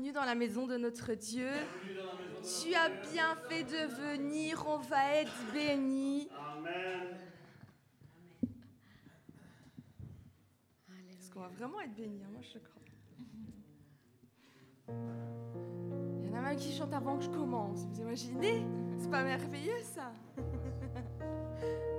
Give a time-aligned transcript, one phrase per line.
[0.00, 1.50] Bienvenue dans la maison de notre Dieu.
[2.42, 6.26] Tu as bien fait de venir, on va être bénis.
[6.56, 7.18] Amen.
[11.10, 12.80] Est-ce qu'on va vraiment être bénis hein, Moi, je crois.
[16.22, 17.84] Il y en a même qui chantent avant que je commence.
[17.84, 18.64] Vous imaginez?
[18.96, 20.12] C'est pas merveilleux, ça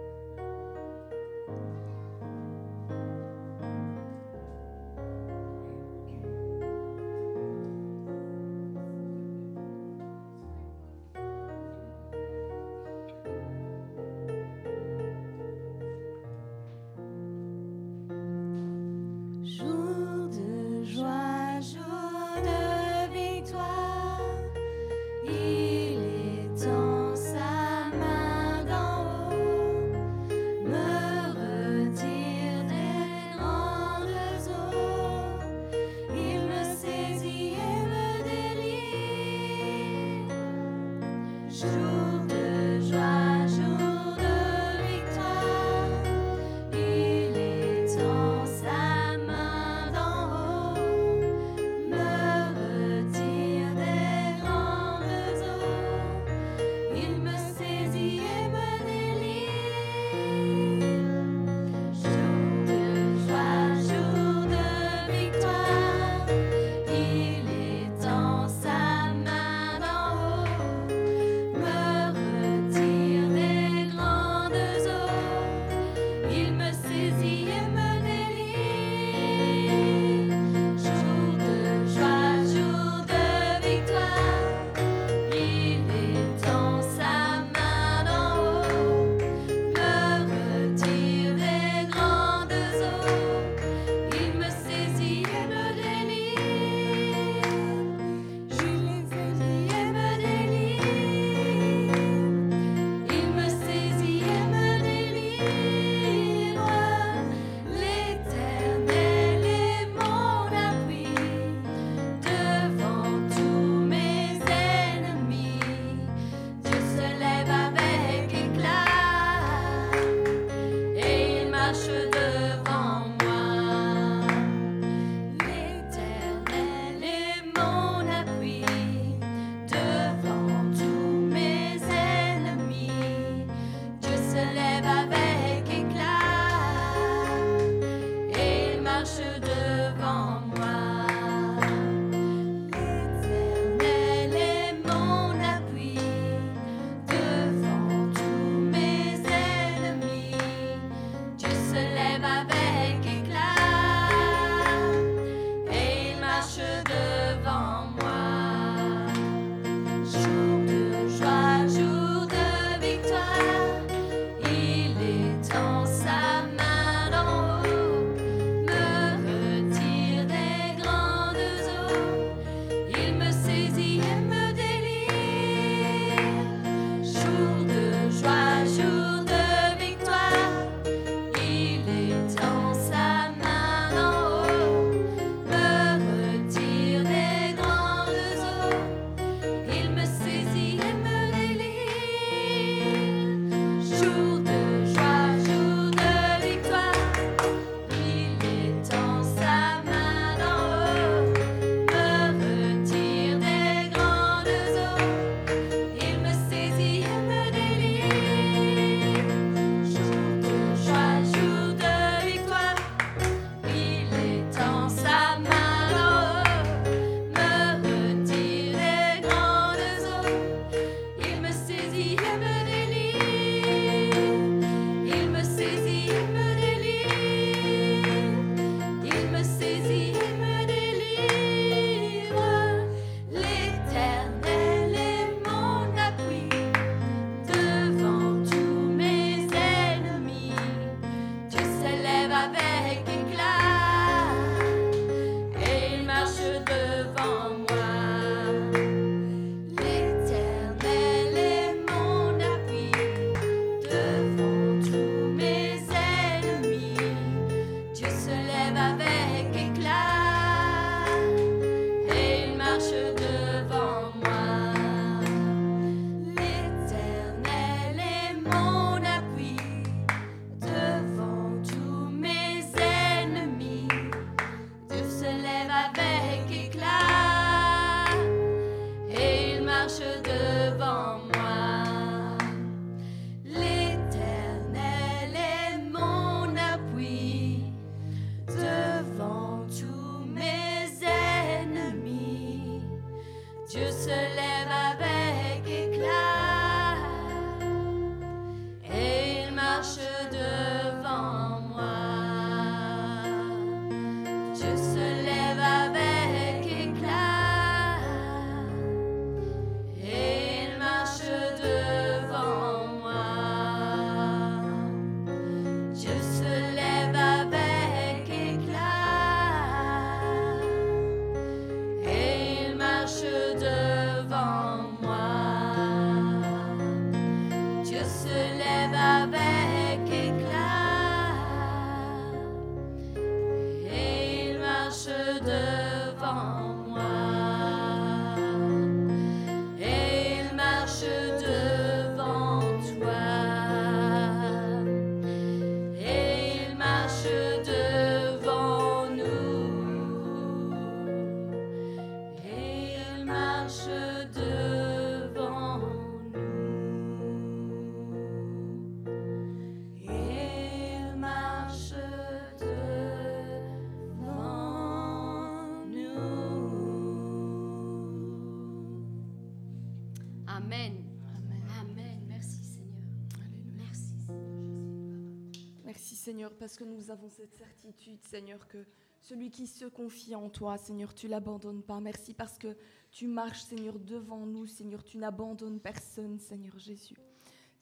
[376.49, 378.85] Parce que nous avons cette certitude Seigneur que
[379.21, 381.99] celui qui se confie en toi Seigneur tu l'abandonnes pas.
[381.99, 382.75] Merci parce que
[383.11, 387.17] tu marches Seigneur devant nous Seigneur tu n'abandonnes personne Seigneur Jésus.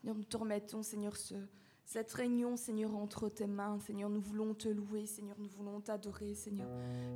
[0.01, 1.35] Seigneur nous te remettons Seigneur ce,
[1.85, 6.35] cette réunion Seigneur entre tes mains Seigneur nous voulons te louer Seigneur nous voulons t'adorer
[6.35, 6.69] Seigneur.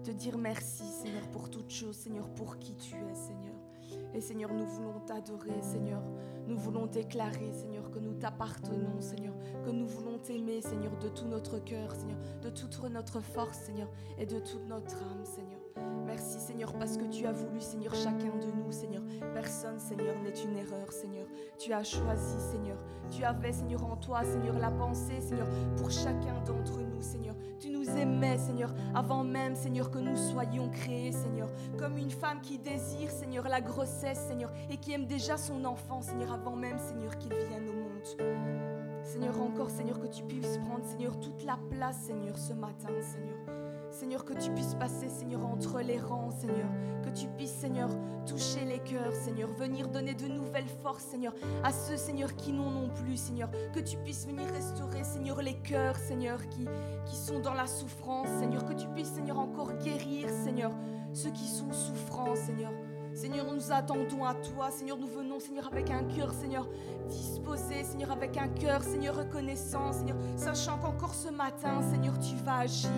[0.03, 3.72] Te dire merci Seigneur pour toutes choses Seigneur pour qui tu es Seigneur.
[4.13, 6.01] Et Seigneur nous voulons t'adorer Seigneur.
[6.47, 9.33] Nous voulons déclarer, Seigneur, que nous t'appartenons, Seigneur,
[9.65, 13.89] que nous voulons t'aimer, Seigneur, de tout notre cœur, Seigneur, de toute notre force, Seigneur,
[14.17, 15.62] et de toute notre âme, Seigneur.
[16.05, 19.01] Merci, Seigneur, parce que tu as voulu, Seigneur, chacun de nous, Seigneur.
[19.33, 21.25] Personne, Seigneur, n'est une erreur, Seigneur.
[21.57, 22.77] Tu as choisi, Seigneur.
[23.09, 25.47] Tu avais, Seigneur, en toi, Seigneur, la pensée, Seigneur,
[25.77, 27.35] pour chacun d'entre nous, Seigneur.
[27.59, 31.49] Tu nous aimais, Seigneur, avant même, Seigneur, que nous soyons créés, Seigneur.
[31.77, 36.01] Comme une femme qui désire, Seigneur, la grossesse, Seigneur, et qui aime déjà son enfant,
[36.01, 39.03] Seigneur, avant même, Seigneur, qu'il vienne au monde.
[39.03, 43.62] Seigneur, encore, Seigneur, que tu puisses prendre, Seigneur, toute la place, Seigneur, ce matin, Seigneur.
[44.03, 46.67] Seigneur, que tu puisses passer, Seigneur, entre les rangs, Seigneur.
[47.05, 47.89] Que tu puisses, Seigneur,
[48.25, 49.49] toucher les cœurs, Seigneur.
[49.51, 51.33] Venir donner de nouvelles forces, Seigneur,
[51.63, 53.49] à ceux, Seigneur, qui n'en ont plus, Seigneur.
[53.73, 56.67] Que tu puisses venir restaurer, Seigneur, les cœurs, Seigneur, qui,
[57.05, 58.65] qui sont dans la souffrance, Seigneur.
[58.65, 60.71] Que tu puisses, Seigneur, encore guérir, Seigneur,
[61.13, 62.73] ceux qui sont souffrants, Seigneur.
[63.13, 64.71] Seigneur, nous attendons à toi.
[64.71, 66.67] Seigneur, nous venons, Seigneur, avec un cœur, Seigneur,
[67.07, 72.59] disposé, Seigneur, avec un cœur, Seigneur, reconnaissant, Seigneur, sachant qu'encore ce matin, Seigneur, tu vas
[72.59, 72.89] agir.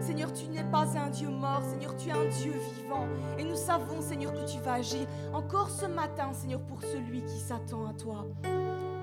[0.00, 3.06] Seigneur, tu n'es pas un Dieu mort, Seigneur, tu es un Dieu vivant.
[3.38, 7.38] Et nous savons, Seigneur, que tu vas agir encore ce matin, Seigneur, pour celui qui
[7.38, 8.24] s'attend à toi.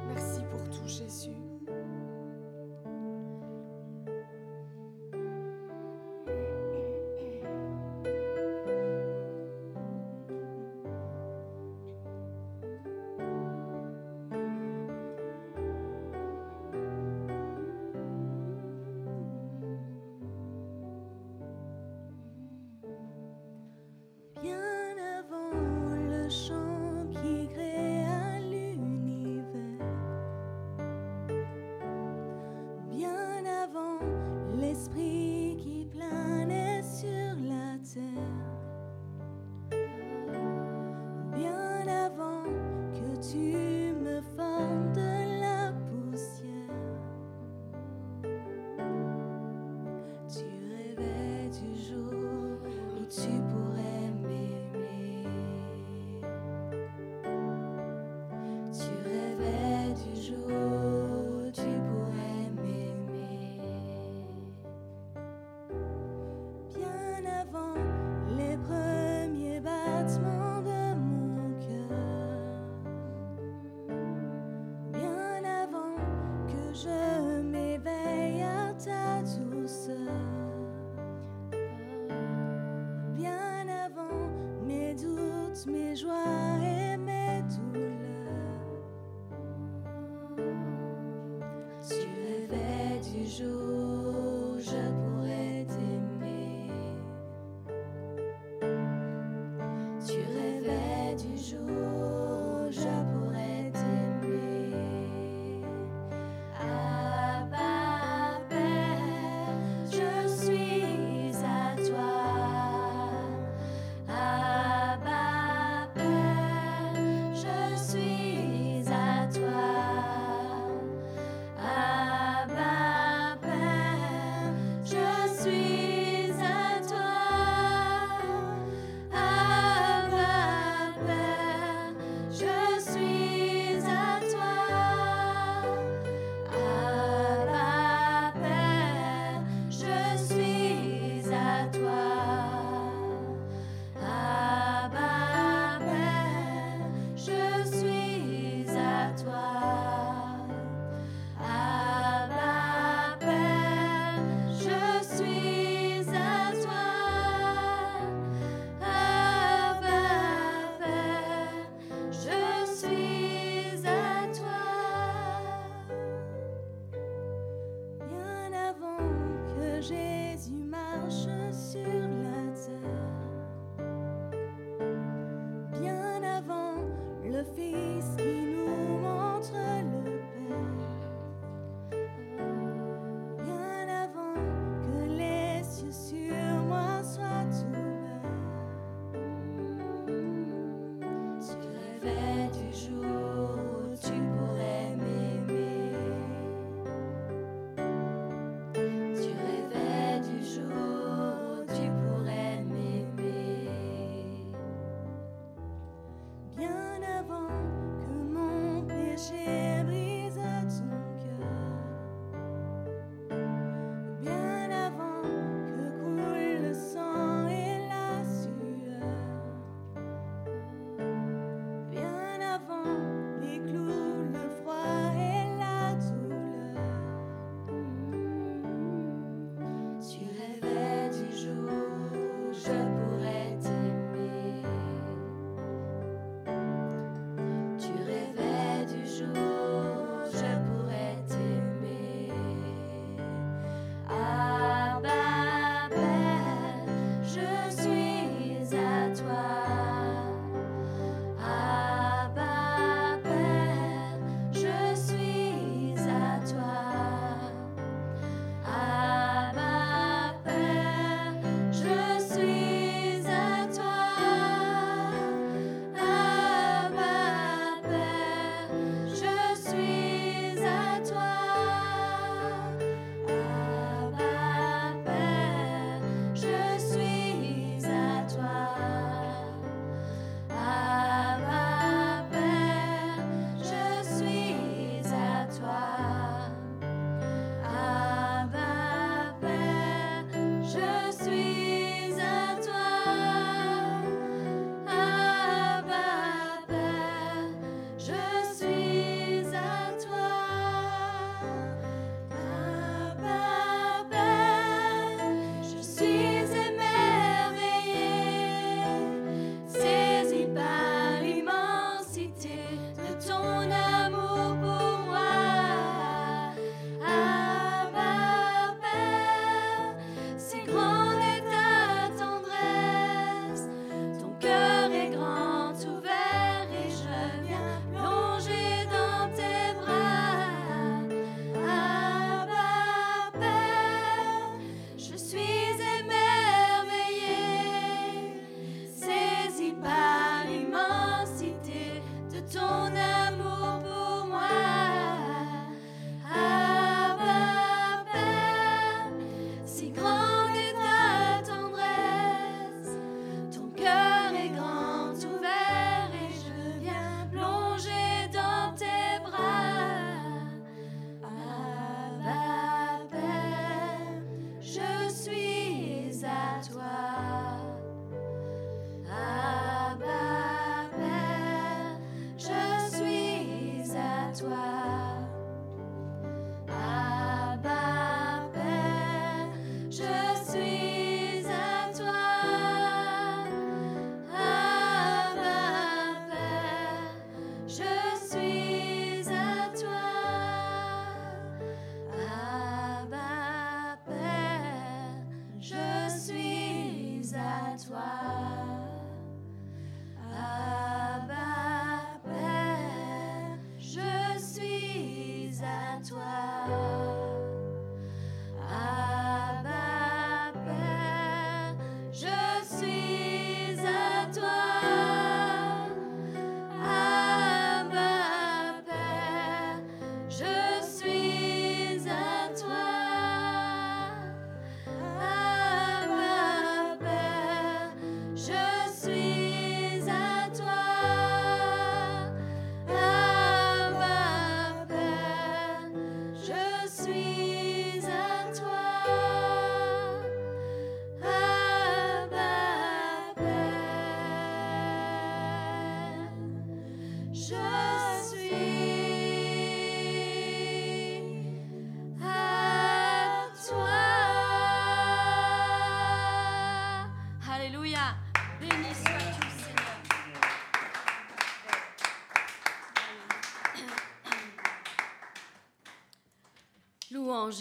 [0.07, 1.32] Merci pour tout, Jésus.
[93.39, 93.72] Rêvais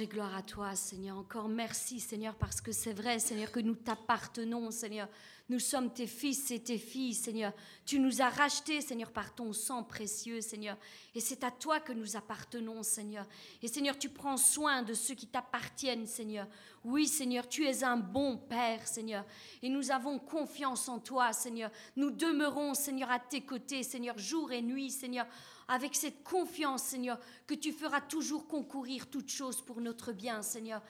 [0.01, 1.19] et gloire à toi, Seigneur.
[1.19, 5.09] Encore merci, Seigneur, parce que c'est vrai, Seigneur, que nous t'appartenons, Seigneur.
[5.49, 7.53] Nous sommes tes fils et tes filles, Seigneur.
[7.85, 10.77] Tu nous as rachetés, Seigneur, par ton sang précieux, Seigneur.
[11.15, 13.27] Et c'est à toi que nous appartenons, Seigneur.
[13.61, 16.47] Et Seigneur, tu prends soin de ceux qui t'appartiennent, Seigneur.
[16.85, 19.25] Oui, Seigneur, tu es un bon Père, Seigneur.
[19.63, 21.71] Et nous avons confiance en toi, Seigneur.
[21.97, 25.27] Nous demeurons, Seigneur, à tes côtés, Seigneur, jour et nuit, Seigneur,
[25.69, 30.83] avec cette confiance, Seigneur, que tu feras toujours concourir toutes choses pour notre bien, Seigneur.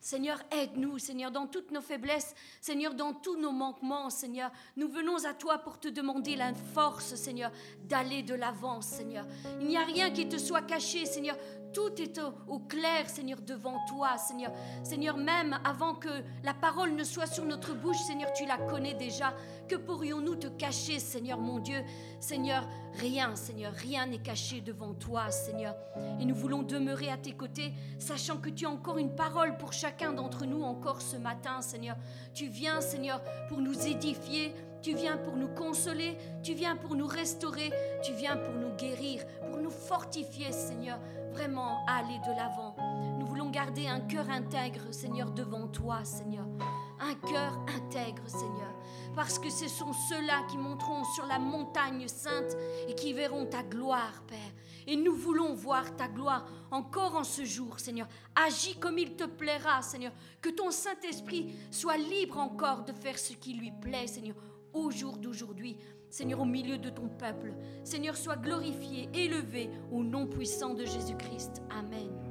[0.00, 4.50] Seigneur, aide-nous, Seigneur, dans toutes nos faiblesses, Seigneur, dans tous nos manquements, Seigneur.
[4.76, 7.52] Nous venons à toi pour te demander la force, Seigneur,
[7.84, 9.26] d'aller de l'avant, Seigneur.
[9.60, 11.36] Il n'y a rien qui te soit caché, Seigneur.
[11.72, 14.52] Tout est au, clair, Seigneur, devant toi, Seigneur.
[14.82, 16.08] Seigneur, même avant que
[16.42, 19.34] la parole ne soit sur notre bouche, Seigneur, tu la connais déjà.
[19.68, 21.82] Que pourrions-nous te cacher, Seigneur mon Dieu?
[22.18, 25.76] Seigneur, rien, Seigneur, rien n'est caché devant toi, Seigneur.
[26.20, 29.72] Et nous voulons demeurer à tes côtés, sachant que tu as encore une parole pour
[29.72, 31.96] chacun d'entre nous encore ce matin, Seigneur.
[32.34, 37.06] Tu viens, Seigneur, pour nous édifier, tu viens pour nous consoler, tu viens pour nous
[37.06, 37.70] restaurer,
[38.02, 40.98] tu viens pour nous guérir, pour nous fortifier, Seigneur,
[41.32, 42.74] vraiment aller de l'avant.
[43.18, 46.46] Nous voulons garder un cœur intègre, Seigneur, devant toi, Seigneur.
[47.00, 48.74] Un cœur intègre, Seigneur.
[49.14, 52.56] Parce que ce sont ceux-là qui monteront sur la montagne sainte
[52.88, 54.38] et qui verront ta gloire, Père.
[54.86, 58.08] Et nous voulons voir ta gloire encore en ce jour, Seigneur.
[58.34, 60.12] Agis comme il te plaira, Seigneur.
[60.40, 64.36] Que ton Saint-Esprit soit libre encore de faire ce qui lui plaît, Seigneur,
[64.72, 65.76] au jour d'aujourd'hui.
[66.10, 67.52] Seigneur, au milieu de ton peuple.
[67.84, 71.62] Seigneur, sois glorifié, élevé au nom puissant de Jésus-Christ.
[71.70, 72.29] Amen.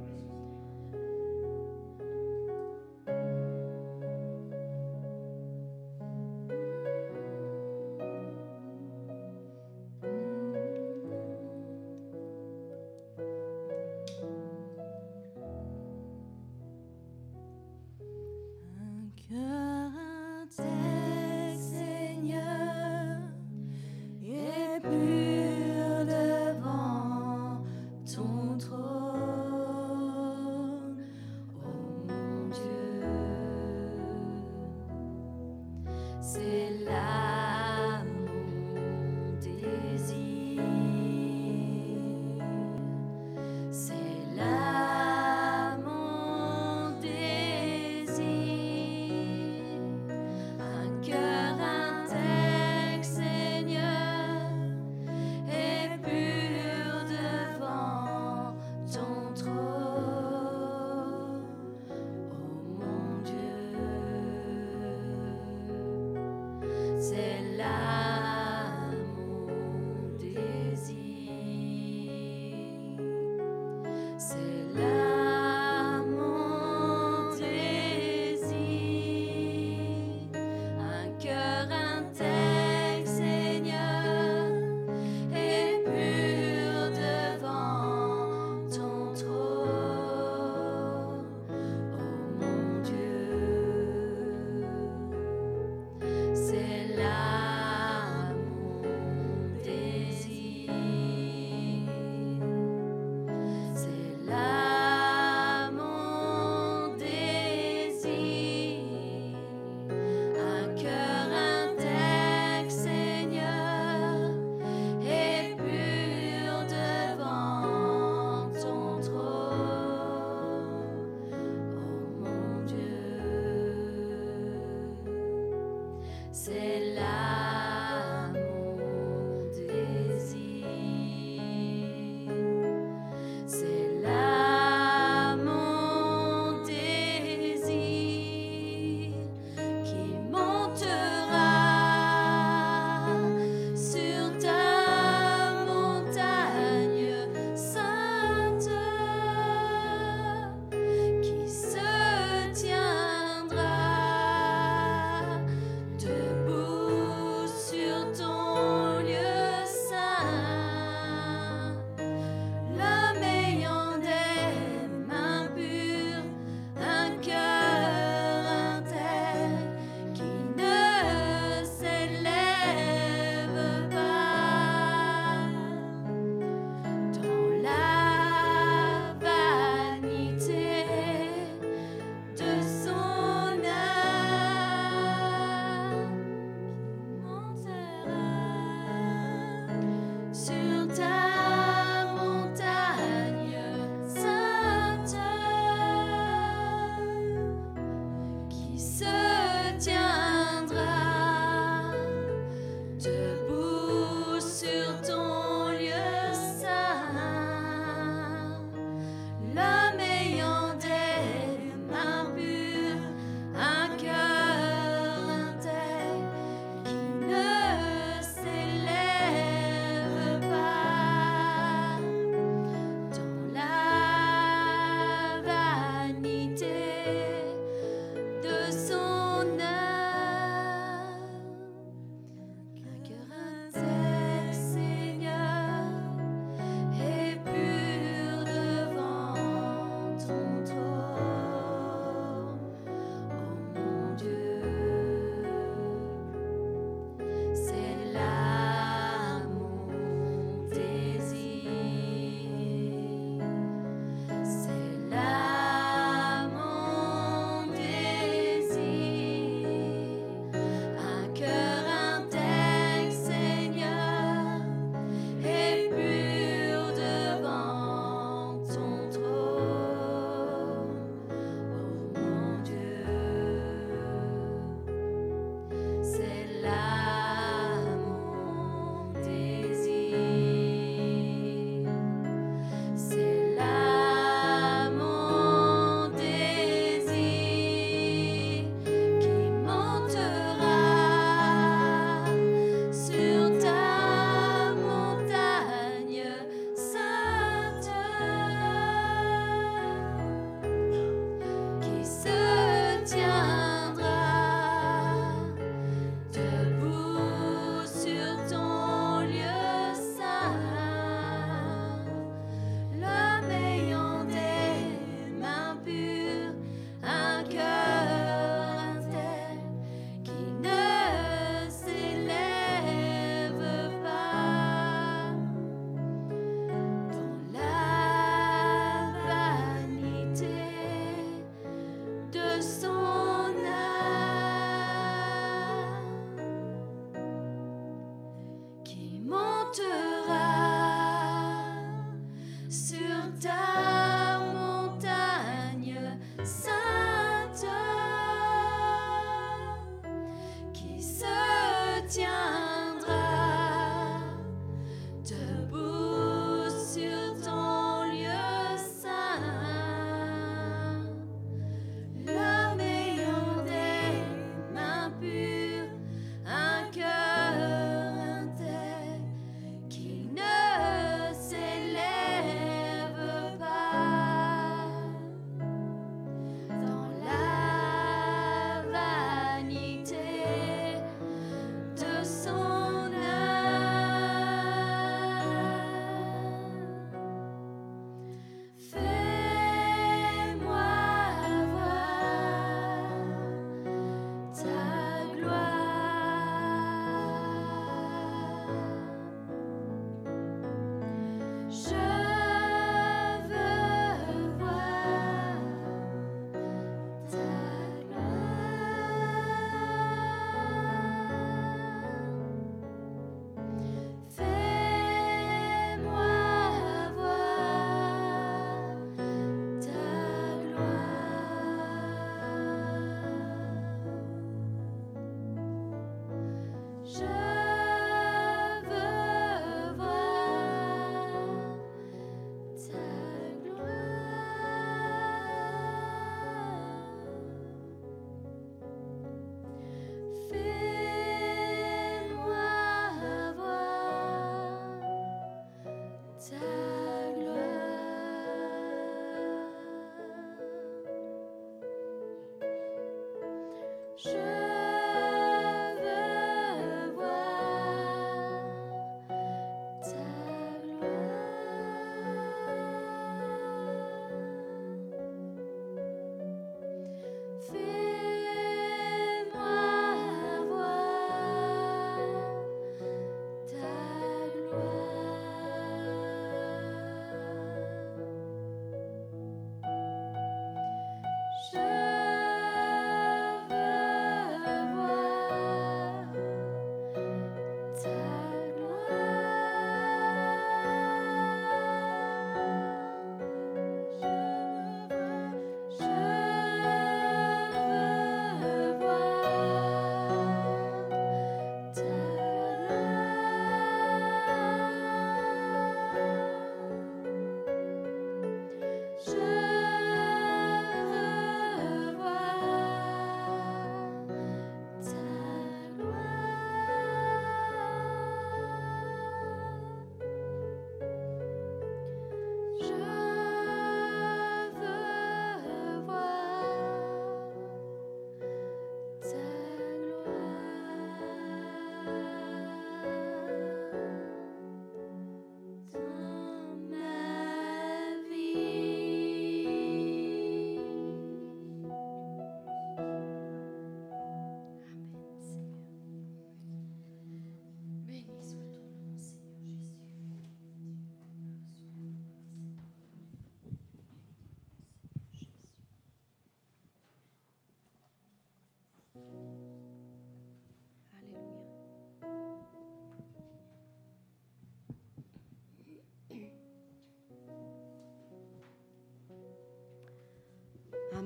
[454.21, 454.58] 是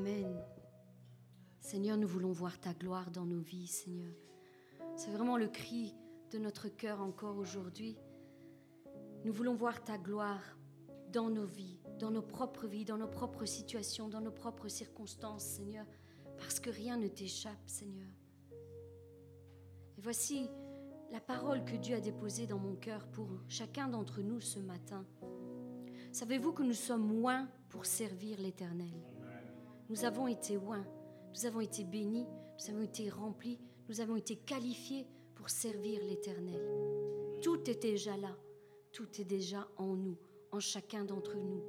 [0.06, 0.44] Amen.
[1.62, 4.14] Seigneur, nous voulons voir ta gloire dans nos vies, Seigneur.
[4.98, 5.96] C'est vraiment le cri
[6.30, 7.96] de notre cœur encore aujourd'hui.
[9.24, 10.42] Nous voulons voir ta gloire
[11.14, 15.46] dans nos vies, dans nos propres vies, dans nos propres situations, dans nos propres circonstances,
[15.46, 15.86] Seigneur,
[16.38, 18.12] parce que rien ne t'échappe, Seigneur.
[19.98, 20.50] Et voici
[21.14, 25.06] la parole que Dieu a déposée dans mon cœur pour chacun d'entre nous ce matin.
[26.12, 29.13] Savez-vous que nous sommes loin pour servir l'Éternel?
[29.90, 30.86] Nous avons été loin,
[31.36, 32.26] nous avons été bénis,
[32.60, 36.62] nous avons été remplis, nous avons été qualifiés pour servir l'Éternel.
[37.42, 38.36] Tout est déjà là,
[38.92, 40.18] tout est déjà en nous,
[40.52, 41.64] en chacun d'entre nous.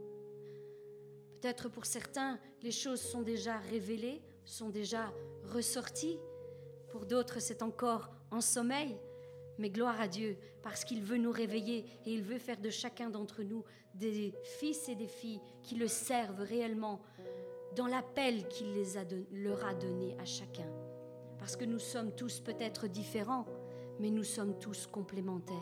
[1.40, 5.12] Peut-être pour certains, les choses sont déjà révélées, sont déjà
[5.53, 6.18] ressorties.
[6.90, 8.96] Pour d'autres, c'est encore en sommeil.
[9.59, 13.11] Mais gloire à Dieu, parce qu'il veut nous réveiller et il veut faire de chacun
[13.11, 17.00] d'entre nous des fils et des filles qui le servent réellement
[17.77, 18.69] dans l'appel qu'il
[19.33, 20.69] leur a donné à chacun.
[21.39, 23.47] Parce que nous sommes tous peut-être différents,
[24.01, 25.57] mais nous sommes tous complémentaires.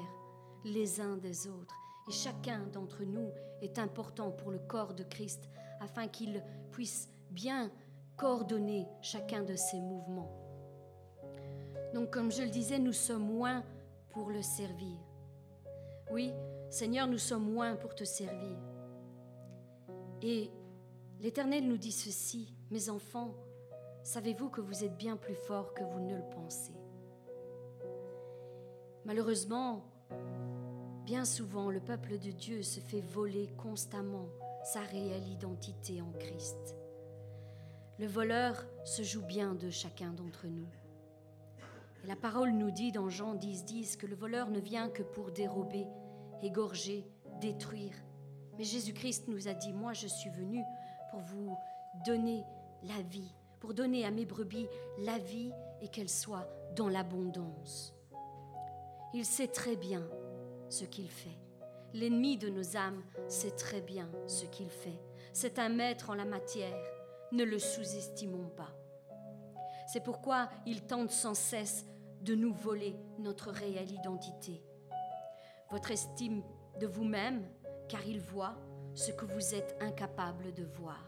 [0.65, 1.75] les uns des autres.
[2.09, 5.49] Et chacun d'entre nous est important pour le corps de Christ
[5.81, 7.71] afin qu'il puisse bien
[8.17, 10.31] coordonner chacun de ses mouvements.
[11.95, 13.65] Donc comme je le disais, nous sommes moins
[14.11, 14.99] pour le servir.
[16.11, 16.33] Oui,
[16.71, 18.57] Seigneur, nous sommes moins pour te servir.
[20.23, 20.51] Et
[21.23, 23.33] l'Éternel nous dit ceci, mes enfants,
[24.03, 26.75] savez-vous que vous êtes bien plus forts que vous ne le pensez?
[29.05, 29.85] Malheureusement,
[31.07, 34.27] bien souvent, le peuple de Dieu se fait voler constamment
[34.65, 36.75] sa réelle identité en Christ.
[38.01, 40.69] Le voleur se joue bien de chacun d'entre nous.
[42.03, 45.05] Et la parole nous dit dans Jean 10, 10 que le voleur ne vient que
[45.05, 45.87] pour dérober,
[46.43, 47.07] égorger,
[47.41, 47.95] détruire.
[48.59, 50.65] Mais Jésus-Christ nous a dit, moi je suis venu
[51.13, 51.59] pour vous
[52.07, 52.43] donner
[52.83, 54.67] la vie, pour donner à mes brebis
[54.99, 57.95] la vie et qu'elle soit dans l'abondance.
[59.13, 60.09] Il sait très bien
[60.71, 61.39] ce qu'il fait.
[61.93, 64.99] L'ennemi de nos âmes sait très bien ce qu'il fait.
[65.35, 66.75] C'est un maître en la matière.
[67.31, 68.75] Ne le sous-estimons pas.
[69.93, 71.85] C'est pourquoi il tente sans cesse
[72.23, 74.65] de nous voler notre réelle identité.
[75.71, 76.43] Votre estime
[76.81, 77.47] de vous-même,
[77.91, 78.55] car il voit
[78.95, 81.05] ce que vous êtes incapable de voir.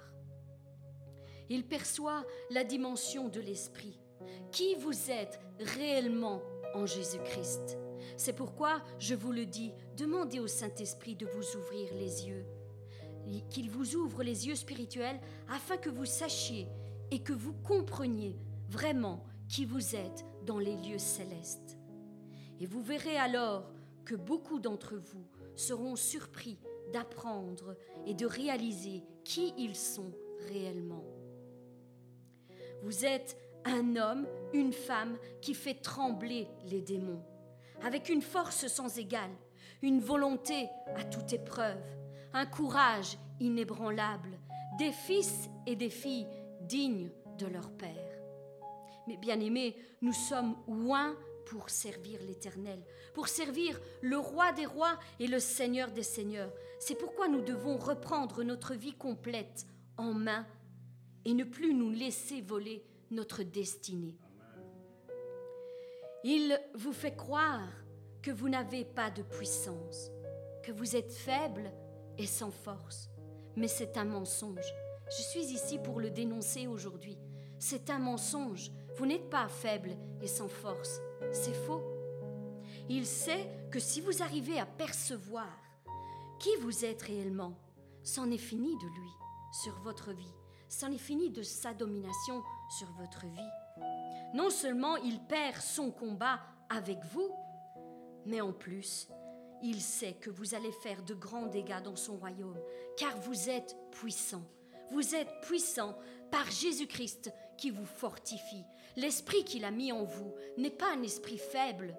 [1.48, 4.00] Il perçoit la dimension de l'esprit,
[4.50, 6.42] qui vous êtes réellement
[6.74, 7.78] en Jésus-Christ?
[8.16, 12.46] C'est pourquoi, je vous le dis, demandez au Saint-Esprit de vous ouvrir les yeux,
[13.50, 16.68] qu'il vous ouvre les yeux spirituels afin que vous sachiez
[17.10, 21.78] et que vous compreniez vraiment qui vous êtes dans les lieux célestes.
[22.60, 23.70] Et vous verrez alors
[24.04, 26.58] que beaucoup d'entre vous seront surpris
[26.92, 30.12] d'apprendre et de réaliser qui ils sont
[30.48, 31.04] réellement.
[32.82, 37.22] Vous êtes un homme, une femme qui fait trembler les démons,
[37.82, 39.30] avec une force sans égale,
[39.82, 41.82] une volonté à toute épreuve,
[42.32, 44.38] un courage inébranlable,
[44.78, 46.26] des fils et des filles
[46.60, 47.90] dignes de leur Père.
[49.06, 52.82] Mais bien aimés, nous sommes loin pour servir l'Éternel,
[53.14, 56.52] pour servir le roi des rois et le Seigneur des seigneurs.
[56.78, 60.46] C'est pourquoi nous devons reprendre notre vie complète en main
[61.24, 64.16] et ne plus nous laisser voler notre destinée.
[66.24, 67.68] Il vous fait croire
[68.22, 70.10] que vous n'avez pas de puissance,
[70.62, 71.70] que vous êtes faible
[72.16, 73.10] et sans force.
[73.56, 74.72] Mais c'est un mensonge.
[75.10, 77.18] Je suis ici pour le dénoncer aujourd'hui.
[77.58, 78.70] C'est un mensonge.
[78.96, 79.90] Vous n'êtes pas faible
[80.22, 81.00] et sans force.
[81.32, 81.82] C'est faux.
[82.88, 85.48] Il sait que si vous arrivez à percevoir
[86.38, 87.54] qui vous êtes réellement,
[88.02, 89.10] c'en est fini de lui
[89.62, 90.34] sur votre vie.
[90.68, 92.42] C'en est fini de sa domination
[92.78, 93.50] sur votre vie.
[94.34, 97.30] Non seulement il perd son combat avec vous,
[98.26, 99.08] mais en plus,
[99.62, 102.58] il sait que vous allez faire de grands dégâts dans son royaume,
[102.96, 104.42] car vous êtes puissant.
[104.90, 105.96] Vous êtes puissant
[106.30, 108.64] par Jésus-Christ qui vous fortifie.
[108.96, 111.96] L'esprit qu'il a mis en vous n'est pas un esprit faible.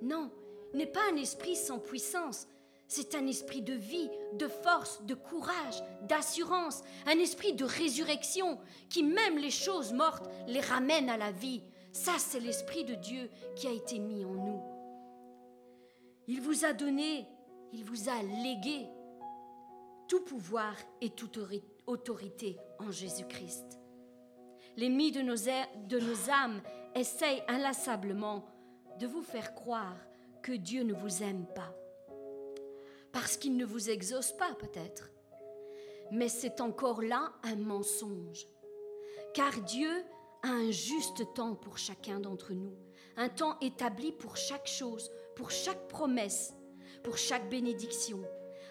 [0.00, 0.30] Non,
[0.74, 2.46] n'est pas un esprit sans puissance.
[2.88, 8.58] C'est un esprit de vie, de force, de courage, d'assurance, un esprit de résurrection
[8.90, 11.62] qui même les choses mortes les ramène à la vie.
[11.92, 14.62] Ça, c'est l'esprit de Dieu qui a été mis en nous.
[16.26, 17.26] Il vous a donné,
[17.72, 18.86] il vous a légué
[20.08, 21.38] tout pouvoir et toute
[21.86, 23.81] autorité en Jésus-Christ.
[24.76, 26.62] L'ennemi de nos, de nos âmes
[26.94, 28.44] essaye inlassablement
[28.98, 29.96] de vous faire croire
[30.42, 31.74] que Dieu ne vous aime pas.
[33.12, 35.10] Parce qu'il ne vous exauce pas peut-être.
[36.10, 38.46] Mais c'est encore là un mensonge.
[39.34, 39.90] Car Dieu
[40.42, 42.74] a un juste temps pour chacun d'entre nous,
[43.16, 46.54] un temps établi pour chaque chose, pour chaque promesse,
[47.02, 48.22] pour chaque bénédiction,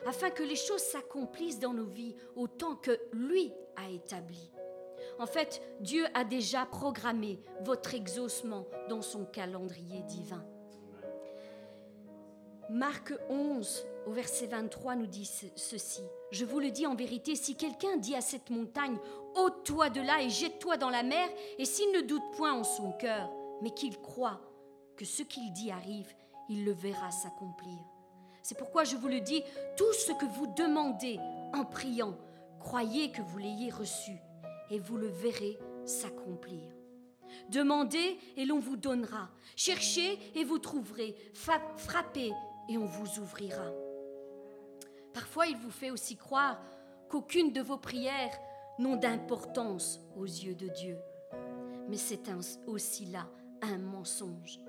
[0.06, 4.52] afin que les choses s'accomplissent dans nos vies autant que lui a établi.
[5.22, 10.44] En fait, Dieu a déjà programmé votre exaucement dans son calendrier divin.
[12.72, 16.02] Marc 11, au verset 23, nous dit ceci.
[16.32, 18.98] Je vous le dis en vérité, si quelqu'un dit à cette montagne,
[19.36, 21.30] ôte-toi de là et jette-toi dans la mer,
[21.60, 23.30] et s'il ne doute point en son cœur,
[23.62, 24.42] mais qu'il croit
[24.98, 26.12] que ce qu'il dit arrive,
[26.50, 27.78] il le verra s'accomplir.
[28.42, 29.44] C'est pourquoi je vous le dis,
[29.78, 31.20] tout ce que vous demandez
[31.54, 32.18] en priant,
[32.60, 34.14] croyez que vous l'ayez reçu
[34.72, 36.64] et vous le verrez s'accomplir.
[37.50, 39.30] Demandez et l'on vous donnera.
[39.56, 41.16] Cherchez et vous trouverez.
[41.34, 42.32] Frappez
[42.70, 43.72] et on vous ouvrira.
[45.14, 46.62] Parfois, il vous fait aussi croire
[47.10, 48.38] qu'aucune de vos prières
[48.80, 50.98] n'ont d'importance aux yeux de Dieu.
[51.90, 52.30] Mais c'est
[52.66, 53.28] aussi là
[53.62, 54.60] un mensonge.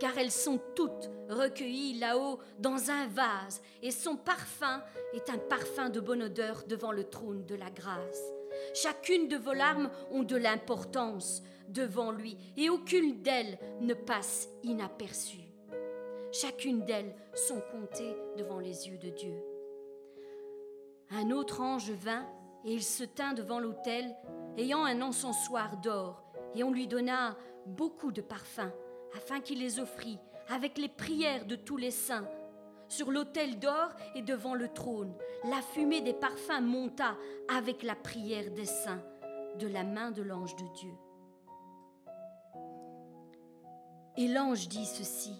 [0.00, 5.88] car elles sont toutes recueillies là-haut dans un vase, et son parfum est un parfum
[5.90, 8.32] de bonne odeur devant le trône de la grâce.
[8.74, 15.48] Chacune de vos larmes ont de l'importance devant lui, et aucune d'elles ne passe inaperçue.
[16.32, 19.34] Chacune d'elles sont comptées devant les yeux de Dieu.
[21.10, 22.26] Un autre ange vint,
[22.64, 24.14] et il se tint devant l'autel,
[24.56, 26.22] ayant un encensoir d'or,
[26.54, 28.72] et on lui donna beaucoup de parfums,
[29.16, 30.18] afin qu'il les offrît
[30.48, 32.28] avec les prières de tous les saints.
[32.88, 37.16] Sur l'autel d'or et devant le trône, la fumée des parfums monta
[37.54, 39.02] avec la prière des saints
[39.58, 40.92] de la main de l'ange de Dieu.
[44.16, 45.34] Et l'ange dit ceci,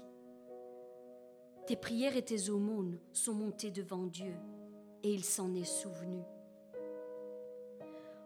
[1.66, 4.34] Tes prières et tes aumônes sont montées devant Dieu,
[5.03, 6.22] et il s'en est souvenu.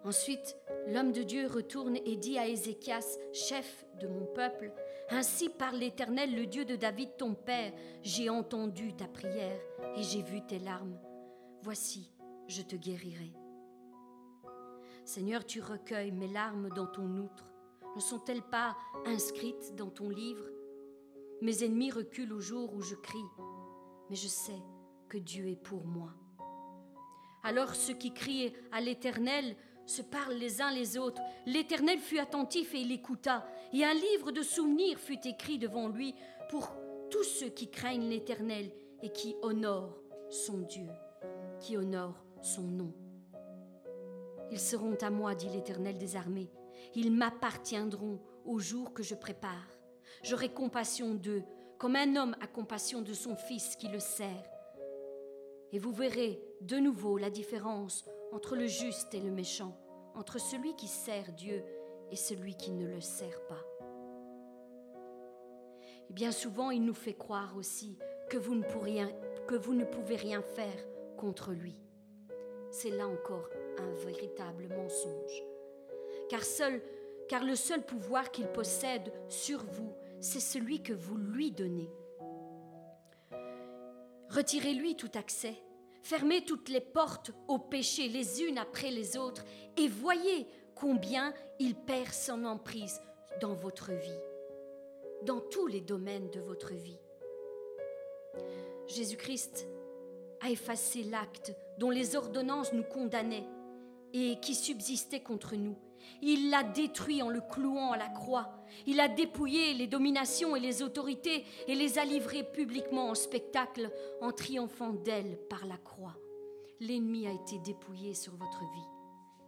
[0.04, 0.56] Ensuite,
[0.88, 4.72] l'homme de Dieu retourne et dit à Ézéchias, chef de mon peuple,
[5.14, 9.60] Ainsi parle l'Éternel, le Dieu de David, ton Père, j'ai entendu ta prière
[9.94, 10.98] et j'ai vu tes larmes.
[11.60, 12.10] Voici,
[12.48, 13.34] je te guérirai.
[15.04, 17.44] Seigneur, tu recueilles mes larmes dans ton outre.
[17.94, 20.46] Ne sont-elles pas inscrites dans ton livre?
[21.42, 23.18] Mes ennemis reculent au jour où je crie,
[24.08, 24.62] mais je sais
[25.10, 26.14] que Dieu est pour moi.
[27.42, 29.56] Alors ceux qui crient à l'Éternel
[29.86, 31.22] se parlent les uns les autres.
[31.46, 36.14] L'Éternel fut attentif et il écouta, et un livre de souvenirs fut écrit devant lui
[36.50, 36.72] pour
[37.10, 38.70] tous ceux qui craignent l'Éternel
[39.02, 39.98] et qui honorent
[40.30, 40.88] son Dieu,
[41.60, 42.92] qui honorent son nom.
[44.50, 46.50] Ils seront à moi, dit l'Éternel des armées.
[46.94, 49.68] Ils m'appartiendront au jour que je prépare.
[50.22, 51.42] J'aurai compassion d'eux,
[51.78, 54.44] comme un homme a compassion de son fils qui le sert.
[55.72, 59.76] Et vous verrez de nouveau la différence entre le juste et le méchant,
[60.14, 61.62] entre celui qui sert Dieu
[62.10, 63.62] et celui qui ne le sert pas.
[66.08, 71.52] Et bien souvent, il nous fait croire aussi que vous ne, pouvez rien faire contre
[71.52, 71.78] lui.
[72.70, 75.42] C'est là encore un véritable mensonge.
[77.28, 81.90] Car le seul pouvoir qu'il possède sur vous, c'est celui que vous lui donnez.
[84.30, 85.56] Retirez-lui tout accès
[86.02, 89.44] Fermez toutes les portes au péché les unes après les autres
[89.76, 93.00] et voyez combien il perd son emprise
[93.40, 94.20] dans votre vie,
[95.24, 96.98] dans tous les domaines de votre vie.
[98.88, 99.68] Jésus-Christ
[100.40, 103.46] a effacé l'acte dont les ordonnances nous condamnaient
[104.12, 105.78] et qui subsistait contre nous.
[106.22, 108.52] Il l'a détruit en le clouant à la croix.
[108.86, 113.90] Il a dépouillé les dominations et les autorités et les a livrées publiquement en spectacle
[114.20, 116.16] en triomphant d'elles par la croix.
[116.80, 118.88] L'ennemi a été dépouillé sur votre vie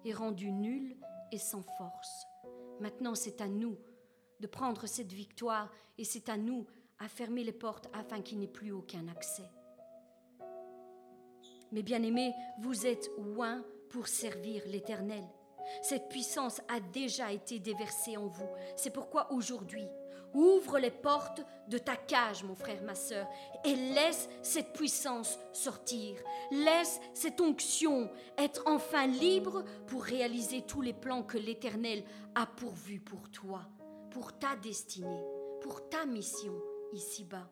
[0.05, 0.97] et rendu nul
[1.33, 2.27] et sans force.
[2.81, 3.77] Maintenant, c'est à nous
[4.41, 6.67] de prendre cette victoire et c'est à nous
[6.99, 9.51] à fermer les portes afin qu'il n'ait plus aucun accès.
[11.73, 15.25] Mais bien aimés, vous êtes oint pour servir l'Éternel.
[15.83, 18.49] Cette puissance a déjà été déversée en vous.
[18.77, 19.87] C'est pourquoi aujourd'hui,
[20.35, 23.27] ouvre les portes de ta cage, mon frère, ma sœur,
[23.65, 26.17] et laisse cette puissance sortir.
[26.51, 32.05] Laisse cette onction être enfin libre pour réaliser tous les plans que l'Éternel
[32.35, 33.63] a pourvus pour toi,
[34.11, 35.23] pour ta destinée,
[35.63, 36.55] pour ta mission
[36.93, 37.49] ici-bas.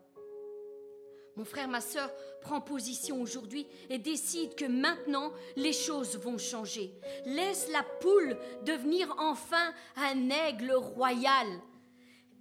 [1.36, 2.10] Mon frère, ma sœur,
[2.42, 6.92] prend position aujourd'hui et décide que maintenant les choses vont changer.
[7.24, 11.46] Laisse la poule devenir enfin un aigle royal.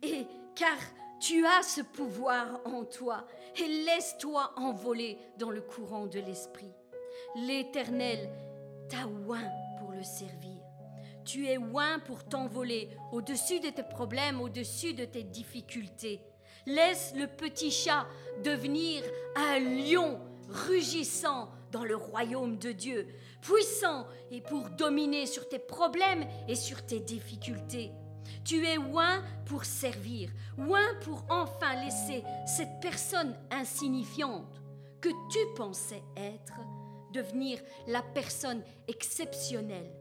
[0.02, 0.26] Et
[0.56, 0.78] car
[1.22, 6.74] tu as ce pouvoir en toi, et laisse-toi envoler dans le courant de l'esprit.
[7.36, 8.28] L'Éternel
[8.90, 10.58] t'a oint pour le servir.
[11.24, 16.22] Tu es oint pour t'envoler au-dessus de tes problèmes, au-dessus de tes difficultés.
[16.66, 18.06] Laisse le petit chat
[18.44, 19.04] devenir
[19.36, 23.08] un lion rugissant dans le royaume de Dieu,
[23.42, 27.92] puissant et pour dominer sur tes problèmes et sur tes difficultés.
[28.44, 34.62] Tu es oint pour servir, oint pour enfin laisser cette personne insignifiante
[35.00, 36.54] que tu pensais être
[37.14, 39.92] devenir la personne exceptionnelle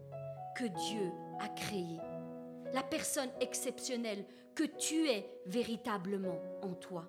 [0.57, 1.99] que Dieu a créée.
[2.73, 4.25] La personne exceptionnelle
[4.61, 7.09] que tu es véritablement en toi.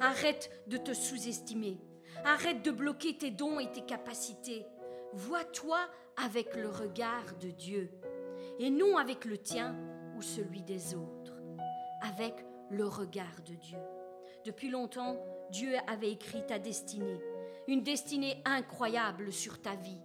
[0.00, 1.78] Arrête de te sous-estimer.
[2.24, 4.66] Arrête de bloquer tes dons et tes capacités.
[5.12, 5.78] Vois-toi
[6.16, 7.92] avec le regard de Dieu
[8.58, 9.76] et non avec le tien
[10.16, 11.40] ou celui des autres,
[12.02, 12.34] avec
[12.70, 13.78] le regard de Dieu.
[14.44, 15.16] Depuis longtemps,
[15.52, 17.20] Dieu avait écrit ta destinée,
[17.68, 20.02] une destinée incroyable sur ta vie.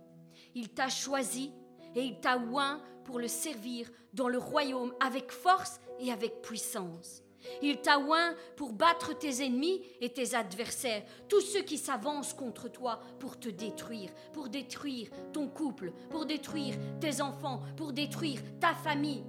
[0.53, 1.51] Il t'a choisi
[1.95, 7.23] et il t'a oint pour le servir dans le royaume avec force et avec puissance.
[7.61, 12.69] Il t'a oint pour battre tes ennemis et tes adversaires, tous ceux qui s'avancent contre
[12.69, 18.73] toi pour te détruire, pour détruire ton couple, pour détruire tes enfants, pour détruire ta
[18.73, 19.23] famille,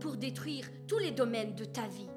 [0.00, 2.08] pour détruire tous les domaines de ta vie.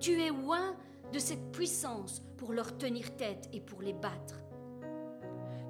[0.00, 0.76] Tu es oint
[1.12, 4.41] de cette puissance pour leur tenir tête et pour les battre.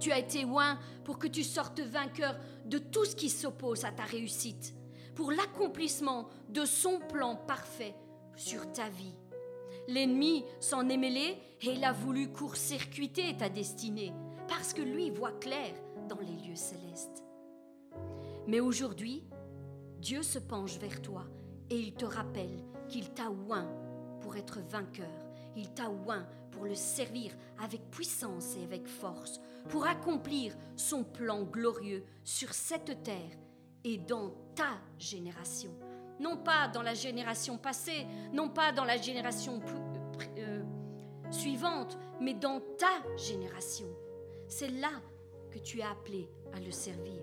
[0.03, 2.34] Tu as été oint pour que tu sortes vainqueur
[2.64, 4.74] de tout ce qui s'oppose à ta réussite,
[5.14, 7.94] pour l'accomplissement de son plan parfait
[8.34, 9.14] sur ta vie.
[9.86, 14.12] L'ennemi s'en est mêlé et il a voulu court-circuiter ta destinée,
[14.48, 15.72] parce que lui voit clair
[16.09, 17.22] dans les lieux célestes.
[18.48, 19.22] Mais aujourd'hui,
[20.00, 21.26] Dieu se penche vers toi
[21.70, 23.70] et il te rappelle qu'il t'a oint
[24.20, 25.22] pour être vainqueur.
[25.57, 27.32] Il t'a oint pour le servir
[27.62, 33.38] avec puissance et avec force, pour accomplir son plan glorieux sur cette terre
[33.84, 35.70] et dans ta génération
[36.22, 39.61] non pas dans la génération passée, non pas dans la génération
[40.38, 40.62] euh,
[41.30, 43.86] suivante, mais dans ta génération.
[44.48, 44.92] C'est là
[45.50, 47.20] que tu es appelé à le servir.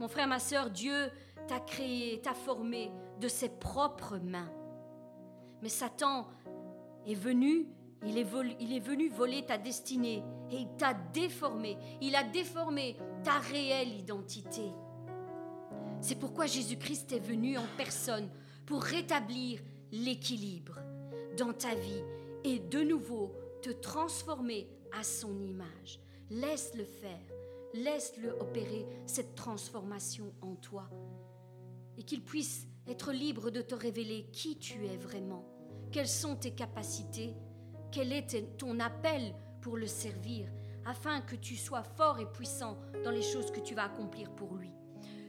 [0.00, 1.10] Mon frère, ma soeur, Dieu
[1.46, 2.90] t'a créé, t'a formé
[3.20, 4.50] de ses propres mains.
[5.60, 6.26] Mais Satan
[7.06, 7.66] est venu,
[8.04, 8.26] il est,
[8.60, 11.76] il est venu voler ta destinée et il t'a déformé.
[12.00, 14.62] Il a déformé ta réelle identité.
[16.00, 18.28] C'est pourquoi Jésus-Christ est venu en personne
[18.66, 19.60] pour rétablir
[19.92, 20.78] l'équilibre
[21.36, 22.02] dans ta vie
[22.44, 23.32] et de nouveau
[23.62, 26.00] te transformer à son image.
[26.30, 27.20] Laisse-le faire,
[27.74, 30.88] laisse-le opérer cette transformation en toi
[31.96, 35.44] et qu'il puisse être libre de te révéler qui tu es vraiment,
[35.92, 37.34] quelles sont tes capacités,
[37.92, 40.48] quel est ton appel pour le servir,
[40.84, 44.54] afin que tu sois fort et puissant dans les choses que tu vas accomplir pour
[44.54, 44.72] lui?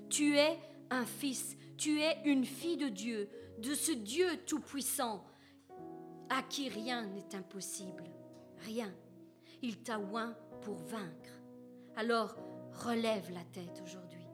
[0.10, 0.58] Tu es
[0.90, 5.24] un fils, tu es une fille de Dieu, de ce Dieu tout-puissant,
[6.30, 8.06] à qui rien n'est impossible.
[8.66, 8.92] Rien.
[9.62, 11.30] Il t'a oint pour vaincre.
[11.96, 12.36] Alors,
[12.86, 14.26] relève la tête aujourd'hui.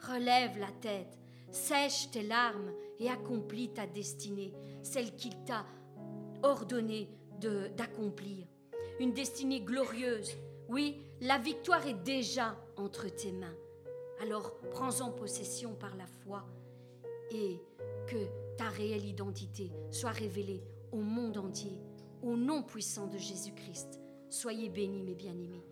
[0.00, 1.18] Relève la tête.
[1.50, 2.72] Sèche tes larmes
[3.02, 5.66] et accomplis ta destinée, celle qu'il t'a
[6.42, 7.08] ordonné
[7.76, 8.46] d'accomplir.
[9.00, 10.36] Une destinée glorieuse.
[10.68, 13.56] Oui, la victoire est déjà entre tes mains.
[14.20, 16.44] Alors prends-en possession par la foi
[17.32, 17.58] et
[18.06, 21.80] que ta réelle identité soit révélée au monde entier,
[22.22, 23.98] au nom puissant de Jésus-Christ.
[24.30, 25.66] Soyez bénis, mes bien-aimés.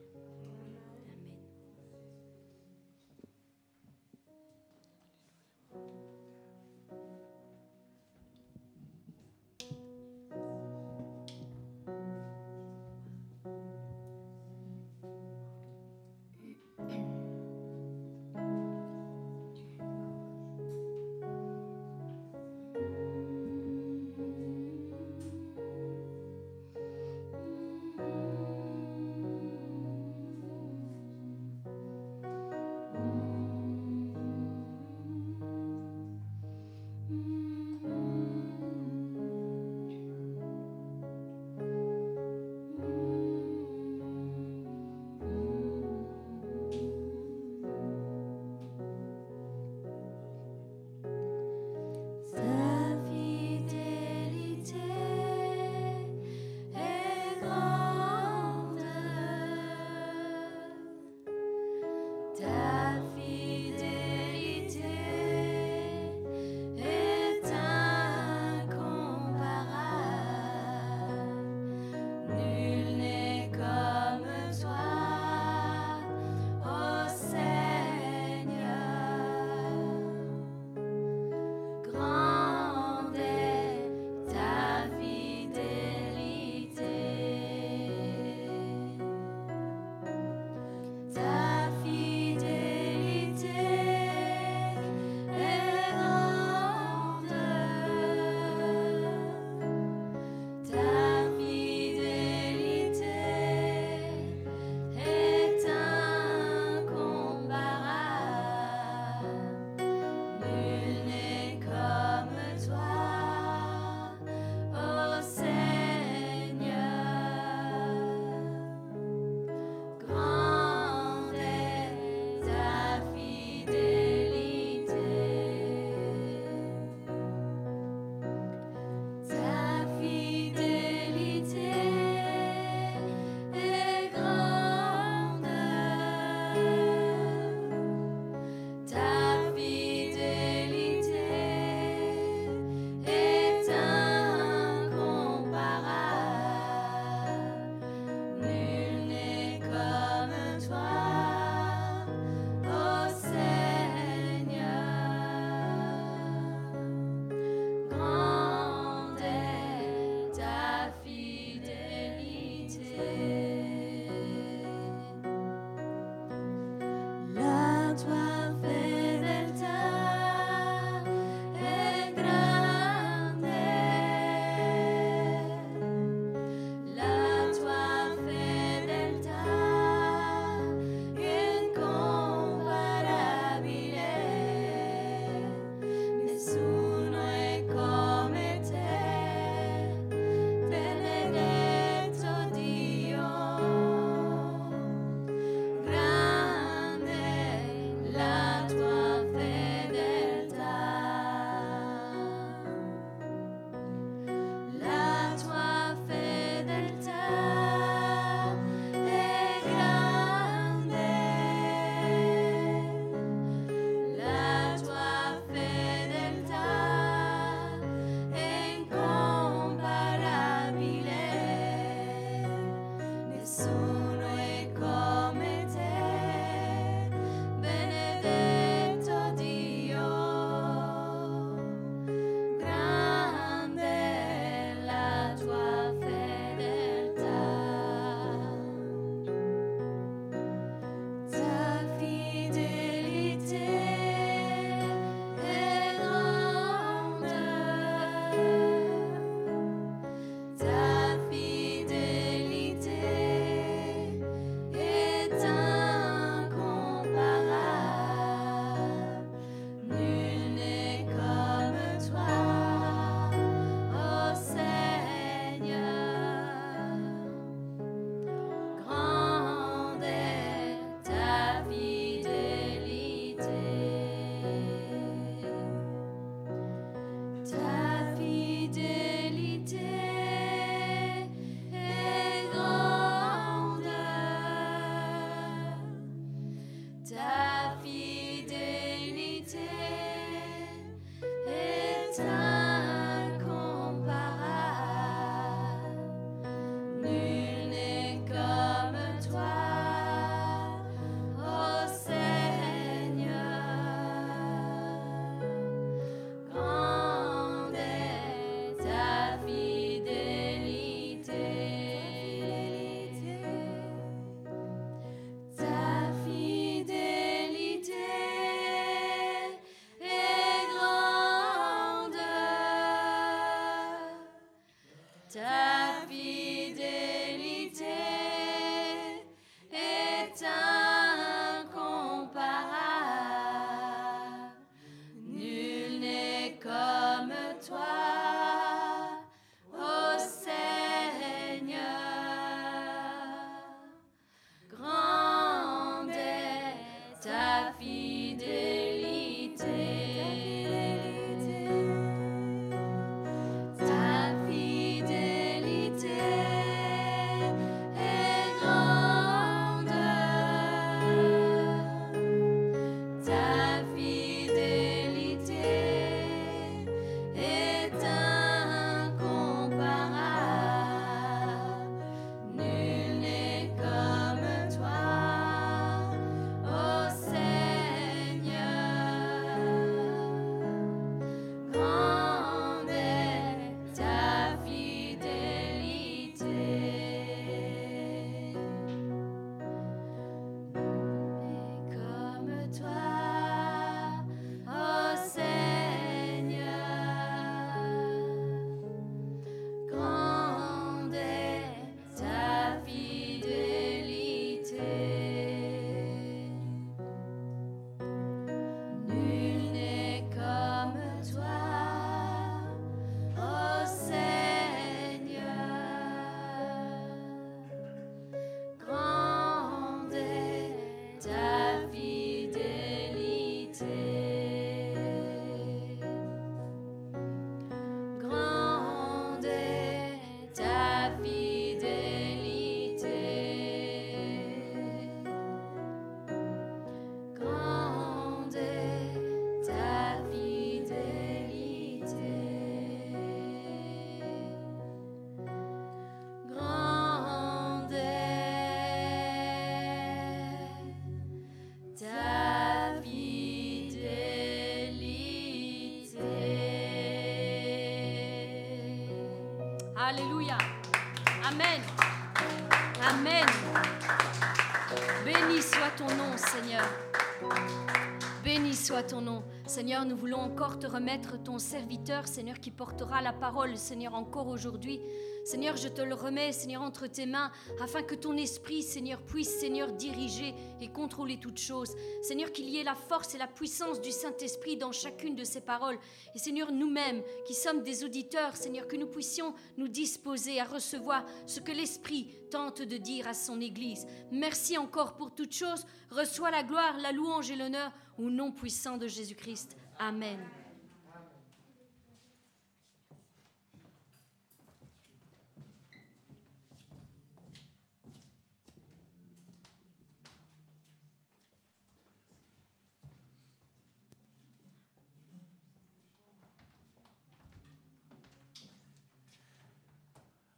[469.91, 474.47] Seigneur, nous voulons encore te remettre ton serviteur, Seigneur, qui portera la parole, Seigneur, encore
[474.47, 475.01] aujourd'hui.
[475.45, 477.51] Seigneur, je te le remets, Seigneur, entre tes mains,
[477.83, 481.97] afin que ton esprit, Seigneur, puisse, Seigneur, diriger et contrôler toutes choses.
[482.23, 485.61] Seigneur, qu'il y ait la force et la puissance du Saint-Esprit dans chacune de ces
[485.61, 485.99] paroles.
[486.37, 491.25] Et Seigneur, nous-mêmes, qui sommes des auditeurs, Seigneur, que nous puissions nous disposer à recevoir
[491.47, 494.07] ce que l'Esprit tente de dire à son Église.
[494.31, 495.85] Merci encore pour toutes choses.
[496.11, 497.91] Reçois la gloire, la louange et l'honneur
[498.21, 499.77] au nom puissant de Jésus-Christ.
[499.99, 500.39] Amen.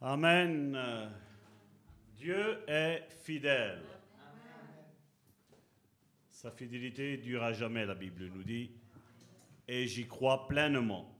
[0.01, 0.77] Amen.
[2.17, 3.92] Dieu est fidèle.
[6.43, 8.69] Sa fidélité dure à jamais, la Bible nous dit,
[9.65, 11.17] et j'y crois pleinement.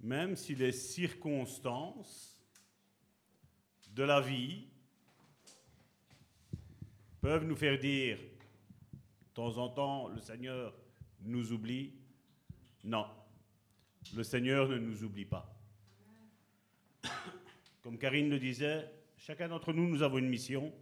[0.00, 2.42] Même si les circonstances
[3.90, 4.68] de la vie
[7.20, 10.74] peuvent nous faire dire, de temps en temps, le Seigneur
[11.20, 11.92] nous oublie.
[12.84, 13.04] Non,
[14.16, 15.62] le Seigneur ne nous oublie pas.
[17.82, 20.72] Comme Karine le disait, chacun d'entre nous, nous avons une mission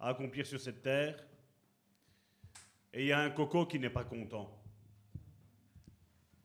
[0.00, 1.22] à accomplir sur cette terre.
[2.94, 4.48] Et il y a un coco qui n'est pas content.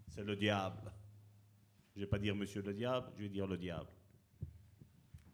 [0.07, 0.91] C'est le diable.
[1.93, 3.89] Je ne vais pas dire monsieur le diable, je vais dire le diable.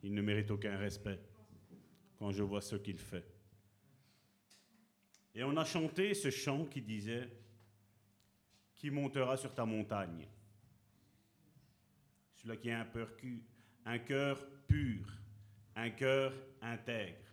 [0.03, 1.19] Il ne mérite aucun respect
[2.19, 3.25] quand je vois ce qu'il fait.
[5.33, 7.29] Et on a chanté ce chant qui disait
[8.75, 10.27] Qui montera sur ta montagne?
[12.35, 12.87] Celui qui a un,
[13.85, 15.05] un cœur pur,
[15.77, 17.24] un cœur intègre.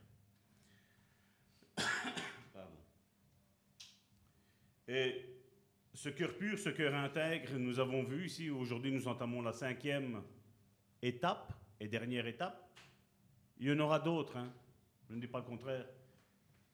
[4.93, 5.25] Et
[5.95, 10.23] ce cœur pur, ce cœur intègre, nous avons vu ici, aujourd'hui nous entamons la cinquième
[11.01, 12.79] étape et dernière étape.
[13.59, 14.53] Il y en aura d'autres, hein.
[15.09, 15.89] je ne dis pas le contraire.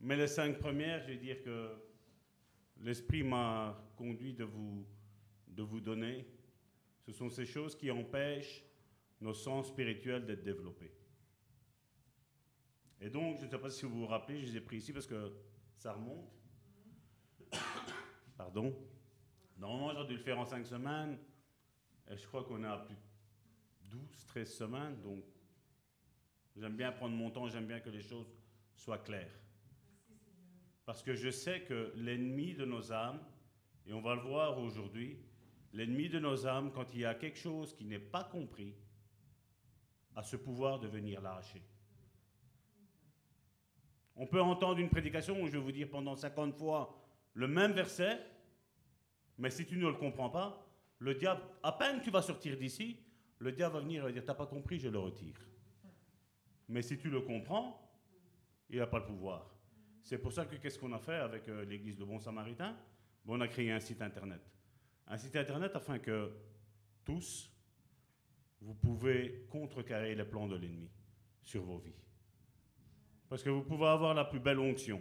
[0.00, 1.76] Mais les cinq premières, je vais dire que
[2.80, 4.84] l'Esprit m'a conduit de vous,
[5.46, 6.26] de vous donner.
[7.06, 8.64] Ce sont ces choses qui empêchent
[9.20, 10.92] nos sens spirituels d'être développés.
[13.00, 14.92] Et donc, je ne sais pas si vous vous rappelez, je les ai pris ici
[14.92, 15.32] parce que
[15.76, 16.37] ça remonte.
[18.38, 18.72] Pardon?
[19.58, 21.18] Normalement, j'aurais dû le faire en cinq semaines.
[22.08, 25.02] Et je crois qu'on est à plus de 12, 13 semaines.
[25.02, 25.24] Donc,
[26.56, 28.32] j'aime bien prendre mon temps, j'aime bien que les choses
[28.76, 29.34] soient claires.
[30.86, 33.20] Parce que je sais que l'ennemi de nos âmes,
[33.86, 35.18] et on va le voir aujourd'hui,
[35.72, 38.74] l'ennemi de nos âmes, quand il y a quelque chose qui n'est pas compris,
[40.14, 41.62] a ce pouvoir de venir l'arracher.
[44.14, 47.07] On peut entendre une prédication où je vais vous dire pendant 50 fois
[47.38, 48.18] le même verset,
[49.38, 50.68] mais si tu ne le comprends pas,
[50.98, 52.98] le diable, à peine tu vas sortir d'ici,
[53.38, 55.36] le diable va venir et va dire T'as pas compris, je le retire.
[56.68, 57.80] Mais si tu le comprends,
[58.68, 59.54] il n'a pas le pouvoir.
[60.02, 62.76] C'est pour ça que qu'est-ce qu'on a fait avec euh, l'église de Bon Samaritain?
[63.24, 64.40] On a créé un site internet.
[65.06, 66.32] Un site internet afin que
[67.04, 67.52] tous,
[68.60, 70.90] vous pouvez contrecarrer les plans de l'ennemi
[71.40, 72.02] sur vos vies.
[73.28, 75.00] Parce que vous pouvez avoir la plus belle onction,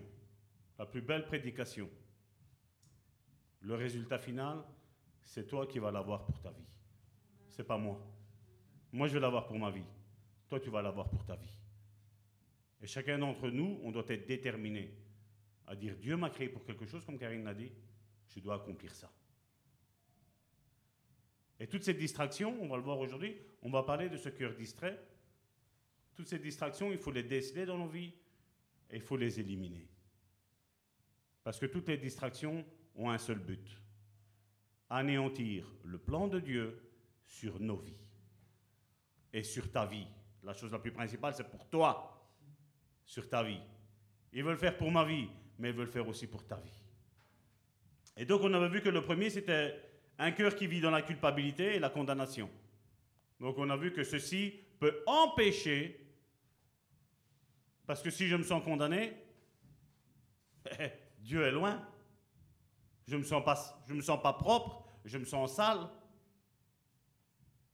[0.77, 1.89] la plus belle prédication.
[3.67, 4.63] Le résultat final,
[5.25, 6.69] c'est toi qui vas l'avoir pour ta vie.
[7.49, 7.99] C'est pas moi.
[8.93, 9.83] Moi, je vais l'avoir pour ma vie.
[10.47, 11.59] Toi, tu vas l'avoir pour ta vie.
[12.81, 14.95] Et chacun d'entre nous, on doit être déterminé
[15.67, 17.69] à dire Dieu m'a créé pour quelque chose, comme Karine l'a dit,
[18.29, 19.11] je dois accomplir ça.
[21.59, 24.55] Et toutes ces distractions, on va le voir aujourd'hui, on va parler de ce cœur
[24.55, 24.97] distrait.
[26.15, 28.13] Toutes ces distractions, il faut les déceler dans nos vies
[28.89, 29.89] et il faut les éliminer.
[31.43, 32.65] Parce que toutes les distractions
[32.97, 33.81] ont un seul but
[34.89, 36.81] anéantir le plan de Dieu
[37.25, 37.97] sur nos vies
[39.33, 40.07] et sur ta vie.
[40.43, 42.29] La chose la plus principale, c'est pour toi,
[43.05, 43.59] sur ta vie.
[44.33, 45.27] Ils veulent faire pour ma vie,
[45.59, 46.81] mais ils veulent faire aussi pour ta vie.
[48.15, 49.79] Et donc, on avait vu que le premier, c'était
[50.19, 52.49] un cœur qui vit dans la culpabilité et la condamnation.
[53.39, 56.03] Donc on a vu que ceci peut empêcher,
[57.85, 59.13] parce que si je me sens condamné,
[61.19, 61.87] Dieu est loin.
[63.07, 65.87] Je ne me, sens pas, propre, je me sens sale.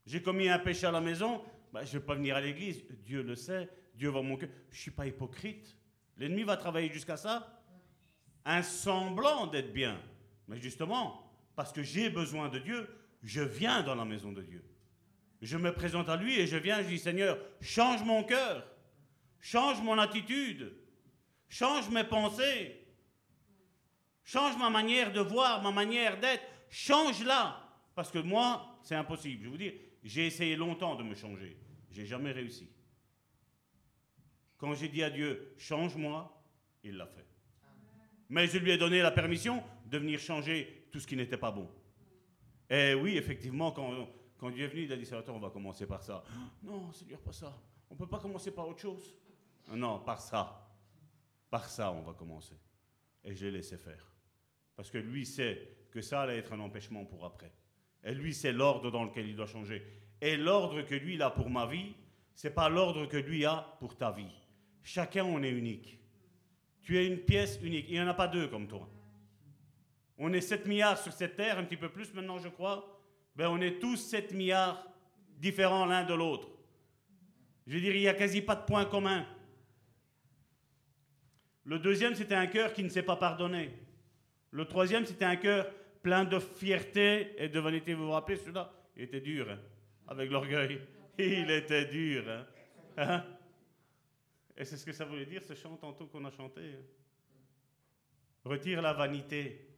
[0.06, 2.84] J'ai commis un péché à la maison, bah, je ne vais pas venir à l'église.
[3.04, 4.50] Dieu le sait, Dieu va mon cœur.
[4.70, 5.76] Je ne suis pas hypocrite.
[6.18, 7.64] L'ennemi va travailler jusqu'à ça.
[8.46, 10.00] Un semblant d'être bien.
[10.48, 12.88] Mais justement, parce que j'ai besoin de Dieu,
[13.24, 14.64] je viens dans la maison de Dieu.
[15.42, 18.68] Je me présente à lui et je viens, je dis Seigneur, change mon cœur,
[19.40, 20.74] change mon attitude,
[21.48, 22.83] change mes pensées,
[24.24, 27.60] change ma manière de voir, ma manière d'être, change-la.
[27.96, 29.44] Parce que moi, c'est impossible.
[29.44, 31.58] Je vous dis, j'ai essayé longtemps de me changer.
[31.92, 32.70] J'ai jamais réussi.
[34.58, 36.42] Quand j'ai dit à Dieu, change-moi,
[36.84, 37.28] il l'a fait.
[38.30, 41.52] Mais je lui ai donné la permission de venir changer tout ce qui n'était pas
[41.52, 41.70] bon.
[42.70, 44.08] Et oui, effectivement, quand,
[44.38, 46.24] quand Dieu est venu, il a dit, Salvatore, on va commencer par ça.
[46.64, 47.56] Non, Seigneur, pas ça.
[47.90, 49.14] On ne peut pas commencer par autre chose.
[49.70, 50.68] Non, par ça.
[51.50, 52.56] Par ça, on va commencer.
[53.24, 54.13] Et je l'ai laissé faire.
[54.76, 57.52] Parce que lui sait que ça allait être un empêchement pour après.
[58.04, 59.84] Et lui, c'est l'ordre dans lequel il doit changer.
[60.20, 61.94] Et l'ordre que lui a pour ma vie,
[62.34, 64.34] c'est pas l'ordre que lui a pour ta vie.
[64.82, 66.00] Chacun, on est unique.
[66.82, 67.86] Tu es une pièce unique.
[67.90, 68.90] Il n'y en a pas deux comme toi.
[70.18, 73.02] On est 7 milliards sur cette terre, un petit peu plus maintenant, je crois.
[73.36, 74.86] Ben, on est tous 7 milliards
[75.38, 76.50] différents l'un de l'autre.
[77.66, 79.26] Je veux dire, il n'y a quasi pas de point commun.
[81.66, 83.72] Le deuxième, c'était un cœur qui ne s'est pas pardonné.
[84.54, 85.68] Le troisième, c'était un cœur
[86.04, 87.96] plein de fierté et de vanité.
[87.96, 89.60] Vous vous rappelez celui-là Il était dur, hein,
[90.08, 90.80] avec l'orgueil.
[91.18, 92.24] Il était dur.
[92.30, 92.46] Hein.
[92.98, 93.26] Hein?
[94.56, 96.62] Et c'est ce que ça voulait dire, ce chant tantôt qu'on a chanté.
[98.46, 99.70] Retire la vanité.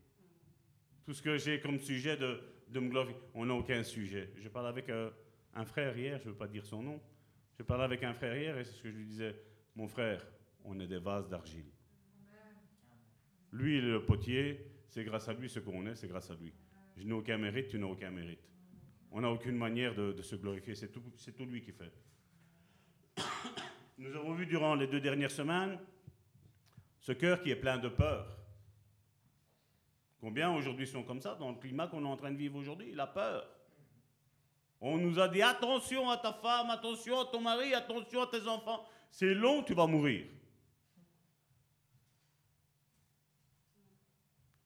[1.06, 3.22] Tout ce que j'ai comme sujet de, de me glorifier.
[3.34, 4.34] On n'a aucun sujet.
[4.36, 5.10] Je parle avec euh,
[5.54, 7.02] un frère hier, je ne veux pas dire son nom.
[7.58, 9.42] Je parlais avec un frère hier et c'est ce que je lui disais.
[9.74, 10.28] Mon frère,
[10.66, 11.72] on est des vases d'argile.
[13.56, 16.52] Lui, le potier, c'est grâce à lui ce qu'on est, c'est grâce à lui.
[16.98, 18.50] Je n'ai aucun mérite, tu n'as aucun mérite.
[19.12, 21.02] On n'a aucune manière de, se glorifier, c'est tout,
[21.38, 21.94] tout lui qui fait.
[23.98, 25.80] Nous avons vu durant les deux dernières semaines
[27.00, 28.28] ce cœur qui est plein de peur.
[30.20, 32.92] Combien aujourd'hui sont comme ça dans le climat qu'on est en train de vivre aujourd'hui?
[32.92, 33.48] La peur.
[34.82, 38.46] On nous a dit attention à ta femme, attention à ton mari, attention à tes
[38.48, 38.86] enfants.
[39.10, 40.26] C'est long, tu vas mourir.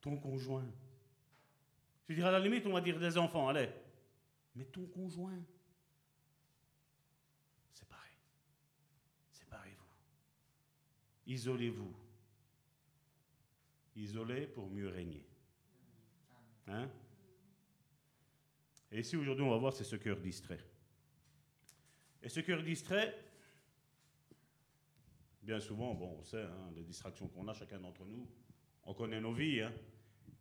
[0.01, 0.65] Ton conjoint.
[2.07, 3.69] Je dirais à la limite, on va dire des enfants, allez.
[4.55, 5.39] Mais ton conjoint.
[7.71, 8.17] Séparez.
[9.31, 9.85] Séparez-vous.
[11.27, 11.95] Isolez-vous.
[13.95, 15.25] Isolez pour mieux régner.
[16.67, 16.89] Hein?
[18.91, 20.59] Et ici, aujourd'hui, on va voir, c'est ce cœur distrait.
[22.23, 23.15] Et ce cœur distrait,
[25.43, 28.27] bien souvent, bon, on sait, hein, les distractions qu'on a, chacun d'entre nous,
[28.83, 29.61] on connaît nos vies.
[29.61, 29.73] Hein.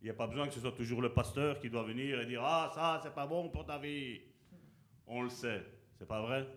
[0.01, 2.25] Il n'y a pas besoin que ce soit toujours le pasteur qui doit venir et
[2.25, 4.21] dire Ah, ça, c'est pas bon pour ta vie.
[5.05, 5.65] On le sait.
[5.97, 6.47] C'est pas vrai?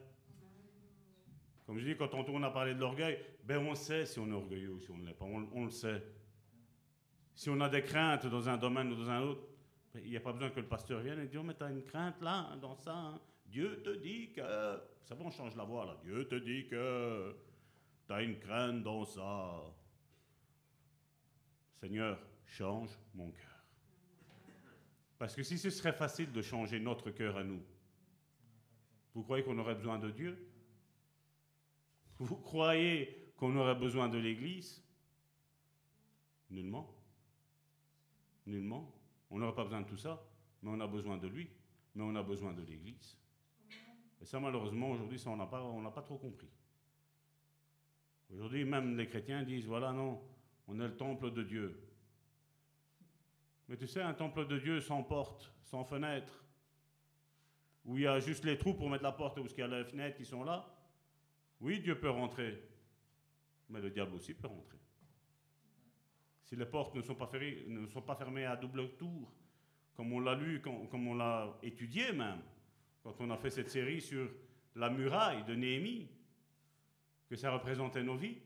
[1.67, 4.35] Comme je dis, quand on a parlé de l'orgueil, ben on sait si on est
[4.35, 5.25] orgueilleux ou si on ne l'est pas.
[5.25, 6.03] On, le sait.
[7.35, 9.43] Si on a des craintes dans un domaine ou dans un autre,
[9.97, 11.71] il n'y a pas besoin que le pasteur vienne et dise oh, mais tu as
[11.71, 12.95] une crainte là, dans ça.
[12.95, 13.21] Hein.
[13.47, 14.43] Dieu te dit que.
[15.05, 15.97] Ça va, on change la voix là.
[16.05, 17.35] Dieu te dit que.
[18.07, 19.63] Tu as une crainte dans ça.
[21.81, 22.19] Seigneur,
[22.53, 23.65] change mon cœur.
[25.19, 27.63] Parce que si ce serait facile de changer notre cœur à nous,
[29.15, 30.49] vous croyez qu'on aurait besoin de Dieu?
[32.19, 34.83] Vous croyez qu'on aurait besoin de l'Église?
[36.51, 36.95] Nullement.
[38.47, 38.95] Nullement.
[39.31, 40.23] On n'aurait pas besoin de tout ça,
[40.63, 41.49] mais on a besoin de lui,
[41.95, 43.17] mais on a besoin de l'Église.
[44.21, 45.63] Et ça, malheureusement, aujourd'hui, ça, on n'a pas,
[45.95, 46.51] pas trop compris.
[48.31, 50.23] Aujourd'hui, même les chrétiens disent, voilà, non,
[50.69, 51.92] on est le temple de Dieu.
[53.73, 56.45] Mais tu sais, un temple de Dieu sans porte, sans fenêtre,
[57.87, 59.67] où il y a juste les trous pour mettre la porte, où il y a
[59.67, 60.69] les fenêtres qui sont là,
[61.59, 62.63] oui, Dieu peut rentrer,
[63.71, 64.77] mais le diable aussi peut rentrer.
[66.45, 67.27] Si les portes ne sont pas
[68.15, 69.33] fermées, à double tour,
[69.95, 72.43] comme on l'a lu, comme on l'a étudié même,
[73.03, 74.29] quand on a fait cette série sur
[74.75, 76.11] la muraille de Néhémie,
[77.27, 78.37] que ça représentait nos vies,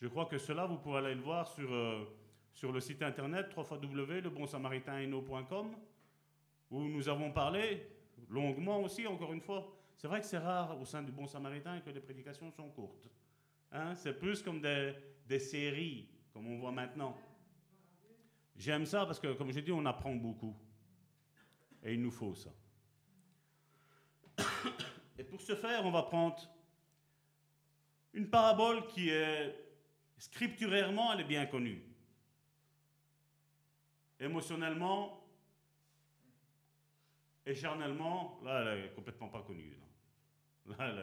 [0.00, 2.04] je crois que cela, vous pourrez aller le voir sur, euh,
[2.52, 5.76] sur le site internet www.lebonsamaritaineno.com,
[6.70, 7.88] où nous avons parlé
[8.28, 9.74] longuement aussi, encore une fois.
[9.96, 13.08] C'est vrai que c'est rare au sein du Bon Samaritain que les prédications sont courtes.
[13.70, 13.94] Hein?
[13.94, 14.94] C'est plus comme des,
[15.26, 17.16] des séries, comme on voit maintenant.
[18.56, 20.56] J'aime ça parce que, comme je dis, on apprend beaucoup.
[21.82, 22.50] Et il nous faut ça.
[25.18, 26.36] Et pour ce faire, on va prendre
[28.14, 29.54] une parabole qui est
[30.22, 31.82] Scripturairement, elle est bien connue.
[34.22, 35.20] Émotionnellement,
[37.44, 39.76] et charnellement, là, elle est complètement pas connue.
[40.66, 40.94] Là,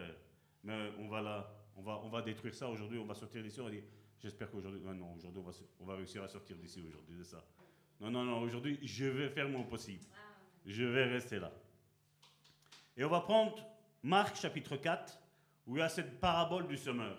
[0.63, 3.59] mais on va, là, on, va, on va détruire ça aujourd'hui, on va sortir d'ici,
[3.59, 3.83] on va dire,
[4.21, 7.23] j'espère qu'aujourd'hui, non, non, aujourd'hui, on va, on va réussir à sortir d'ici aujourd'hui de
[7.23, 7.43] ça.
[7.99, 10.05] Non, non, non, aujourd'hui, je vais faire mon possible.
[10.65, 11.51] Je vais rester là.
[12.95, 13.57] Et on va prendre
[14.01, 15.19] Marc chapitre 4,
[15.67, 17.17] où il y a cette parabole du semeur.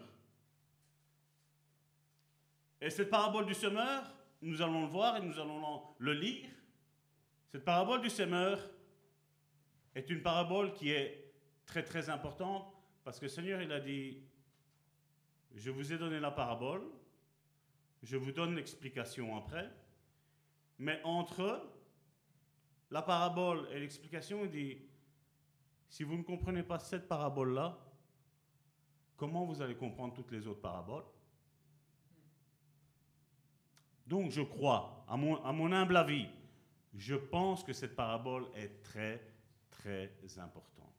[2.81, 4.03] Et cette parabole du semeur,
[4.43, 6.49] nous allons le voir et nous allons le lire.
[7.53, 8.59] Cette parabole du semeur
[9.95, 11.33] est une parabole qui est
[11.67, 12.73] très très importante
[13.05, 14.23] parce que le Seigneur il a dit
[15.55, 16.83] je vous ai donné la parabole,
[18.03, 19.71] je vous donne l'explication après,
[20.79, 21.69] mais entre
[22.91, 24.79] la parabole et l'explication, il dit
[25.89, 27.79] si vous ne comprenez pas cette parabole-là,
[29.17, 31.05] comment vous allez comprendre toutes les autres paraboles?
[34.11, 36.27] Donc je crois, à mon, humble avis,
[36.93, 39.23] je pense que cette parabole est très,
[39.71, 40.93] très importante.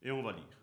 [0.00, 0.58] Et on va lire.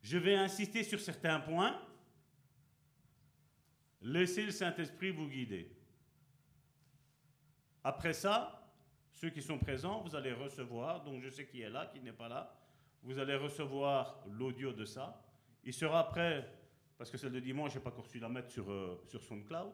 [0.00, 1.78] Je vais insister sur certains points.
[4.00, 5.70] Laissez le Saint-Esprit vous guider.
[7.84, 8.72] Après ça,
[9.12, 12.12] ceux qui sont présents, vous allez recevoir, donc je sais qui est là, qui n'est
[12.14, 12.50] pas là,
[13.02, 15.22] vous allez recevoir l'audio de ça.
[15.64, 16.50] Il sera prêt,
[16.98, 19.22] parce que celle de dimanche, je n'ai pas encore su la mettre sur, euh, sur
[19.22, 19.72] SoundCloud.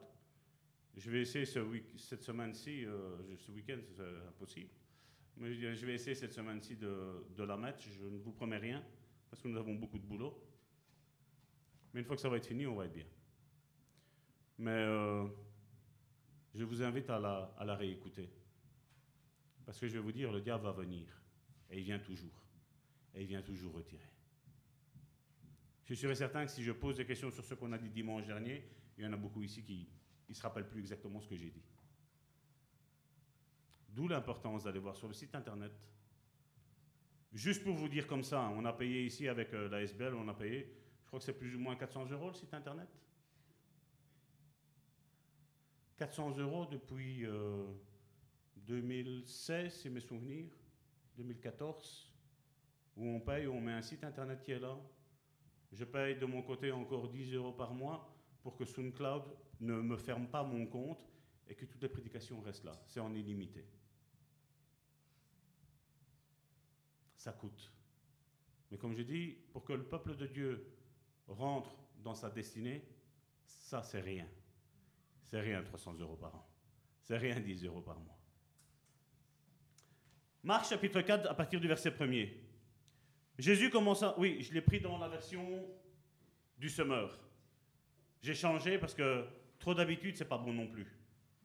[0.95, 4.70] Je vais essayer cette semaine-ci, euh, ce week-end, c'est impossible.
[5.39, 7.83] Mais je vais essayer cette semaine-ci de, la mettre.
[7.83, 8.85] Je ne vous promets rien,
[9.31, 10.39] parce que nous avons beaucoup de boulot.
[11.93, 13.07] Mais une fois que ça va être fini, on va être bien.
[14.59, 15.27] Mais euh,
[16.55, 18.31] je vous invite à la réécouter.
[19.64, 21.09] Parce que je vais vous dire, le diable va venir.
[21.70, 22.47] Et il vient toujours.
[23.14, 24.13] Et il vient toujours retirer.
[25.87, 28.24] Je suis certain que si je pose des questions sur ce qu'on a dit dimanche
[28.26, 28.64] dernier,
[28.97, 29.87] il y en a beaucoup ici qui
[30.28, 31.62] ne se rappellent plus exactement ce que j'ai dit.
[33.91, 35.72] D'où l'importance d'aller voir sur le site internet.
[37.32, 40.28] Juste pour vous dire comme ça, on a payé ici avec euh, la SBL, on
[40.28, 40.72] a payé,
[41.03, 42.89] je crois que c'est plus ou moins 400 euros le site internet.
[45.97, 47.24] 400 euros depuis
[48.57, 50.51] 2016, c'est mes souvenirs,
[51.16, 52.12] 2014,
[52.97, 54.76] où on paye, où on met un site internet qui est là.
[55.72, 59.24] Je paye de mon côté encore 10 euros par mois pour que SoundCloud
[59.60, 61.04] ne me ferme pas mon compte
[61.48, 62.80] et que toutes les prédications restent là.
[62.86, 63.64] C'est en illimité.
[67.16, 67.72] Ça coûte.
[68.70, 70.72] Mais comme je dis, pour que le peuple de Dieu
[71.26, 72.86] rentre dans sa destinée,
[73.46, 74.28] ça c'est rien.
[75.24, 76.46] C'est rien 300 euros par an.
[77.00, 78.18] C'est rien 10 euros par mois.
[80.42, 82.43] Marc chapitre 4 à partir du verset 1er.
[83.39, 84.18] Jésus commence à...
[84.18, 85.64] Oui, je l'ai pris dans la version
[86.59, 87.18] du semeur.
[88.22, 89.26] J'ai changé parce que
[89.59, 90.87] trop d'habitude, c'est pas bon non plus.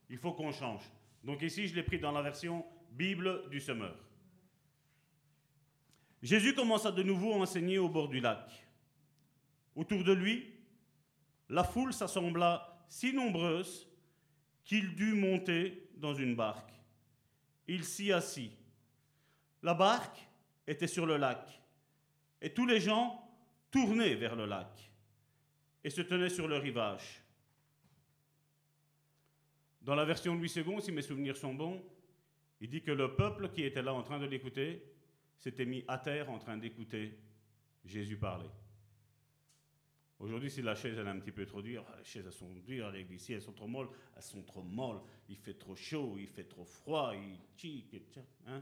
[0.09, 0.83] Il faut qu'on change.
[1.23, 3.95] Donc ici, je l'ai pris dans la version Bible du semeur.
[6.21, 8.51] Jésus commença de nouveau à enseigner au bord du lac.
[9.75, 10.53] Autour de lui,
[11.47, 13.87] la foule s'assembla si nombreuse
[14.63, 16.73] qu'il dut monter dans une barque.
[17.67, 18.51] Il s'y assit.
[19.63, 20.27] La barque
[20.67, 21.58] était sur le lac,
[22.41, 23.21] et tous les gens
[23.71, 24.91] tournaient vers le lac
[25.83, 27.23] et se tenaient sur le rivage.
[29.81, 31.81] Dans la version de Louis II, si mes souvenirs sont bons,
[32.61, 34.83] il dit que le peuple qui était là en train de l'écouter
[35.37, 37.17] s'était mis à terre en train d'écouter
[37.85, 38.49] Jésus parler.
[40.19, 43.05] Aujourd'hui, si la chaise est un petit peu trop dure, les chaises sont dures, les
[43.05, 43.87] glissiers elles sont trop molles,
[44.17, 47.95] elles sont trop molles, il fait trop chaud, il fait trop froid, il tic,
[48.45, 48.61] hein?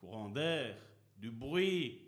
[0.00, 0.76] courant d'air,
[1.16, 2.00] du bruit.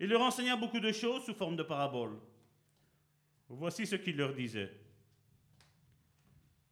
[0.00, 2.18] Il leur enseigna beaucoup de choses sous forme de paraboles.
[3.48, 4.72] Voici ce qu'il leur disait.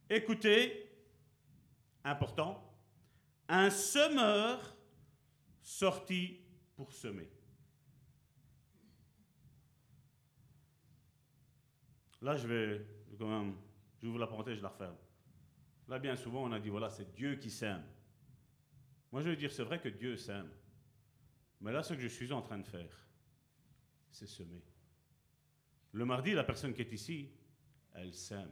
[0.09, 0.91] Écoutez,
[2.03, 2.64] important,
[3.47, 4.74] un semeur
[5.61, 6.41] sortit
[6.74, 7.29] pour semer.
[12.22, 12.87] Là, je vais
[13.18, 13.55] quand même,
[14.01, 14.97] j'ouvre la parenthèse, je la referme.
[15.87, 17.85] Là, bien souvent, on a dit, voilà, c'est Dieu qui sème.
[19.12, 20.51] Moi, je veux dire, c'est vrai que Dieu sème.
[21.61, 23.08] Mais là, ce que je suis en train de faire,
[24.19, 24.62] c'est semer.
[25.93, 27.31] Le mardi, la personne qui est ici,
[27.95, 28.51] elle sème.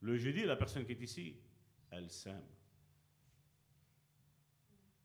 [0.00, 1.36] Le jeudi, la personne qui est ici,
[1.90, 2.46] elle sème.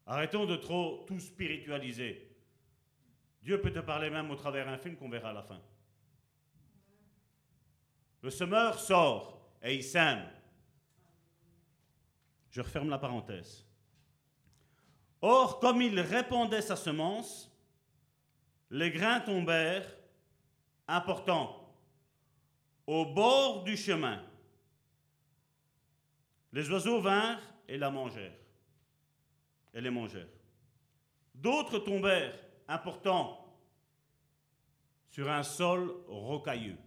[0.06, 2.30] Arrêtons de trop tout spiritualiser.
[3.42, 5.62] Dieu peut te parler même au travers d'un film qu'on verra à la fin.
[8.22, 10.26] Le semeur sort et il sème.
[12.52, 13.66] Je referme la parenthèse.
[15.22, 17.53] Or, comme il répandait sa semence,
[18.72, 19.88] les grains tombèrent,
[20.88, 21.76] important,
[22.88, 24.22] au bord du chemin.
[26.52, 28.38] Les oiseaux vinrent et la mangèrent,
[29.74, 30.28] et les mangèrent.
[31.34, 32.38] D'autres tombèrent,
[32.68, 33.40] important,
[35.10, 36.78] sur un sol rocailleux.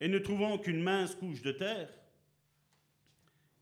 [0.00, 1.90] Et ne trouvant qu'une mince couche de terre,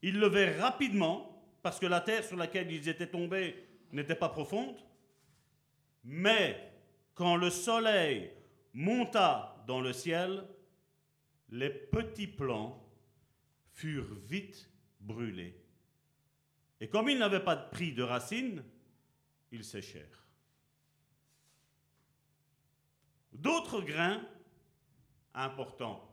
[0.03, 4.77] ils levèrent rapidement parce que la terre sur laquelle ils étaient tombés n'était pas profonde,
[6.11, 6.73] mais
[7.15, 8.33] quand le soleil
[8.73, 10.49] monta dans le ciel,
[11.51, 12.83] les petits plants
[13.75, 15.63] furent vite brûlés.
[16.81, 18.65] Et comme ils n'avaient pas pris de racines,
[19.53, 20.25] ils séchèrent.
[23.35, 24.27] D'autres grains
[25.35, 26.11] importants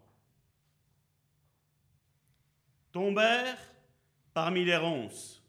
[2.92, 3.74] tombèrent
[4.34, 5.42] parmi les ronces.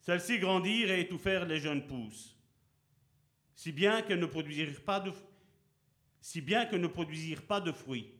[0.00, 2.37] Celles-ci grandirent et étouffèrent les jeunes pousses,
[3.58, 8.14] si bien qu'elles ne produisirent pas de, que ne produisirent pas de fruits.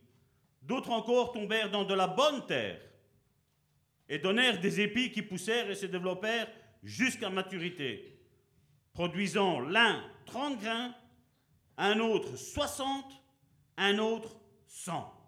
[0.61, 2.81] D'autres encore tombèrent dans de la bonne terre
[4.09, 6.51] et donnèrent des épis qui poussèrent et se développèrent
[6.83, 8.19] jusqu'à maturité,
[8.91, 10.93] produisant l'un 30 grains,
[11.77, 13.05] un autre 60,
[13.77, 14.35] un autre
[14.67, 15.18] 100.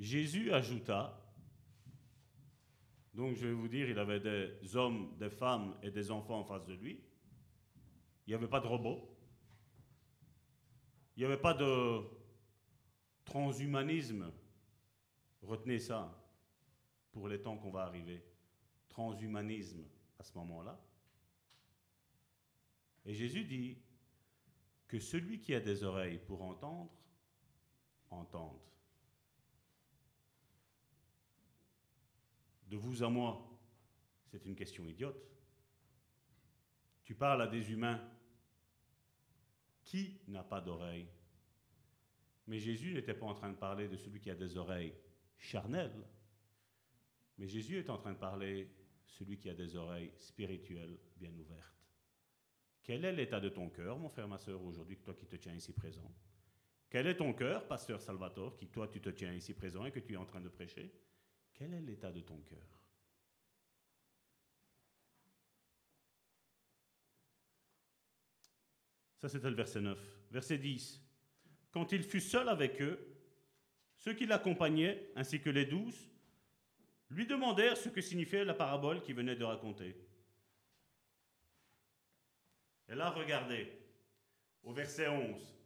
[0.00, 1.20] Jésus ajouta,
[3.12, 6.44] donc je vais vous dire, il avait des hommes, des femmes et des enfants en
[6.44, 6.98] face de lui.
[8.26, 9.14] Il n'y avait pas de robots.
[11.16, 12.00] Il n'y avait pas de
[13.26, 14.32] transhumanisme.
[15.42, 16.18] Retenez ça
[17.12, 18.24] pour les temps qu'on va arriver.
[18.88, 19.84] Transhumanisme
[20.18, 20.80] à ce moment-là.
[23.04, 23.76] Et Jésus dit
[24.88, 26.90] que celui qui a des oreilles pour entendre,
[28.08, 28.60] entende.
[32.70, 33.50] De vous à moi,
[34.26, 35.28] c'est une question idiote.
[37.02, 38.00] Tu parles à des humains.
[39.82, 41.08] Qui n'a pas d'oreilles
[42.46, 44.94] Mais Jésus n'était pas en train de parler de celui qui a des oreilles
[45.36, 46.06] charnelles.
[47.38, 48.70] Mais Jésus est en train de parler de
[49.08, 51.88] celui qui a des oreilles spirituelles bien ouvertes.
[52.84, 55.54] Quel est l'état de ton cœur, mon frère, ma soeur, aujourd'hui, toi qui te tiens
[55.54, 56.14] ici présent?
[56.88, 59.98] Quel est ton cœur, pasteur Salvatore, qui toi tu te tiens ici présent et que
[59.98, 60.92] tu es en train de prêcher?
[61.60, 62.66] Quel est l'état de ton cœur?
[69.18, 69.98] Ça, c'était le verset 9.
[70.30, 71.02] Verset 10.
[71.70, 73.14] Quand il fut seul avec eux,
[73.94, 76.08] ceux qui l'accompagnaient, ainsi que les douze,
[77.10, 79.94] lui demandèrent ce que signifiait la parabole qu'il venait de raconter.
[82.88, 83.70] Et là, regardez,
[84.62, 85.58] au verset 11,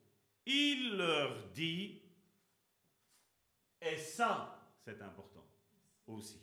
[0.46, 2.02] il leur dit,
[3.80, 5.53] et ça, c'est important
[6.06, 6.40] aussi.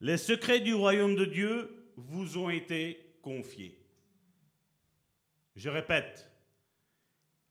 [0.00, 3.78] Les secrets du royaume de Dieu vous ont été confiés.
[5.56, 6.30] Je répète,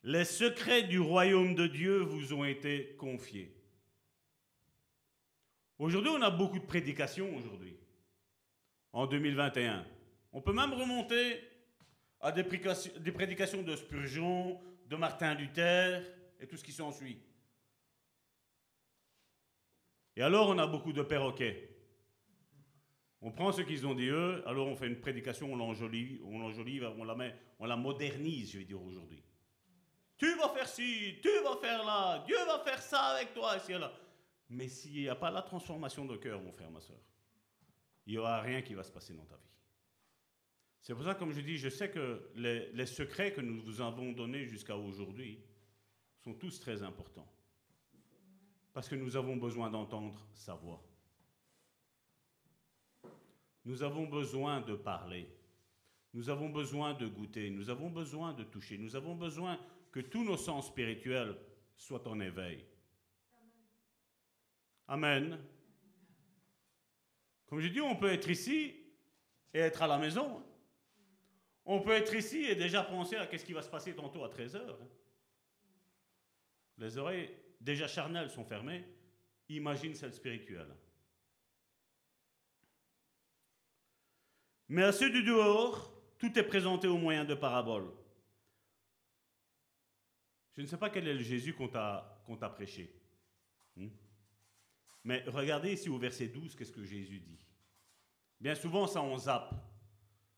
[0.04, 3.52] les secrets du royaume de Dieu vous ont été confiés.
[5.80, 7.76] Aujourd'hui, on a beaucoup de prédications aujourd'hui,
[8.94, 9.86] en 2021.
[10.32, 11.42] On peut même remonter
[12.26, 16.02] à des prédications, de Spurgeon, de Martin Luther
[16.40, 17.22] et tout ce qui s'ensuit.
[20.16, 21.70] Et alors, on a beaucoup de perroquets.
[23.22, 27.04] On prend ce qu'ils ont dit eux, alors on fait une prédication, on l'enjolive, on
[27.04, 27.16] la
[27.60, 29.22] on la modernise, je vais dire aujourd'hui.
[30.18, 33.74] Tu vas faire ci, tu vas faire là, Dieu va faire ça avec toi, ici
[33.74, 33.94] et là.
[34.50, 37.00] Mais s'il n'y a pas la transformation de cœur, mon frère, ma soeur,
[38.08, 39.55] il n'y aura rien qui va se passer dans ta vie.
[40.86, 43.82] C'est pour ça, comme je dis, je sais que les, les secrets que nous vous
[43.82, 45.40] avons donnés jusqu'à aujourd'hui
[46.20, 47.28] sont tous très importants.
[48.72, 50.80] Parce que nous avons besoin d'entendre sa voix.
[53.66, 55.28] Nous avons besoin de parler.
[56.14, 57.50] Nous avons besoin de goûter.
[57.50, 58.78] Nous avons besoin de toucher.
[58.78, 59.60] Nous avons besoin
[59.92, 61.36] que tous nos sens spirituels
[61.76, 62.64] soient en éveil.
[64.88, 65.40] Amen.
[67.48, 68.76] Comme je dis, on peut être ici
[69.52, 70.44] et être à la maison.
[71.66, 74.30] On peut être ici et déjà penser à ce qui va se passer tantôt à
[74.30, 74.80] 13 heures.
[76.78, 78.86] Les oreilles déjà charnelles sont fermées.
[79.50, 80.76] Imagine celles spirituelles.
[84.68, 87.92] Mais à ceux du dehors, tout est présenté au moyen de paraboles.
[90.56, 92.92] Je ne sais pas quel est le Jésus qu'on t'a, prêché.
[93.76, 93.90] Hmm?
[95.04, 97.46] Mais regardez ici au verset 12, qu'est-ce que Jésus dit.
[98.40, 99.54] Bien souvent, ça on zappe.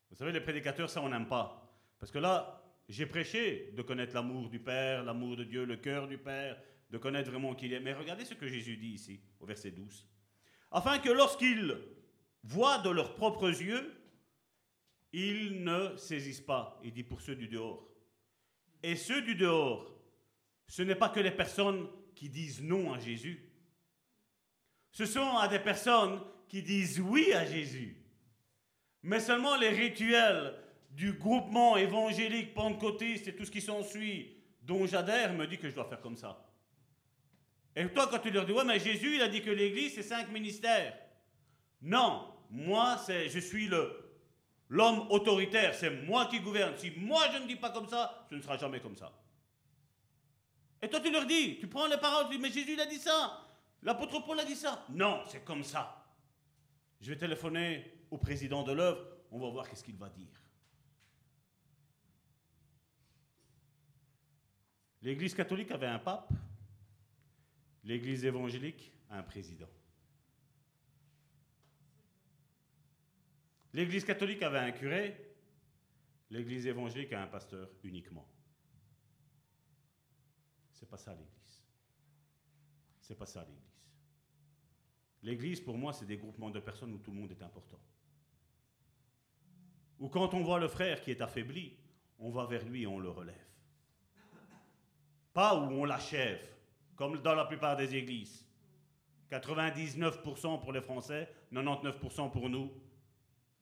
[0.09, 1.69] Vous savez, les prédicateurs, ça on n'aime pas.
[1.99, 6.07] Parce que là, j'ai prêché de connaître l'amour du Père, l'amour de Dieu, le cœur
[6.07, 6.57] du Père,
[6.89, 7.79] de connaître vraiment qui il est.
[7.79, 10.07] Mais regardez ce que Jésus dit ici, au verset 12.
[10.71, 11.77] Afin que lorsqu'ils
[12.43, 13.93] voient de leurs propres yeux
[15.13, 16.79] ils ne saisissent pas.
[16.83, 17.87] Il dit pour ceux du dehors.
[18.83, 19.91] Et ceux du dehors,
[20.67, 23.43] ce n'est pas que les personnes qui disent non à Jésus.
[24.91, 27.96] Ce sont à des personnes qui disent oui à Jésus.
[29.03, 30.55] Mais seulement les rituels
[30.91, 35.75] du groupement évangélique pentecôtiste et tout ce qui s'ensuit, dont j'adhère, me dit que je
[35.75, 36.43] dois faire comme ça.
[37.75, 40.03] Et toi, quand tu leur dis, ouais, mais Jésus, il a dit que l'Église, c'est
[40.03, 40.97] cinq ministères.
[41.81, 44.11] Non, moi, c'est, je suis le,
[44.69, 46.75] l'homme autoritaire, c'est moi qui gouverne.
[46.75, 49.11] Si moi, je ne dis pas comme ça, ce ne sera jamais comme ça.
[50.81, 52.85] Et toi, tu leur dis, tu prends les paroles, tu dis, mais Jésus, il a
[52.85, 53.43] dit ça.
[53.83, 54.83] L'apôtre Paul a dit ça.
[54.89, 56.03] Non, c'est comme ça.
[56.99, 60.41] Je vais téléphoner au président de l'œuvre, on va voir qu'est-ce qu'il va dire.
[65.01, 66.31] L'Église catholique avait un pape,
[67.83, 69.69] l'Église évangélique a un président.
[73.73, 75.35] L'Église catholique avait un curé,
[76.29, 78.27] l'Église évangélique a un pasteur uniquement.
[80.73, 81.63] C'est pas ça l'Église.
[83.01, 83.67] C'est pas ça l'Église.
[85.23, 87.79] L'Église, pour moi, c'est des groupements de personnes où tout le monde est important.
[89.99, 91.75] Ou quand on voit le frère qui est affaibli,
[92.19, 93.35] on va vers lui et on le relève.
[95.33, 96.41] Pas où on l'achève,
[96.95, 98.45] comme dans la plupart des églises.
[99.29, 102.71] 99% pour les Français, 99% pour nous,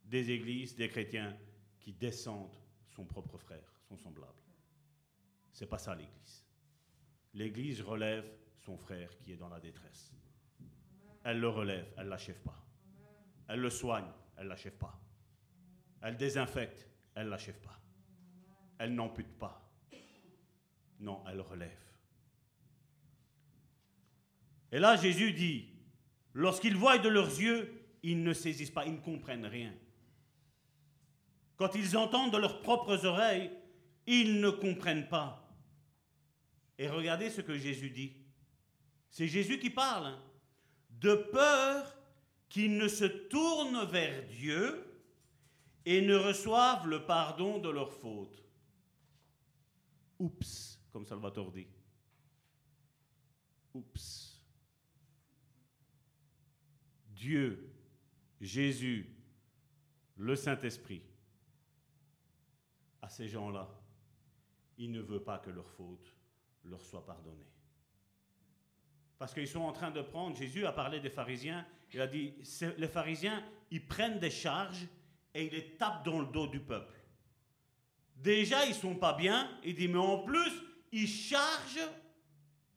[0.04, 1.36] des églises, des chrétiens
[1.80, 2.56] qui descendent
[2.90, 4.34] son propre frère, son semblable.
[5.52, 6.46] C'est pas ça l'Église.
[7.34, 8.26] L'Église relève
[8.60, 10.14] son frère qui est dans la détresse.
[11.24, 12.64] Elle le relève, elle l'achève pas.
[13.48, 15.00] Elle le soigne, elle l'achève pas.
[16.06, 17.82] Elle désinfecte, elle l'achève pas.
[18.78, 19.68] Elle n'ampute pas.
[21.00, 21.72] Non, elle relève.
[24.72, 25.68] Et là, Jésus dit,
[26.34, 29.74] lorsqu'ils voient de leurs yeux, ils ne saisissent pas, ils ne comprennent rien.
[31.58, 33.50] Quand ils entendent de leurs propres oreilles,
[34.06, 35.52] ils ne comprennent pas.
[36.78, 38.14] Et regardez ce que Jésus dit.
[39.10, 40.06] C'est Jésus qui parle.
[40.06, 40.22] hein
[41.00, 41.98] de peur
[42.48, 44.95] qu'ils ne se tournent vers Dieu
[45.86, 48.44] et ne reçoivent le pardon de leurs fautes.
[50.20, 51.68] Oups, comme Salvatore dit.
[53.74, 54.42] Oups.
[57.10, 57.72] Dieu,
[58.42, 59.10] Jésus,
[60.18, 61.04] le Saint-Esprit,
[63.02, 63.70] à ces gens-là,
[64.78, 66.16] il ne veut pas que leurs fautes
[66.64, 67.52] leur soient pardonnées.
[69.18, 72.34] Parce qu'ils sont en train de prendre, Jésus a parlé des pharisiens, il a dit,
[72.78, 74.88] les pharisiens, ils prennent des charges
[75.36, 76.96] et ils les tapent dans le dos du peuple.
[78.16, 80.52] Déjà, ils sont pas bien, il dit, mais en plus,
[80.94, 81.90] ils chargent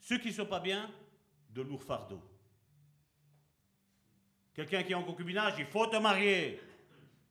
[0.01, 0.91] ceux qui sont pas bien
[1.51, 2.21] de lourds fardeaux.
[4.53, 6.61] Quelqu'un qui est en concubinage, il faut te marier.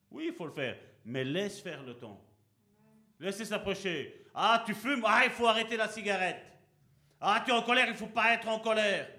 [0.09, 2.23] Oui, il faut le faire, mais laisse faire le temps.
[3.19, 4.25] Laissez s'approcher.
[4.33, 6.41] Ah, tu fumes, ah, il faut arrêter la cigarette.
[7.19, 9.09] Ah, tu es en colère, il faut pas être en colère.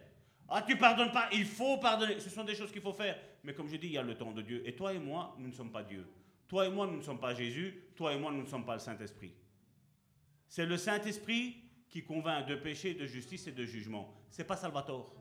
[0.48, 2.18] Ah, tu pardonnes pas, il faut pardonner.
[2.18, 3.18] Ce sont des choses qu'il faut faire.
[3.44, 4.62] Mais comme je dis, il y a le temps de Dieu.
[4.66, 6.06] Et toi et moi, nous ne sommes pas Dieu.
[6.48, 7.84] Toi et moi, nous ne sommes pas Jésus.
[7.94, 9.32] Toi et moi, nous ne sommes pas le Saint-Esprit.
[10.48, 11.56] C'est le Saint-Esprit
[11.88, 14.14] qui convainc de péché, de justice et de jugement.
[14.30, 15.14] C'est pas Salvatore.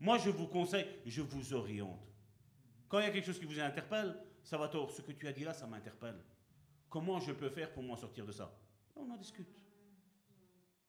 [0.00, 2.00] Moi, je vous conseille, je vous oriente.
[2.88, 5.44] Quand il y a quelque chose qui vous interpelle, Salvatore, ce que tu as dit
[5.44, 6.22] là, ça m'interpelle.
[6.88, 8.54] Comment je peux faire pour m'en sortir de ça?
[8.94, 9.62] On en discute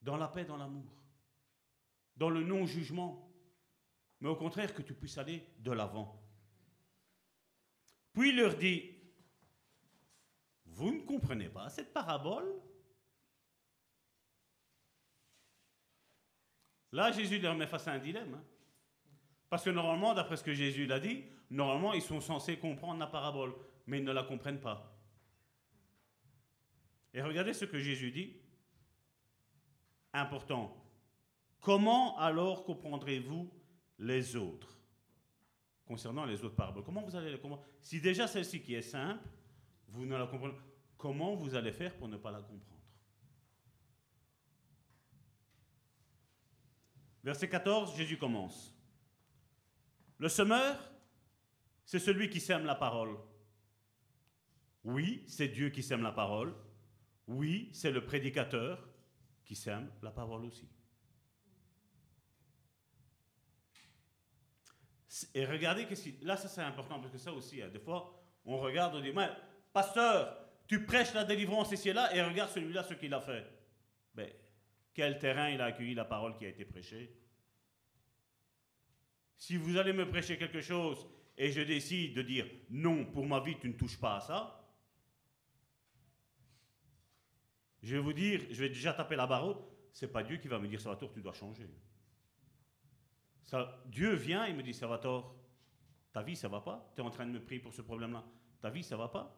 [0.00, 0.94] dans la paix, dans l'amour,
[2.16, 3.27] dans le non-jugement,
[4.20, 6.22] mais au contraire que tu puisses aller de l'avant.
[8.12, 8.94] Puis il leur dit,
[10.66, 12.60] vous ne comprenez pas cette parabole?
[16.92, 18.34] Là, Jésus leur met face à un dilemme.
[18.34, 18.44] Hein.
[19.50, 23.06] Parce que normalement, d'après ce que Jésus l'a dit, normalement, ils sont censés comprendre la
[23.06, 23.54] parabole,
[23.86, 24.94] mais ils ne la comprennent pas.
[27.14, 28.36] Et regardez ce que Jésus dit
[30.12, 30.74] important.
[31.60, 33.50] Comment alors comprendrez-vous
[33.98, 34.78] les autres
[35.86, 37.64] concernant les autres paraboles Comment vous allez les comprendre?
[37.80, 39.26] Si déjà celle-ci qui est simple,
[39.88, 40.62] vous ne la comprenez pas,
[40.96, 42.64] comment vous allez faire pour ne pas la comprendre?
[47.24, 48.74] Verset 14, Jésus commence.
[50.18, 50.76] Le semeur,
[51.84, 53.16] c'est celui qui sème la parole.
[54.84, 56.54] Oui, c'est Dieu qui sème la parole.
[57.26, 58.88] Oui, c'est le prédicateur
[59.44, 60.68] qui sème la parole aussi.
[65.34, 68.14] Et regardez, que là, ça c'est important, parce que ça aussi, des fois,
[68.44, 69.28] on regarde, on dit, mais,
[69.72, 73.46] pasteur, tu prêches la délivrance ici et là, et regarde celui-là, ce qu'il a fait.
[74.14, 74.30] Ben,
[74.92, 77.16] quel terrain il a accueilli la parole qui a été prêchée
[79.36, 81.06] Si vous allez me prêcher quelque chose,
[81.36, 84.58] et je décide de dire, non, pour ma vie, tu ne touches pas à ça,
[87.82, 89.56] Je vais vous dire, je vais déjà taper la barre
[89.92, 91.68] c'est pas Dieu qui va me dire Salvatore, tu dois changer.
[93.86, 95.34] Dieu vient et me dit Salvatore,
[96.12, 98.24] ta vie ça va pas Tu es en train de me prier pour ce problème-là.
[98.60, 99.34] Ta vie ça va pas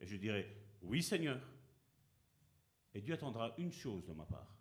[0.00, 1.40] Et je dirai, oui Seigneur.
[2.94, 4.54] Et Dieu attendra une chose de ma part.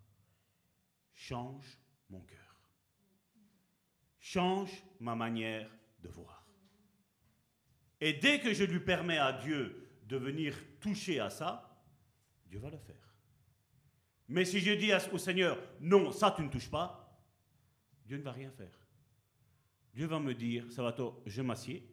[1.13, 1.79] Change
[2.09, 2.69] mon cœur.
[4.19, 5.69] Change ma manière
[5.99, 6.45] de voir.
[8.01, 11.81] Et dès que je lui permets à Dieu de venir toucher à ça,
[12.45, 12.95] Dieu va le faire.
[14.27, 17.04] Mais si je dis au Seigneur, non, ça tu ne touches pas,
[18.05, 18.79] Dieu ne va rien faire.
[19.93, 21.89] Dieu va me dire, Salvatore, je m'assieds.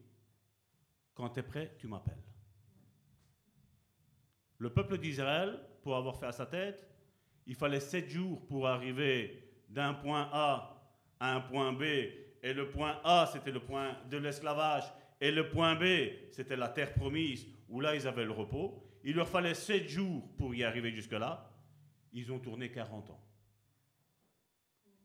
[1.13, 2.21] Quand tu es prêt, tu m'appelles.
[4.57, 6.87] Le peuple d'Israël, pour avoir fait à sa tête,
[7.45, 10.81] il fallait sept jours pour arriver d'un point A
[11.19, 11.83] à un point B.
[11.83, 14.83] Et le point A, c'était le point de l'esclavage.
[15.19, 15.83] Et le point B,
[16.31, 18.83] c'était la terre promise, où là, ils avaient le repos.
[19.03, 21.49] Il leur fallait sept jours pour y arriver jusque-là.
[22.11, 23.21] Ils ont tourné 40 ans.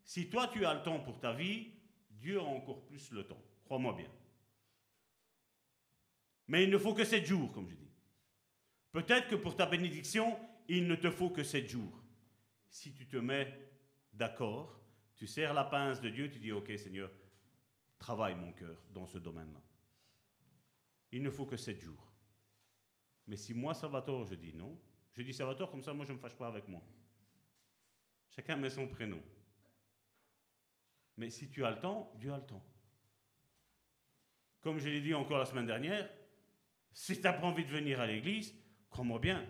[0.09, 1.71] Si toi, tu as le temps pour ta vie,
[2.09, 3.45] Dieu a encore plus le temps.
[3.67, 4.11] Crois-moi bien.
[6.47, 7.93] Mais il ne faut que sept jours, comme je dis.
[8.91, 10.35] Peut-être que pour ta bénédiction,
[10.67, 12.03] il ne te faut que sept jours.
[12.71, 13.71] Si tu te mets
[14.15, 14.81] d'accord,
[15.15, 17.11] tu serres la pince de Dieu, tu dis, OK Seigneur,
[17.99, 19.61] travaille mon cœur dans ce domaine-là.
[21.13, 22.11] Il ne faut que sept jours.
[23.27, 24.75] Mais si moi, Salvatore, je dis non,
[25.13, 26.81] je dis Salvatore, comme ça, moi, je ne me fâche pas avec moi.
[28.31, 29.23] Chacun met son prénom.
[31.19, 32.65] Mais si tu as le temps, Dieu a le temps.
[34.61, 36.09] Comme je l'ai dit encore la semaine dernière,
[36.93, 38.55] si tu n'as pas envie de venir à l'église,
[38.89, 39.45] crois-moi bien,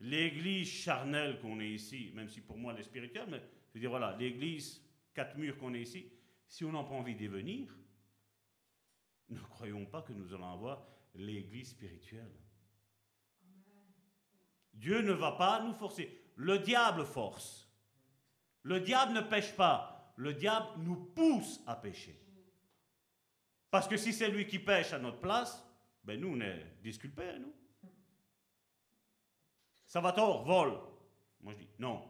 [0.00, 3.80] l'église charnelle qu'on est ici, même si pour moi elle est spirituelle, mais je veux
[3.80, 4.84] dire, voilà, l'église,
[5.14, 6.12] quatre murs qu'on est ici,
[6.48, 7.72] si on n'a pas envie d'y venir,
[9.28, 12.34] ne croyons pas que nous allons avoir l'église spirituelle.
[14.72, 16.20] Dieu ne va pas nous forcer.
[16.34, 17.70] Le diable force.
[18.62, 19.93] Le diable ne pêche pas.
[20.16, 22.20] Le diable nous pousse à pécher.
[23.70, 25.64] Parce que si c'est lui qui pêche à notre place,
[26.04, 27.52] ben nous, on est disculpés, nous.
[29.86, 30.78] Salvatore, vole.
[31.40, 32.02] Moi, je dis non.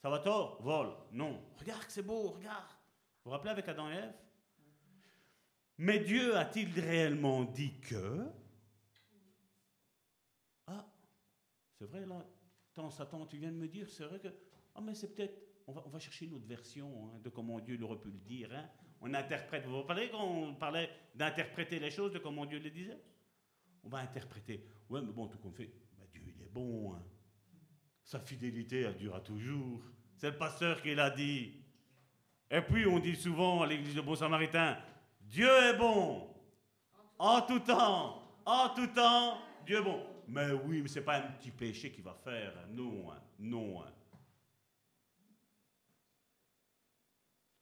[0.00, 0.94] Salvatore, vole.
[1.12, 1.42] Non.
[1.58, 2.68] Regarde c'est beau, regarde.
[2.68, 4.14] Vous vous rappelez avec Adam et Ève?
[5.78, 8.26] Mais Dieu a-t-il réellement dit que?
[10.66, 10.86] Ah,
[11.78, 12.24] c'est vrai là,
[12.74, 14.28] tant Satan, tu viens de me dire, c'est vrai que.
[14.74, 15.49] Ah, mais c'est peut-être.
[15.86, 18.50] On va, chercher une autre version hein, de comment Dieu aurait pu le dire.
[18.52, 18.68] Hein.
[19.00, 19.64] On interprète.
[19.66, 22.98] Vous rappelez quand on parlait d'interpréter les choses, de comment Dieu le disait?
[23.84, 24.64] On va interpréter.
[24.88, 26.94] Ouais, mais bon, tout qu'on fait, bah, Dieu, il est bon.
[26.94, 27.02] Hein.
[28.04, 29.82] Sa fidélité, elle durera toujours.
[30.16, 31.52] C'est le pasteur qui l'a dit.
[32.50, 34.76] Et puis, on dit souvent à l'église de Bon Samaritain,
[35.20, 36.28] Dieu est bon.
[37.18, 38.20] En tout temps.
[38.44, 40.02] En tout temps, Dieu est bon.
[40.26, 42.52] Mais oui, mais ce n'est pas un petit péché qui va faire.
[42.70, 43.84] Non, non.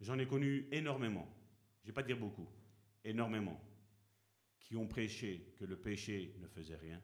[0.00, 1.26] J'en ai connu énormément.
[1.82, 2.48] Je ne vais pas dire beaucoup.
[3.04, 3.60] Énormément.
[4.60, 7.02] Qui ont prêché que le péché ne faisait rien.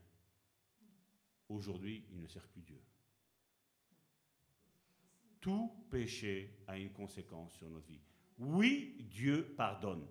[1.48, 2.80] Aujourd'hui, il ne sert plus Dieu.
[5.40, 8.00] Tout péché a une conséquence sur notre vie.
[8.38, 10.06] Oui, Dieu pardonne,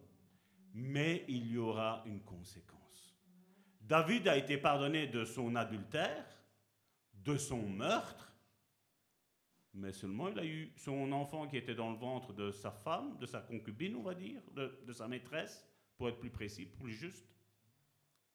[0.74, 3.16] mais il y aura une conséquence.
[3.82, 6.26] David a été pardonné de son adultère,
[7.14, 8.33] de son meurtre,
[9.74, 13.18] mais seulement il a eu son enfant qui était dans le ventre de sa femme,
[13.18, 15.68] de sa concubine, on va dire, de, sa maîtresse,
[15.98, 17.26] pour être plus précis, plus juste,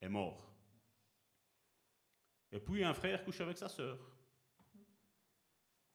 [0.00, 0.52] est mort.
[2.50, 3.98] Et puis un frère couche avec sa sœur.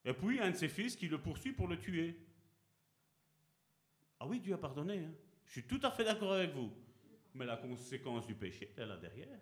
[0.05, 2.17] Et puis un de ses fils qui le poursuit pour le tuer.
[4.19, 4.99] Ah oui, Dieu a pardonné.
[4.99, 5.13] Hein.
[5.45, 6.71] Je suis tout à fait d'accord avec vous.
[7.33, 9.39] Mais la conséquence du péché, elle est là derrière.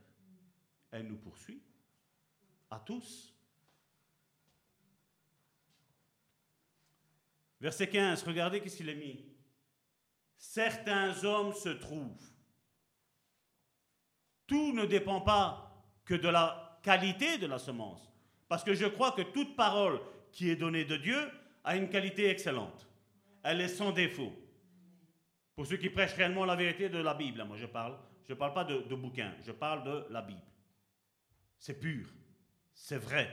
[0.91, 1.61] Elle nous poursuit.
[2.69, 3.35] À tous.
[7.61, 9.23] Verset 15, regardez qu'est-ce qu'il a mis.
[10.35, 12.31] Certains hommes se trouvent.
[14.47, 15.71] Tout ne dépend pas
[16.03, 18.11] que de la qualité de la semence.
[18.47, 20.01] Parce que je crois que toute parole
[20.31, 21.19] qui est donnée de Dieu
[21.63, 22.87] a une qualité excellente.
[23.43, 24.33] Elle est sans défaut.
[25.55, 27.95] Pour ceux qui prêchent réellement la vérité de la Bible, moi je parle,
[28.27, 30.41] je ne parle pas de, de bouquins, je parle de la Bible.
[31.59, 32.07] C'est pur,
[32.73, 33.29] c'est vrai.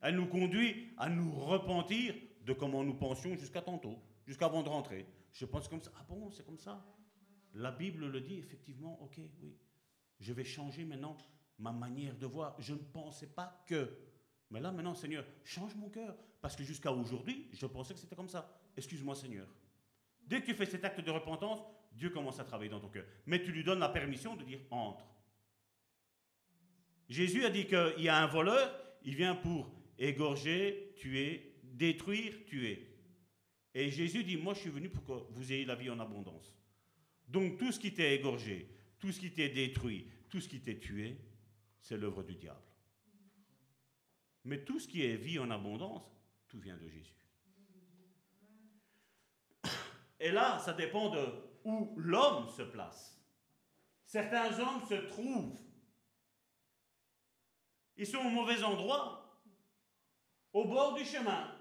[0.00, 5.06] Elle nous conduit à nous repentir de comment nous pensions jusqu'à tantôt, jusqu'avant de rentrer.
[5.32, 5.90] Je pense comme ça.
[5.96, 6.84] Ah bon, c'est comme ça
[7.54, 9.56] La Bible le dit, effectivement, ok, oui.
[10.18, 11.16] Je vais changer maintenant
[11.58, 12.54] ma manière de voir.
[12.58, 13.90] Je ne pensais pas que.
[14.50, 16.16] Mais là, maintenant, Seigneur, change mon cœur.
[16.40, 18.50] Parce que jusqu'à aujourd'hui, je pensais que c'était comme ça.
[18.76, 19.46] Excuse-moi, Seigneur.
[20.26, 21.60] Dès que tu fais cet acte de repentance,
[21.92, 23.04] Dieu commence à travailler dans ton cœur.
[23.26, 25.06] Mais tu lui donnes la permission de dire entre.
[27.08, 28.72] Jésus a dit qu'il y a un voleur,
[29.04, 31.49] il vient pour égorger, tuer,
[31.80, 32.94] détruire, tuer.
[33.72, 36.54] Et Jésus dit, moi je suis venu pour que vous ayez la vie en abondance.
[37.26, 40.78] Donc tout ce qui t'est égorgé, tout ce qui t'est détruit, tout ce qui t'est
[40.78, 41.16] tué,
[41.80, 42.60] c'est l'œuvre du diable.
[44.44, 46.04] Mais tout ce qui est vie en abondance,
[46.48, 47.16] tout vient de Jésus.
[50.20, 51.26] Et là, ça dépend de
[51.64, 53.18] où l'homme se place.
[54.04, 55.58] Certains hommes se trouvent.
[57.96, 59.42] Ils sont au mauvais endroit,
[60.52, 61.59] au bord du chemin,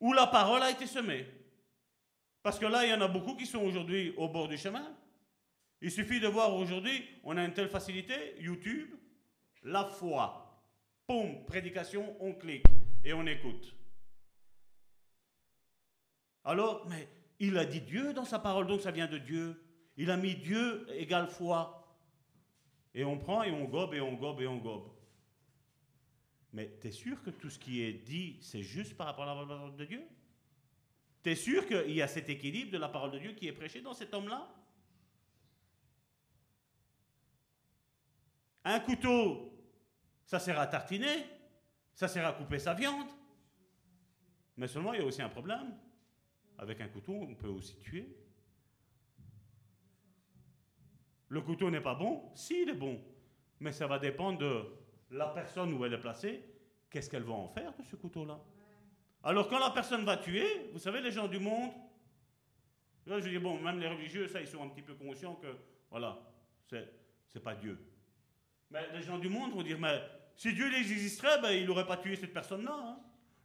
[0.00, 1.26] où la parole a été semée.
[2.42, 4.94] Parce que là, il y en a beaucoup qui sont aujourd'hui au bord du chemin.
[5.80, 8.90] Il suffit de voir aujourd'hui, on a une telle facilité, YouTube,
[9.62, 10.62] la foi.
[11.06, 12.64] Poum, prédication, on clique
[13.04, 13.74] et on écoute.
[16.44, 17.08] Alors, mais
[17.38, 19.62] il a dit Dieu dans sa parole, donc ça vient de Dieu.
[19.96, 21.96] Il a mis Dieu égale foi.
[22.94, 24.88] Et on prend et on gobe et on gobe et on gobe.
[26.52, 29.34] Mais tu es sûr que tout ce qui est dit, c'est juste par rapport à
[29.34, 30.02] la parole de Dieu?
[31.22, 33.52] Tu es sûr qu'il y a cet équilibre de la parole de Dieu qui est
[33.52, 34.48] prêché dans cet homme-là?
[38.64, 39.52] Un couteau,
[40.24, 41.24] ça sert à tartiner,
[41.94, 43.08] ça sert à couper sa viande.
[44.56, 45.74] Mais seulement, il y a aussi un problème.
[46.58, 48.16] Avec un couteau, on peut aussi tuer.
[51.28, 52.32] Le couteau n'est pas bon?
[52.34, 53.00] Si, il est bon.
[53.60, 54.64] Mais ça va dépendre de
[55.10, 56.44] la personne où elle est placée.
[56.90, 58.40] Qu'est-ce qu'elle va en faire de ce couteau-là?
[59.22, 61.72] Alors, quand la personne va tuer, vous savez, les gens du monde,
[63.06, 65.48] là, je dis, bon, même les religieux, ça, ils sont un petit peu conscients que,
[65.90, 66.18] voilà,
[66.66, 67.78] c'est, pas Dieu.
[68.70, 70.00] Mais les gens du monde vont dire, mais
[70.36, 72.74] si Dieu existerait, ben, il n'aurait pas tué cette personne-là.
[72.74, 72.98] Hein.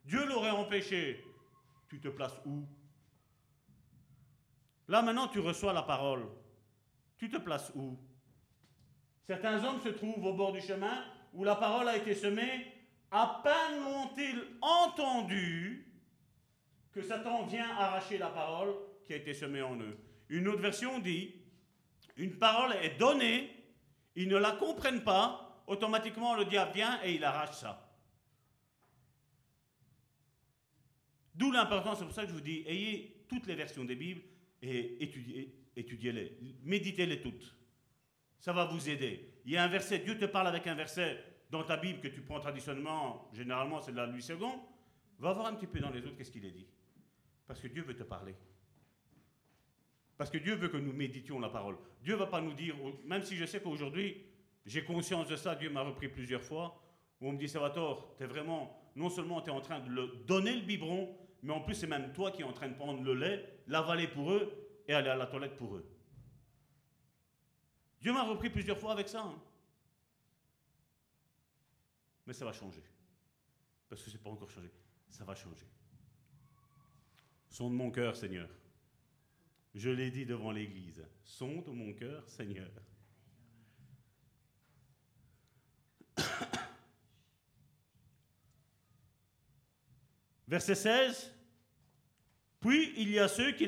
[0.04, 1.24] Dieu l'aurait empêché.
[1.88, 2.66] Tu te places où?
[4.88, 6.26] Là maintenant, tu reçois la parole.
[7.16, 7.98] Tu te places où?
[9.26, 11.04] Certains hommes se trouvent au bord du chemin
[11.34, 12.72] où la parole a été semée.
[13.10, 15.86] À peine ont-ils entendu
[16.92, 18.74] que Satan vient arracher la parole
[19.04, 19.96] qui a été semée en eux.
[20.28, 21.34] Une autre version dit,
[22.16, 23.50] une parole est donnée,
[24.16, 27.80] ils ne la comprennent pas, automatiquement le diable vient et il arrache ça.
[31.34, 34.22] D'où l'importance, c'est pour ça que je vous dis, ayez toutes les versions des Bibles
[34.62, 35.02] et
[35.76, 37.54] étudiez-les, méditez-les toutes.
[38.44, 39.26] Ça va vous aider.
[39.46, 41.18] Il y a un verset, Dieu te parle avec un verset
[41.48, 44.36] dans ta Bible que tu prends traditionnellement, généralement c'est de la Louis II.
[45.18, 46.66] Va voir un petit peu dans les autres qu'est-ce qu'il est dit.
[47.46, 48.34] Parce que Dieu veut te parler.
[50.18, 51.78] Parce que Dieu veut que nous méditions la parole.
[52.02, 52.76] Dieu ne va pas nous dire,
[53.06, 54.26] même si je sais qu'aujourd'hui,
[54.66, 56.78] j'ai conscience de ça, Dieu m'a repris plusieurs fois,
[57.22, 59.88] où on me dit, Salvatore, tu es vraiment, non seulement tu es en train de
[59.88, 62.74] le donner le biberon, mais en plus c'est même toi qui es en train de
[62.74, 64.52] prendre le lait, l'avaler pour eux
[64.86, 65.93] et aller à la toilette pour eux.
[68.04, 69.22] Dieu m'a repris plusieurs fois avec ça.
[69.22, 69.42] Hein.
[72.26, 72.84] Mais ça va changer.
[73.88, 74.70] Parce que ce n'est pas encore changé.
[75.08, 75.64] Ça va changer.
[77.48, 78.50] Sonde mon cœur, Seigneur.
[79.74, 81.02] Je l'ai dit devant l'Église.
[81.24, 82.70] Sonde mon cœur, Seigneur.
[90.46, 91.32] Verset 16.
[92.60, 93.66] Puis il y a ceux qui,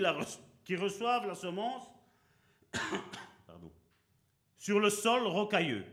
[0.63, 1.87] qui reçoivent la semence
[4.67, 5.85] sur le sol rocailleux.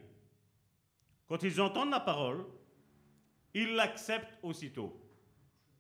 [1.28, 2.44] Quand ils entendent la parole,
[3.54, 5.00] ils l'acceptent aussitôt.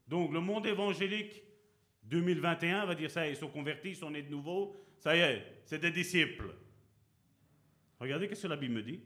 [0.07, 1.41] Donc le monde évangélique
[2.03, 5.61] 2021 va dire ça, ils sont convertis, ils sont nés de nouveau, ça y est,
[5.65, 6.53] c'est des disciples.
[7.99, 9.01] Regardez ce que la Bible me dit.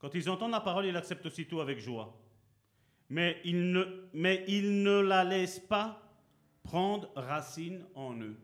[0.00, 2.20] Quand ils entendent la parole, ils l'acceptent aussitôt avec joie.
[3.08, 6.02] Mais ils, ne, mais ils ne la laissent pas
[6.64, 8.36] prendre racine en eux.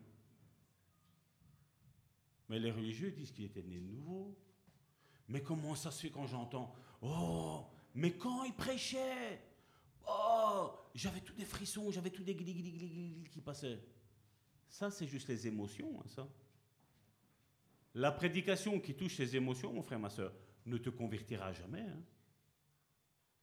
[2.51, 4.37] Mais les religieux disent qu'il était né de nouveau.
[5.29, 7.65] Mais comment ça se fait quand j'entends Oh,
[7.95, 9.41] mais quand il prêchait
[10.05, 13.79] Oh, j'avais tous des frissons, j'avais tous des qui passaient.
[14.67, 16.27] Ça, c'est juste les émotions, hein, ça.
[17.93, 20.33] La prédication qui touche les émotions, mon frère, ma soeur,
[20.65, 21.87] ne te convertira jamais.
[21.87, 22.03] Hein.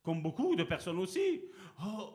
[0.02, 1.44] Comme beaucoup de personnes aussi.
[1.82, 2.12] Oh,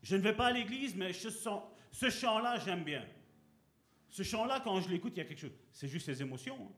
[0.00, 3.04] je ne vais pas à l'église, mais ce chant-là, j'aime bien.
[4.10, 5.56] Ce chant-là, quand je l'écoute, il y a quelque chose.
[5.72, 6.58] C'est juste les émotions.
[6.60, 6.72] Hein.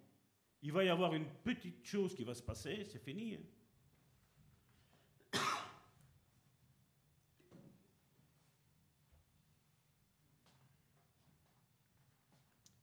[0.63, 3.39] Il va y avoir une petite chose qui va se passer, c'est fini.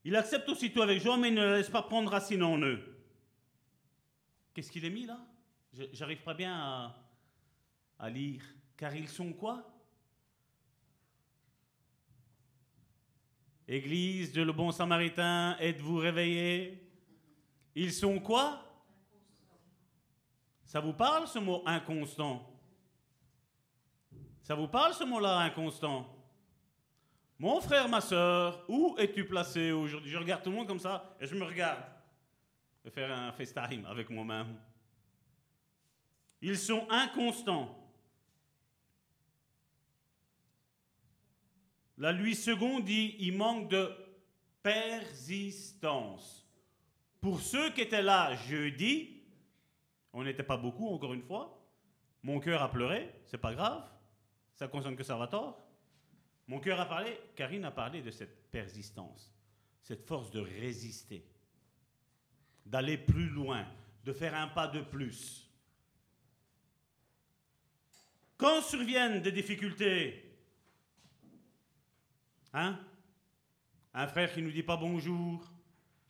[0.04, 2.84] Il accepte aussitôt avec joie, mais il ne laisse pas prendre racine en eux.
[4.54, 5.20] Qu'est-ce qu'il est mis là?
[5.94, 6.96] J'arrive pas bien
[8.00, 8.42] à lire.
[8.76, 9.79] Car ils sont quoi?
[13.72, 16.92] Église de le bon samaritain, êtes-vous réveillés
[17.76, 18.64] Ils sont quoi?
[20.64, 22.52] Ça vous parle ce mot inconstant?
[24.42, 26.12] Ça vous parle ce mot-là inconstant?
[27.38, 30.10] Mon frère, ma soeur, où es-tu placé aujourd'hui?
[30.10, 31.84] Je regarde tout le monde comme ça et je me regarde.
[32.84, 34.58] et faire un FaceTime avec moi-même.
[36.42, 37.79] Ils sont inconstants.
[42.00, 43.92] La Louis II dit il manque de
[44.64, 46.48] persistance.
[47.20, 49.22] Pour ceux qui étaient là jeudi,
[50.14, 51.62] on n'était pas beaucoup encore une fois,
[52.24, 53.84] mon cœur a pleuré, c'est pas grave,
[54.56, 55.62] ça concerne que Salvatore.
[56.48, 59.34] Mon cœur a parlé, Karine a parlé de cette persistance,
[59.82, 61.26] cette force de résister,
[62.66, 63.68] d'aller plus loin,
[64.06, 65.52] de faire un pas de plus.
[68.38, 70.29] Quand surviennent des difficultés,
[72.54, 72.80] hein?
[73.94, 75.52] Un frère qui ne nous dit pas bonjour,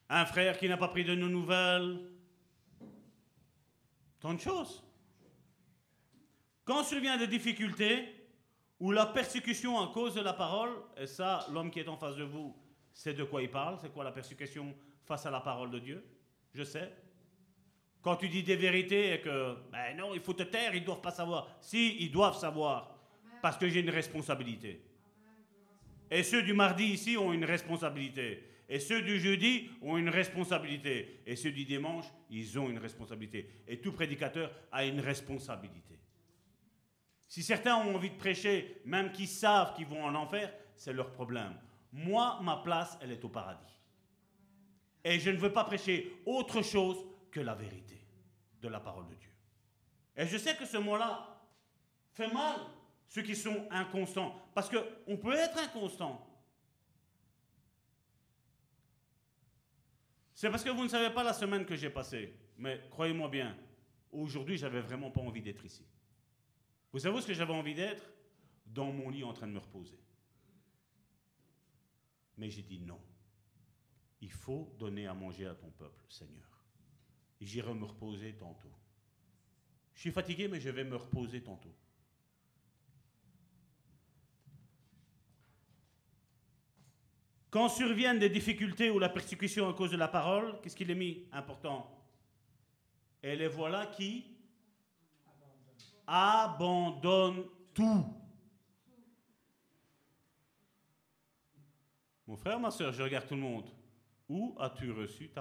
[0.10, 2.00] un frère qui n'a pas pris de nos nouvelles,
[4.20, 4.84] tant de choses.
[6.66, 8.16] Quand survient des difficultés,
[8.80, 12.16] ou la persécution à cause de la parole, et ça, l'homme qui est en face
[12.16, 12.56] de vous,
[12.94, 16.06] c'est de quoi il parle, c'est quoi la persécution face à la parole de Dieu,
[16.54, 16.94] je sais.
[18.02, 20.86] Quand tu dis des vérités et que, ben non, il faut te taire, ils ne
[20.86, 21.48] doivent pas savoir.
[21.60, 22.96] Si, ils doivent savoir,
[23.42, 24.89] parce que j'ai une responsabilité.
[26.12, 28.44] Et ceux du mardi ici ont une responsabilité.
[28.68, 31.22] Et ceux du jeudi ont une responsabilité.
[31.26, 33.50] Et ceux du dimanche, ils ont une responsabilité.
[33.68, 36.00] Et tout prédicateur a une responsabilité.
[37.28, 41.12] Si certains ont envie de prêcher, même qu'ils savent qu'ils vont en enfer, c'est leur
[41.12, 41.54] problème.
[41.92, 43.80] Moi, ma place, elle est au paradis.
[45.04, 46.98] Et je ne veux pas prêcher autre chose
[47.32, 48.00] que la vérité
[48.62, 49.32] de la parole de Dieu.
[50.18, 51.42] Et je sais que ce mot-là
[52.12, 52.56] fait mal
[53.10, 54.40] ceux qui sont inconstants.
[54.54, 56.26] Parce qu'on peut être inconstant.
[60.34, 62.34] C'est parce que vous ne savez pas la semaine que j'ai passée.
[62.58, 63.58] Mais croyez-moi bien,
[64.12, 65.86] aujourd'hui, j'avais vraiment pas envie d'être ici.
[66.94, 68.10] Vous savez ce que j'avais envie d'être?
[68.66, 70.00] Dans mon lit en train de me reposer.
[72.38, 73.02] Mais j'ai dit non.
[74.22, 76.64] Il faut donner à manger à ton peuple, Seigneur.
[77.42, 78.72] J'irai me reposer tantôt.
[79.96, 81.74] Je suis fatigué, mais je vais me reposer tantôt.
[87.50, 90.96] Quand surviennent des difficultés ou la persécution à cause de la parole, qu'est-ce qu'il est
[90.96, 91.90] mis important?
[93.24, 94.26] Et les voilà qui
[96.06, 98.06] abandonnent tout.
[102.28, 103.70] Mon frère, ma soeur, je regarde tout le monde.
[104.28, 105.32] Où as-tu reçu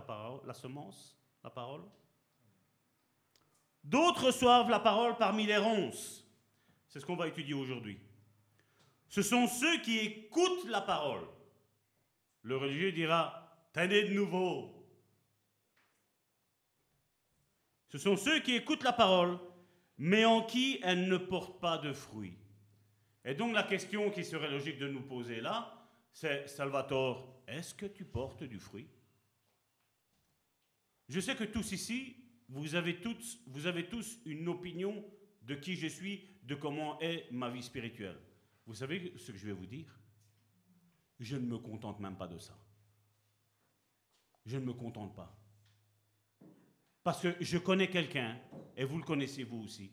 [0.47, 1.83] la semence, la parole?
[3.85, 6.27] D'autres reçoivent la parole parmi les ronces.
[6.89, 7.99] C'est ce qu'on va étudier aujourd'hui.
[9.09, 11.27] Ce sont ceux qui écoutent la parole.
[12.43, 14.75] Le religieux dira, tenez de nouveau.
[17.89, 19.39] Ce sont ceux qui écoutent la parole,
[19.97, 22.37] mais en qui elle ne porte pas de fruits.
[23.25, 25.75] Et donc la question qui serait logique de nous poser là,
[26.13, 28.89] c'est, Salvatore, est-ce que tu portes du fruit?
[31.09, 32.17] Je sais que tous ici,
[32.49, 35.05] vous avez, tous, vous avez tous une opinion
[35.43, 38.19] de qui je suis, de comment est ma vie spirituelle.
[38.67, 39.98] Vous savez ce que je vais vous dire?
[41.19, 42.57] Je ne me contente même pas de ça.
[44.47, 45.37] Je ne me contente pas.
[47.03, 48.39] Parce que je connais quelqu'un,
[48.77, 49.91] et vous le connaissez vous aussi.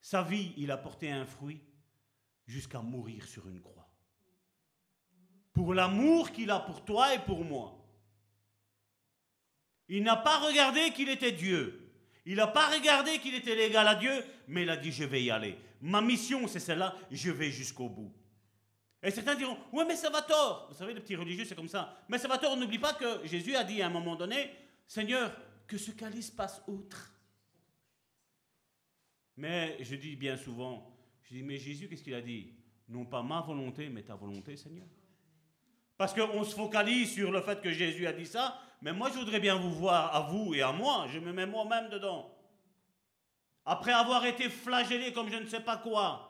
[0.00, 1.60] Sa vie, il a porté un fruit
[2.46, 3.88] jusqu'à mourir sur une croix.
[5.52, 7.82] Pour l'amour qu'il a pour toi et pour moi.
[9.88, 11.92] Il n'a pas regardé qu'il était Dieu.
[12.24, 14.12] Il n'a pas regardé qu'il était l'égal à Dieu,
[14.48, 15.56] mais il a dit, je vais y aller.
[15.80, 18.12] Ma mission, c'est celle-là, je vais jusqu'au bout.
[19.06, 20.66] Et certains diront, ouais, mais ça va tort.
[20.68, 21.96] Vous savez, les petits religieux, c'est comme ça.
[22.08, 24.50] Mais ça va tort, n'oublie pas que Jésus a dit à un moment donné,
[24.84, 25.30] Seigneur,
[25.68, 27.14] que ce calice passe outre.
[29.36, 30.92] Mais je dis bien souvent,
[31.22, 32.52] je dis, mais Jésus, qu'est-ce qu'il a dit?
[32.88, 34.88] Non pas ma volonté, mais ta volonté, Seigneur.
[35.96, 39.18] Parce qu'on se focalise sur le fait que Jésus a dit ça, mais moi je
[39.18, 42.36] voudrais bien vous voir à vous et à moi, je me mets moi-même dedans.
[43.64, 46.25] Après avoir été flagellé comme je ne sais pas quoi,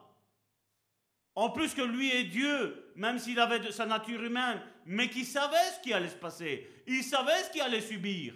[1.36, 5.24] en plus que lui est Dieu, même s'il avait de sa nature humaine, mais qui
[5.24, 8.34] savait ce qui allait se passer, il savait ce qu'il allait subir.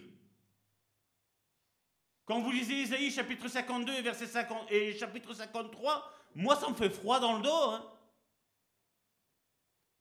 [2.27, 6.90] Quand vous lisez Isaïe chapitre 52 verset 50, et chapitre 53, moi ça me fait
[6.90, 7.70] froid dans le dos.
[7.70, 7.90] Hein.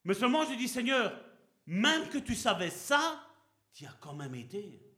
[0.04, 1.18] Mais seulement je dis Seigneur,
[1.66, 3.26] même que tu savais ça,
[3.72, 4.89] tu as quand même été.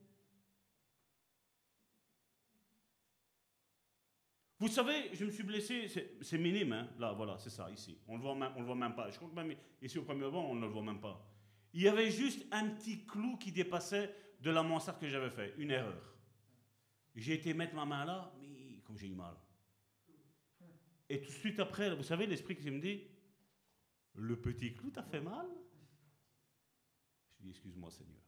[4.63, 5.89] Vous savez, je me suis blessé,
[6.21, 7.99] c'est minime, hein, là, voilà, c'est ça, ici.
[8.07, 9.11] On le, voit le voit même pas.
[9.11, 11.21] Je crois que même ici au premier banc, on ne le voit même pas.
[11.73, 15.53] Il y avait juste un petit clou qui dépassait de la mansarde que j'avais fait,
[15.59, 16.15] une erreur.
[17.17, 19.35] J'ai été mettre ma main là, mais comme j'ai eu mal.
[21.09, 23.03] Et tout de suite après, vous savez, l'esprit qui me dit,
[24.15, 25.49] le petit clou t'a fait mal?
[27.33, 28.23] Je dis, excuse-moi Seigneur.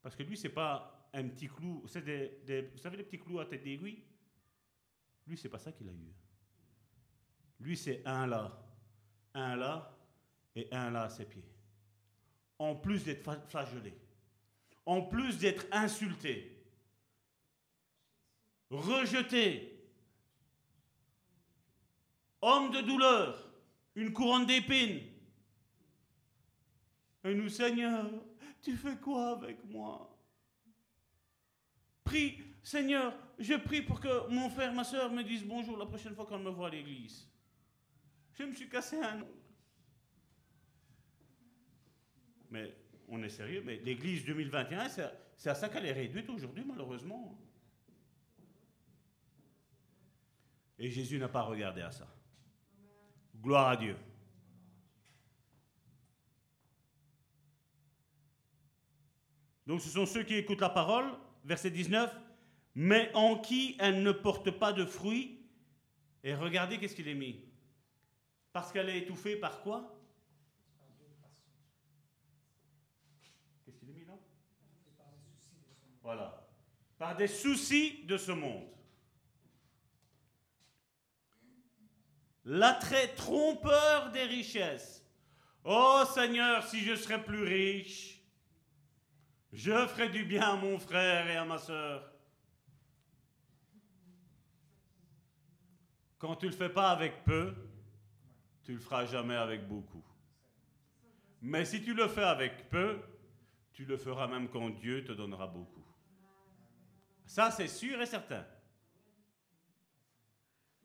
[0.00, 3.40] Parce que lui, c'est pas un petit clou, c'est des, vous savez les petits clous
[3.40, 4.04] à tête d'aiguille?
[5.26, 6.14] Lui, c'est pas ça qu'il a eu.
[7.58, 8.62] Lui, c'est un là,
[9.32, 9.98] un là
[10.54, 11.48] et un là à ses pieds.
[12.58, 13.94] En plus d'être flagellé,
[14.84, 16.62] en plus d'être insulté,
[18.68, 19.88] rejeté,
[22.42, 23.50] homme de douleur,
[23.94, 25.00] une couronne d'épines.
[27.24, 28.10] Et nous, Seigneur,
[28.60, 30.15] tu fais quoi avec moi?
[32.06, 36.14] Prie, Seigneur, je prie pour que mon frère, ma soeur me disent bonjour la prochaine
[36.14, 37.28] fois qu'on me voit à l'église.
[38.32, 39.26] Je me suis cassé un.
[42.50, 42.74] Mais
[43.08, 47.38] on est sérieux, mais l'église 2021, c'est c'est à ça qu'elle est réduite aujourd'hui, malheureusement.
[50.78, 52.06] Et Jésus n'a pas regardé à ça.
[53.42, 53.96] Gloire à Dieu.
[59.66, 61.12] Donc ce sont ceux qui écoutent la parole,
[61.46, 62.14] verset 19,
[62.74, 65.40] mais en qui elle ne porte pas de fruits.
[66.22, 67.44] Et regardez qu'est-ce qu'il est mis.
[68.52, 69.98] Parce qu'elle est étouffée par quoi?
[73.64, 74.18] Qu'est-ce qu'il est mis là?
[76.02, 76.46] Voilà.
[76.98, 78.68] Par des soucis de ce monde.
[82.44, 85.04] L'attrait trompeur des richesses.
[85.64, 88.15] Oh Seigneur, si je serais plus riche,
[89.52, 92.12] je ferai du bien à mon frère et à ma sœur.
[96.18, 97.54] Quand tu ne le fais pas avec peu,
[98.62, 100.04] tu le feras jamais avec beaucoup.
[101.42, 103.00] Mais si tu le fais avec peu,
[103.72, 105.84] tu le feras même quand Dieu te donnera beaucoup.
[107.26, 108.44] Ça, c'est sûr et certain.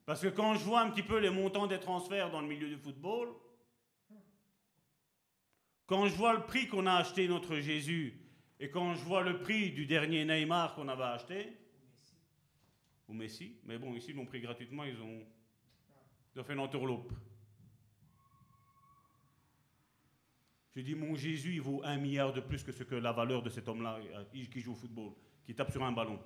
[0.05, 2.67] Parce que quand je vois un petit peu les montants des transferts dans le milieu
[2.67, 3.33] du football,
[5.85, 8.20] quand je vois le prix qu'on a acheté notre Jésus
[8.61, 11.57] et quand je vois le prix du dernier Neymar qu'on avait acheté,
[13.07, 15.25] ou Messi, mais bon, ici ils l'ont pris gratuitement, ils ont,
[16.35, 17.11] ils ont fait une entourloupe.
[20.75, 23.41] Je dis, mon Jésus, il vaut un milliard de plus que ce que la valeur
[23.41, 25.13] de cet homme-là euh, qui joue au football,
[25.43, 26.19] qui tape sur un ballon.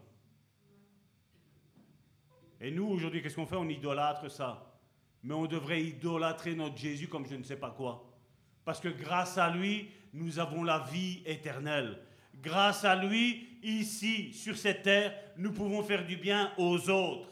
[2.60, 3.56] Et nous, aujourd'hui, qu'est-ce qu'on fait?
[3.56, 4.78] On idolâtre ça.
[5.24, 8.14] Mais on devrait idolâtrer notre Jésus comme je ne sais pas quoi.
[8.66, 12.06] Parce que grâce à lui, nous avons la vie éternelle.
[12.42, 17.30] Grâce à lui, ici, sur cette terre, nous pouvons faire du bien aux autres.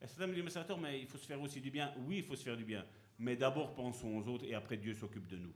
[0.00, 1.92] Et certains me disent, mais mais il faut se faire aussi du bien?
[2.06, 2.84] Oui, il faut se faire du bien.
[3.18, 5.52] Mais d'abord, pensons aux autres et après, Dieu s'occupe de nous.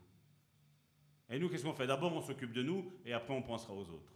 [1.28, 1.86] Et nous, qu'est-ce qu'on fait?
[1.86, 4.12] D'abord, on s'occupe de nous et après, on pensera aux autres.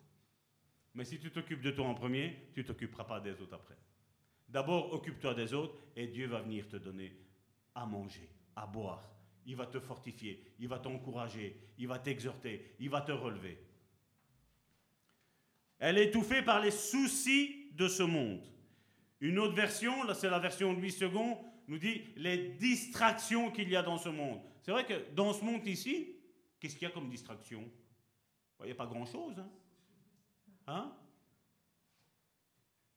[0.94, 3.76] Mais si tu t'occupes de toi en premier, tu t'occuperas pas des autres après.
[4.48, 7.16] D'abord, occupe-toi des autres et Dieu va venir te donner
[7.74, 9.13] à manger, à boire.
[9.46, 13.58] Il va te fortifier, il va t'encourager, il va t'exhorter, il va te relever.
[15.78, 18.42] Elle est étouffée par les soucis de ce monde.
[19.20, 21.38] Une autre version, là c'est la version 8 secondes,
[21.68, 24.40] nous dit les distractions qu'il y a dans ce monde.
[24.62, 26.16] C'est vrai que dans ce monde ici,
[26.58, 27.70] qu'est-ce qu'il y a comme distraction?
[28.60, 29.34] Il n'y a pas grand-chose.
[29.38, 29.50] Hein
[30.66, 30.92] Hein?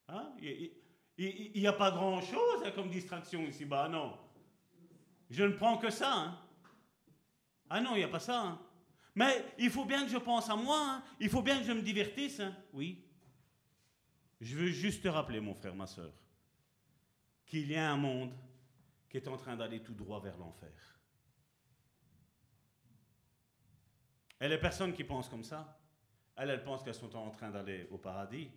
[0.07, 0.33] Hein?
[1.17, 3.65] Il n'y a pas grand-chose comme distraction ici.
[3.65, 4.17] Bah non.
[5.29, 6.13] Je ne prends que ça.
[6.13, 6.39] Hein.
[7.69, 8.41] Ah non, il n'y a pas ça.
[8.41, 8.61] Hein.
[9.15, 10.79] Mais il faut bien que je pense à moi.
[10.79, 11.03] Hein.
[11.19, 12.41] Il faut bien que je me divertisse.
[12.73, 13.03] Oui.
[14.39, 16.13] Je veux juste te rappeler, mon frère, ma soeur,
[17.45, 18.33] qu'il y a un monde
[19.09, 20.69] qui est en train d'aller tout droit vers l'enfer.
[24.39, 25.79] Et les personnes qui pensent comme ça,
[26.35, 28.51] elles, elles pensent qu'elles sont en train d'aller au paradis.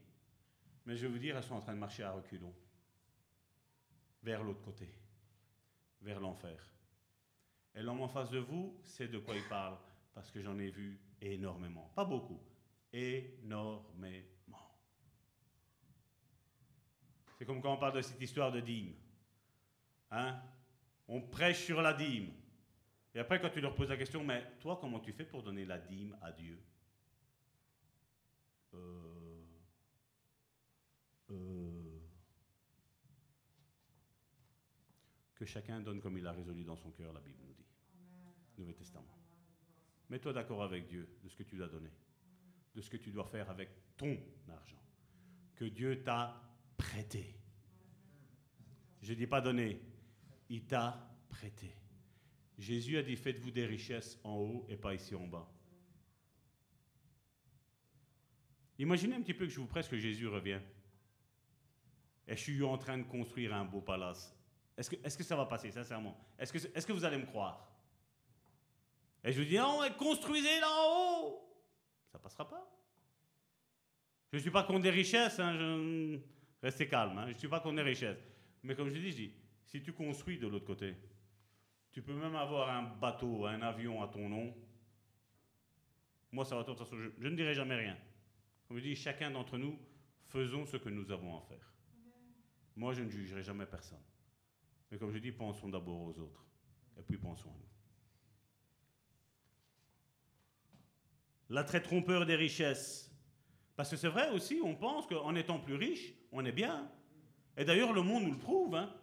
[0.84, 2.54] Mais je vais vous dire, elles sont en train de marcher à reculons.
[4.22, 4.99] Vers l'autre côté.
[6.00, 6.58] Vers l'enfer.
[7.74, 9.76] Et l'homme en face de vous, c'est de quoi il parle.
[10.14, 11.90] Parce que j'en ai vu énormément.
[11.94, 12.40] Pas beaucoup.
[12.92, 14.30] Énormément.
[17.38, 18.92] C'est comme quand on parle de cette histoire de dîme.
[20.10, 20.38] Hein?
[21.08, 22.32] On prêche sur la dîme.
[23.14, 25.64] Et après, quand tu leur poses la question, mais toi, comment tu fais pour donner
[25.64, 26.62] la dîme à Dieu?
[28.74, 29.09] Euh,
[35.40, 37.64] que chacun donne comme il a résolu dans son cœur, la Bible nous dit.
[38.58, 39.16] Nouveau Testament.
[40.10, 41.90] Mets-toi d'accord avec Dieu de ce que tu dois donner,
[42.74, 44.82] de ce que tu dois faire avec ton argent,
[45.56, 46.38] que Dieu t'a
[46.76, 47.40] prêté.
[49.00, 49.80] Je ne dis pas donné,
[50.50, 51.74] il t'a prêté.
[52.58, 55.50] Jésus a dit faites-vous des richesses en haut et pas ici en bas.
[58.78, 60.60] Imaginez un petit peu que je vous presse que Jésus revient.
[62.28, 64.36] Et je suis en train de construire un beau palace.
[64.80, 66.16] Est-ce que, est que, ça va passer, sincèrement?
[66.38, 67.68] Est-ce que, est que, vous allez me croire?
[69.22, 71.38] Et je vous dis, non, construisez là-haut
[72.10, 72.66] Ça passera pas.
[74.32, 76.18] Je ne suis pas contre des richesses, hein, je-
[76.62, 78.24] restez calme, hein, je ne suis pas contre des richesses.
[78.62, 79.32] Mais comme je dis, je dis,
[79.66, 80.96] si tu construis de l'autre côté,
[81.92, 84.54] tu peux même avoir un bateau, un avion à ton nom.
[86.32, 87.98] Moi, ça va de toute façon, je, je ne dirai jamais rien.
[88.66, 89.78] Comme je dis, chacun d'entre nous,
[90.28, 91.70] faisons ce que nous avons à faire.
[92.76, 94.00] Moi, je ne jugerai jamais personne.
[94.90, 96.44] Mais comme je dis, pensons d'abord aux autres,
[96.98, 97.68] et puis pensons à nous.
[101.50, 103.10] L'attrait trompeur des richesses.
[103.76, 106.90] Parce que c'est vrai aussi, on pense qu'en étant plus riche, on est bien.
[107.56, 108.74] Et d'ailleurs, le monde nous le prouve.
[108.74, 108.94] hein.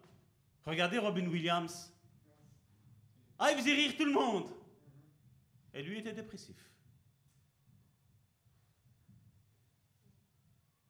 [0.66, 1.94] Regardez Robin Williams.
[3.40, 4.50] Ah, il faisait rire tout le monde.
[5.74, 6.56] Et lui était dépressif.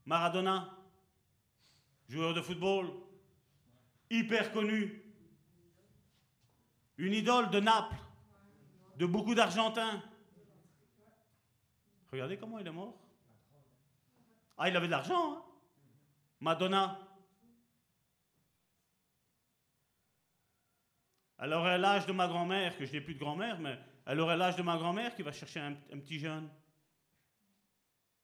[0.05, 0.77] Maradona,
[2.07, 2.91] joueur de football,
[4.09, 5.03] hyper connu,
[6.97, 7.95] une idole de Naples,
[8.97, 10.01] de beaucoup d'Argentins.
[12.11, 12.97] Regardez comment il est mort.
[14.57, 15.43] Ah, il avait de l'argent, hein
[16.39, 16.99] Madonna.
[21.39, 24.37] Elle aurait l'âge de ma grand-mère, que je n'ai plus de grand-mère, mais elle aurait
[24.37, 26.49] l'âge de ma grand-mère qui va chercher un, un petit jeune.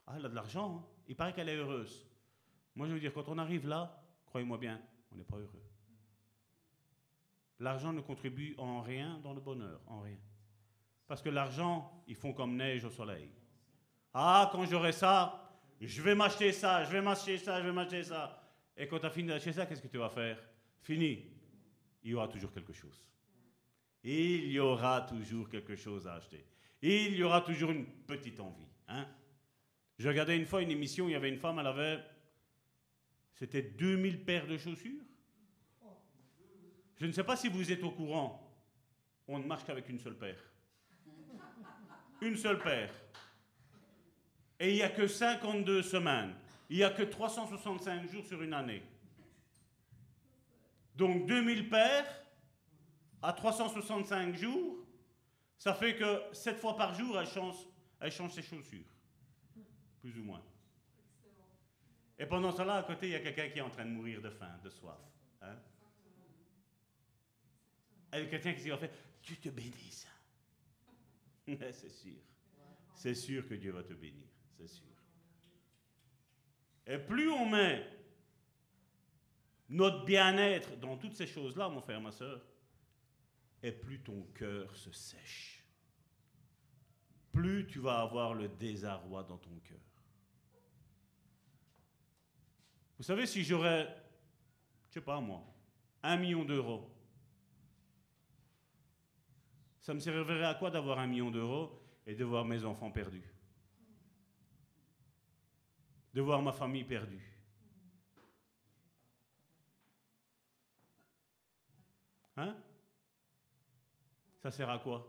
[0.08, 0.86] Ah, elle a de l'argent, hein.
[1.08, 2.08] il paraît qu'elle est heureuse.
[2.76, 4.82] Moi, je veux dire, quand on arrive là, croyez-moi bien,
[5.12, 5.73] on n'est pas heureux.
[7.60, 10.18] L'argent ne contribue en rien dans le bonheur, en rien.
[11.08, 13.30] Parce que l'argent, ils font comme neige au soleil.
[14.14, 18.04] Ah, quand j'aurai ça, je vais m'acheter ça, je vais m'acheter ça, je vais m'acheter
[18.04, 18.42] ça.
[18.76, 20.42] Et quand tu as fini d'acheter ça, qu'est-ce que tu vas faire?
[20.82, 21.26] Fini.
[22.04, 23.02] Il y aura toujours quelque chose.
[24.04, 26.46] Il y aura toujours quelque chose à acheter.
[26.82, 28.68] Il y aura toujours une petite envie.
[28.88, 29.08] Hein
[29.98, 32.04] je regardais une fois une émission, il y avait une femme, elle avait.
[33.36, 35.02] C'était 2000 paires de chaussures.
[36.98, 38.40] Je ne sais pas si vous êtes au courant.
[39.28, 40.40] On ne marche qu'avec une seule paire.
[42.22, 42.94] Une seule paire.
[44.60, 46.34] Et il n'y a que 52 semaines.
[46.70, 48.84] Il n'y a que 365 jours sur une année.
[50.96, 52.24] Donc 2000 paires
[53.22, 54.86] à 365 jours,
[55.58, 58.86] ça fait que 7 fois par jour, elle change, ses chaussures.
[60.02, 60.44] Plus ou moins.
[62.20, 64.22] Et pendant cela, à côté, il y a quelqu'un qui est en train de mourir
[64.22, 65.00] de faim, de soif.
[65.42, 65.58] Hein?
[68.14, 68.92] Et quelqu'un qui va faire
[69.24, 70.08] Dieu te bénisse.
[71.48, 72.18] c'est sûr.
[72.96, 74.28] C'est sûr que Dieu va te bénir.
[74.58, 74.86] C'est sûr.
[76.86, 77.88] Et plus on met
[79.70, 82.42] notre bien-être dans toutes ces choses-là, mon frère, ma soeur,
[83.62, 85.64] et plus ton cœur se sèche.
[87.32, 89.80] Plus tu vas avoir le désarroi dans ton cœur.
[92.98, 93.88] Vous savez, si j'aurais,
[94.90, 95.44] je sais pas moi,
[96.04, 96.93] un million d'euros,
[99.84, 101.78] ça me servirait à quoi d'avoir un million d'euros
[102.08, 103.30] et de voir mes enfants perdus?
[106.14, 107.30] De voir ma famille perdue
[112.38, 112.56] Hein?
[114.42, 115.06] Ça sert à quoi?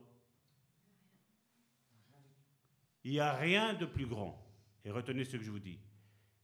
[3.05, 4.37] Il n'y a rien de plus grand.
[4.85, 5.79] Et retenez ce que je vous dis.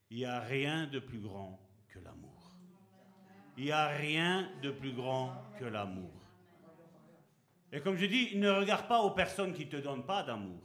[0.08, 2.56] Il n'y a rien de plus grand que l'amour.
[3.58, 6.19] Il n'y a rien de plus grand que l'amour.
[7.72, 10.62] Et comme je dis, ne regarde pas aux personnes qui ne te donnent pas d'amour,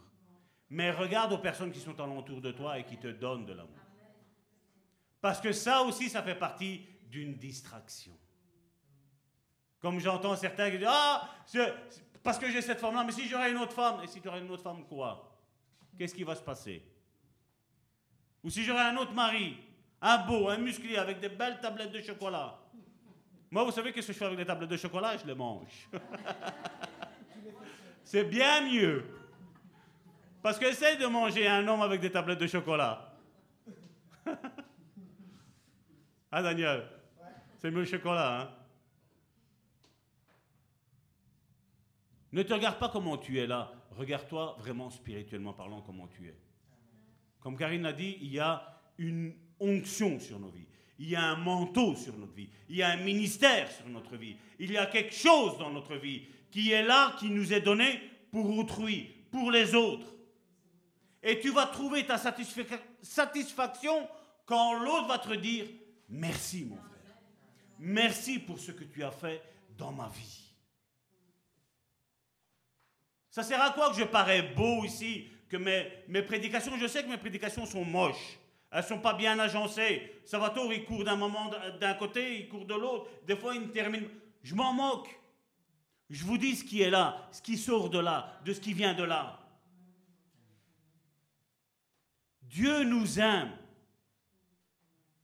[0.70, 3.76] mais regarde aux personnes qui sont alentour de toi et qui te donnent de l'amour.
[5.22, 8.18] Parce que ça aussi, ça fait partie d'une distraction.
[9.80, 11.30] Comme j'entends certains qui disent Ah,
[12.24, 14.40] parce que j'ai cette femme-là, mais si j'aurais une autre femme, et si tu aurais
[14.40, 15.32] une autre femme, quoi?
[15.98, 16.84] Qu'est-ce qui va se passer?
[18.44, 19.58] Ou si j'aurais un autre mari,
[20.02, 22.60] un beau, un musclé, avec des belles tablettes de chocolat?
[23.52, 25.18] Moi, vous savez qu'est-ce que je fais avec les tablettes de chocolat?
[25.18, 25.88] Je les mange.
[28.06, 29.04] C'est bien mieux.
[30.44, 33.18] Parce que essaye de manger un homme avec des tablettes de chocolat.
[36.32, 36.88] ah, Daniel
[37.58, 38.50] C'est mieux le chocolat, hein
[42.32, 43.72] Ne te regarde pas comment tu es là.
[43.92, 46.38] Regarde-toi vraiment spirituellement parlant comment tu es.
[47.40, 50.68] Comme Karine l'a dit, il y a une onction sur nos vies.
[51.00, 52.50] Il y a un manteau sur notre vie.
[52.70, 54.36] Il y a un ministère sur notre vie.
[54.60, 58.00] Il y a quelque chose dans notre vie qui est là, qui nous est donné
[58.32, 60.08] pour autrui, pour les autres.
[61.22, 64.08] Et tu vas trouver ta satisfa- satisfaction
[64.46, 65.66] quand l'autre va te dire
[66.08, 67.18] merci mon frère.
[67.78, 69.42] Merci pour ce que tu as fait
[69.78, 70.54] dans ma vie.
[73.30, 77.04] Ça sert à quoi que je parais beau ici, que mes, mes prédications, je sais
[77.04, 78.40] que mes prédications sont moches.
[78.72, 80.22] Elles ne sont pas bien agencées.
[80.24, 81.52] Salvatore, il court d'un moment
[81.82, 83.10] d'un côté, il court de l'autre.
[83.28, 84.08] Des fois, il ne termine.
[84.42, 85.10] Je m'en moque.
[86.10, 88.74] Je vous dis ce qui est là, ce qui sort de là, de ce qui
[88.74, 89.40] vient de là.
[92.44, 93.52] Dieu nous aime.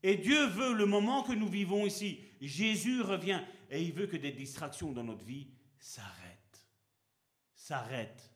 [0.04, 2.20] Et Dieu veut le moment que nous vivons ici.
[2.42, 5.48] Jésus revient et il veut que des distractions dans notre vie
[5.78, 6.68] s'arrêtent.
[7.54, 8.32] S'arrêtent.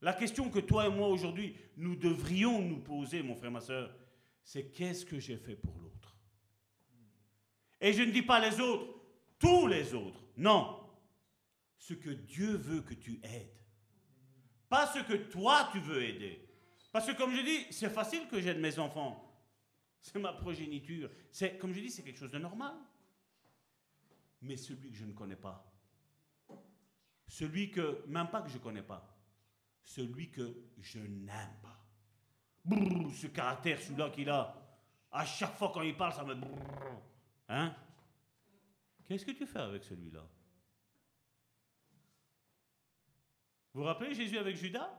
[0.00, 3.94] La question que toi et moi aujourd'hui, nous devrions nous poser, mon frère, ma soeur,
[4.42, 6.16] c'est qu'est-ce que j'ai fait pour l'autre?
[7.80, 8.86] Et je ne dis pas les autres,
[9.38, 10.20] tous les autres.
[10.36, 10.81] Non.
[11.82, 13.58] Ce que Dieu veut que tu aides.
[14.68, 16.48] Pas ce que toi tu veux aider.
[16.92, 19.28] Parce que comme je dis, c'est facile que j'aide mes enfants.
[20.00, 21.10] C'est ma progéniture.
[21.32, 22.72] C'est, comme je dis, c'est quelque chose de normal.
[24.42, 25.72] Mais celui que je ne connais pas,
[27.26, 29.18] celui que, même pas que je connais pas,
[29.82, 31.84] celui que je n'aime pas.
[32.64, 34.54] Brrr, ce caractère, celui-là qu'il a,
[35.10, 36.36] à chaque fois quand il parle, ça me...
[37.48, 37.74] Hein?
[39.04, 40.24] Qu'est-ce que tu fais avec celui-là?
[43.74, 44.90] Vous rappelez Jésus avec Judas?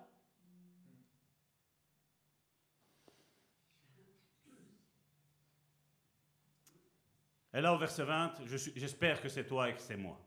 [7.54, 8.46] Et là, au verset 20,
[8.76, 10.20] j'espère que c'est toi et que c'est moi.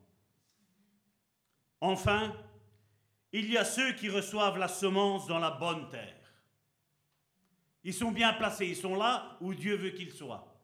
[1.81, 2.37] Enfin,
[3.33, 6.15] il y a ceux qui reçoivent la semence dans la bonne terre.
[7.83, 10.57] Ils sont bien placés, ils sont là où Dieu veut qu'ils soient.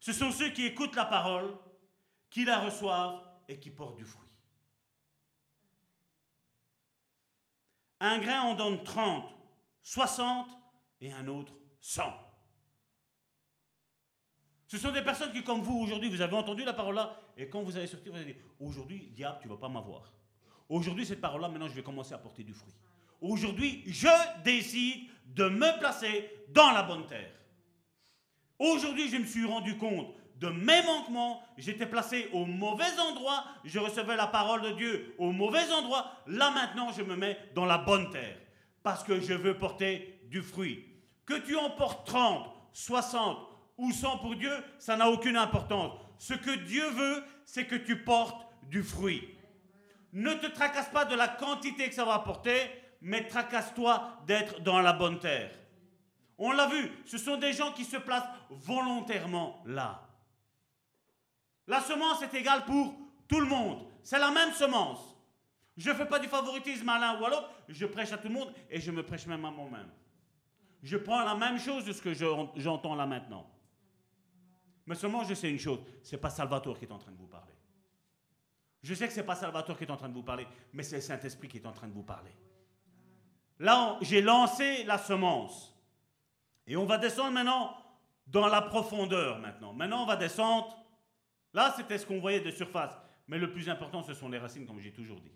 [0.00, 1.56] Ce sont ceux qui écoutent la parole,
[2.30, 4.25] qui la reçoivent et qui portent du fruit.
[8.06, 9.34] Un grain en donne 30,
[9.82, 10.46] 60
[11.00, 12.04] et un autre 100.
[14.68, 17.48] Ce sont des personnes qui, comme vous, aujourd'hui, vous avez entendu la parole là, et
[17.48, 20.12] quand vous allez sortir, vous allez dire, aujourd'hui, diable, tu ne vas pas m'avoir.
[20.68, 22.74] Aujourd'hui, cette parole-là, maintenant, je vais commencer à porter du fruit.
[23.20, 27.32] Aujourd'hui, je décide de me placer dans la bonne terre.
[28.58, 33.78] Aujourd'hui, je me suis rendu compte de mes manquements, j'étais placé au mauvais endroit, je
[33.78, 36.12] recevais la parole de Dieu au mauvais endroit.
[36.26, 38.36] Là maintenant, je me mets dans la bonne terre
[38.82, 40.84] parce que je veux porter du fruit.
[41.24, 43.38] Que tu en portes 30, 60
[43.78, 45.92] ou 100 pour Dieu, ça n'a aucune importance.
[46.18, 49.26] Ce que Dieu veut, c'est que tu portes du fruit.
[50.12, 52.58] Ne te tracasse pas de la quantité que ça va apporter,
[53.00, 55.50] mais tracasse-toi d'être dans la bonne terre.
[56.38, 60.05] On l'a vu, ce sont des gens qui se placent volontairement là.
[61.66, 62.94] La semence est égale pour
[63.26, 63.86] tout le monde.
[64.02, 65.16] C'est la même semence.
[65.76, 68.28] Je ne fais pas du favoritisme à l'un ou à l'autre, je prêche à tout
[68.28, 69.90] le monde et je me prêche même à moi-même.
[70.82, 72.14] Je prends la même chose de ce que
[72.56, 73.50] j'entends là maintenant.
[74.86, 77.26] Mais seulement je sais une chose, c'est pas Salvatore qui est en train de vous
[77.26, 77.52] parler.
[78.82, 80.96] Je sais que c'est pas Salvatore qui est en train de vous parler, mais c'est
[80.96, 82.30] le Saint-Esprit qui est en train de vous parler.
[83.58, 85.74] Là, j'ai lancé la semence.
[86.66, 87.76] Et on va descendre maintenant
[88.26, 89.72] dans la profondeur maintenant.
[89.72, 90.85] Maintenant, on va descendre.
[91.56, 92.92] Là, c'était ce qu'on voyait de surface.
[93.26, 95.32] Mais le plus important, ce sont les racines, comme j'ai toujours dit.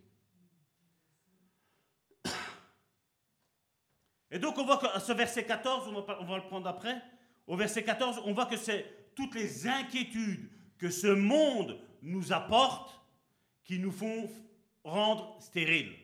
[4.31, 7.01] Et donc, on voit que ce verset 14, on va, le prendre après.
[7.47, 13.01] Au verset 14, on voit que c'est toutes les inquiétudes que ce monde nous apporte
[13.65, 14.31] qui nous font
[14.85, 15.97] rendre stériles.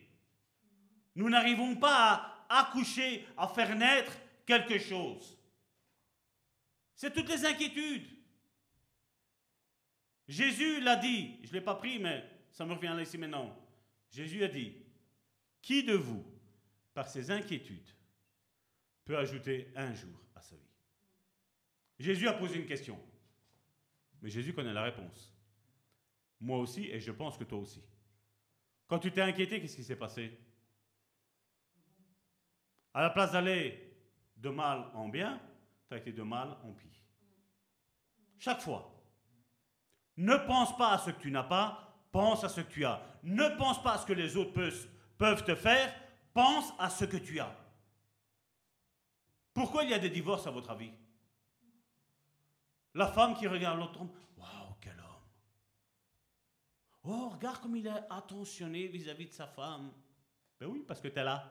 [1.15, 4.17] Nous n'arrivons pas à accoucher, à faire naître
[4.47, 5.39] quelque chose.
[6.95, 8.16] C'est toutes les inquiétudes.
[10.29, 13.57] Jésus l'a dit, je ne l'ai pas pris, mais ça me revient là ici maintenant.
[14.11, 14.75] Jésus a dit,
[15.63, 16.25] qui de vous,
[16.95, 17.91] par ses inquiétudes,
[19.05, 20.63] peut ajouter un jour à sa vie?
[21.99, 22.99] Jésus a posé une question,
[24.21, 25.33] mais Jésus connaît la réponse.
[26.41, 27.83] Moi aussi, et je pense que toi aussi.
[28.87, 30.39] Quand tu t'es inquiété, qu'est-ce qui s'est passé
[32.93, 33.95] À la place d'aller
[34.37, 35.41] de mal en bien,
[35.89, 36.91] tu as été de mal en pire.
[38.39, 38.96] Chaque fois.
[40.17, 43.03] Ne pense pas à ce que tu n'as pas, pense à ce que tu as.
[43.23, 44.53] Ne pense pas à ce que les autres
[45.19, 45.95] peuvent, te faire,
[46.33, 47.55] pense à ce que tu as.
[49.53, 50.93] Pourquoi il y a des divorces à votre avis?
[52.95, 55.27] La femme qui regarde l'autre homme, waouh, quel homme.
[57.05, 59.93] Oh, regarde comme il est attentionné vis-à-vis -vis de sa femme.
[60.59, 61.45] Ben oui, parce que tu es là.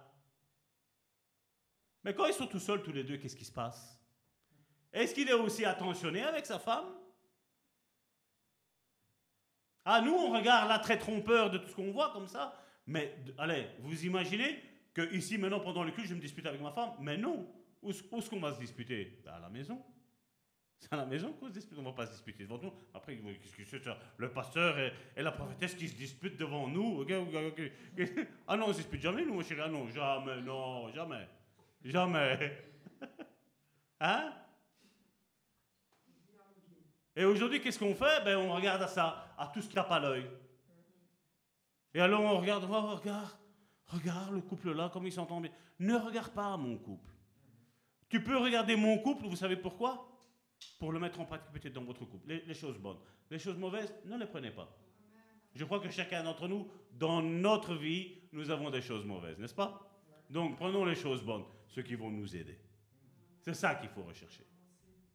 [2.04, 4.00] Mais quand ils sont tout seuls, tous les deux, qu'est-ce qui se passe?
[4.92, 7.05] Est-ce qu'il est aussi attentionné avec sa femme?
[9.86, 12.60] Ah, nous, on regarde là très trompeur de tout ce qu'on voit comme ça.
[12.88, 14.60] Mais allez, vous imaginez
[14.94, 17.48] que ici, maintenant, pendant le culte, je me dispute avec ma femme Mais non.
[17.84, 19.22] Où, est-ce qu'on va se disputer?
[19.24, 19.80] Ben, À la maison.
[20.80, 22.72] C'est à la maison qu'on se dispute, on ne va pas se disputer devant nous.
[22.94, 23.98] Après, qu'est-ce que c'est ça?
[24.18, 27.06] Le pasteur et, la prophétesse qui se disputent devant nous.
[28.48, 29.42] Ah non, on ne se dispute jamais, nous, mon.
[29.60, 31.28] Ah non, jamais, non, jamais.
[31.84, 32.58] Jamais.
[34.02, 34.34] Hein?
[37.16, 38.24] Et aujourd'hui, qu'est-ce qu'on fait?
[38.24, 40.26] Ben, On regarde à ça, à tout ce qui n'a pas l'œil.
[41.94, 43.38] Et alors on regarde, oh, regarde,
[43.88, 45.52] Regarde le couple là, comme ils s'entendent bien.
[45.80, 47.12] Ne regarde pas mon couple.
[48.10, 50.12] Tu peux regarder mon couple, vous savez pourquoi?
[50.80, 52.28] Pour le mettre en pratique peut-être dans votre couple.
[52.28, 52.98] Les, les choses bonnes.
[53.30, 54.68] Les choses mauvaises, ne les prenez pas.
[55.54, 59.56] Je crois que chacun d'entre nous, dans notre vie, nous avons des choses mauvaises, n'est-ce
[59.56, 59.90] pas?
[60.30, 62.60] Donc prenons les choses bonnes, ceux qui vont nous aider.
[63.42, 64.46] C'est ça qu'il faut rechercher.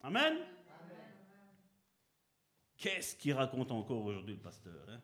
[0.03, 0.39] Amen?
[2.81, 5.01] Qu'est-ce qu'il raconte encore aujourd'hui le pasteur hein?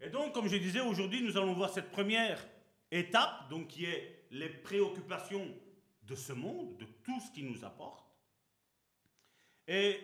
[0.00, 2.38] Et donc, comme je disais, aujourd'hui, nous allons voir cette première
[2.92, 5.52] étape, donc qui est les préoccupations
[6.04, 8.06] de ce monde, de tout ce qui nous apporte.
[9.66, 9.98] Et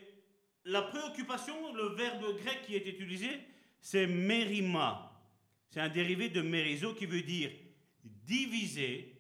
[0.65, 3.29] la préoccupation, le verbe grec qui est utilisé,
[3.81, 5.13] c'est mérima.
[5.71, 7.53] C'est un dérivé de mérizo qui veut dire
[8.03, 9.14] diviser,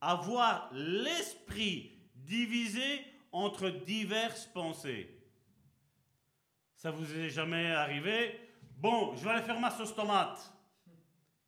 [0.00, 5.14] avoir l'esprit divisé entre diverses pensées.
[6.74, 8.38] Ça vous est jamais arrivé?
[8.76, 10.52] Bon, je vais aller faire ma sauce tomate.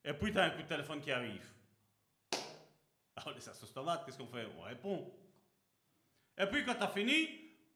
[0.05, 1.47] Et puis, tu as un coup de téléphone qui arrive.
[3.14, 4.47] Alors, les sauce tomate, qu'est-ce qu'on fait?
[4.59, 5.12] On répond.
[6.36, 7.28] Et puis, quand tu as fini,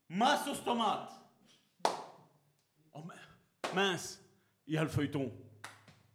[0.09, 1.13] ma sauce tomate.
[2.93, 3.03] Oh,
[3.75, 4.21] mince,
[4.67, 5.33] il y a le feuilleton.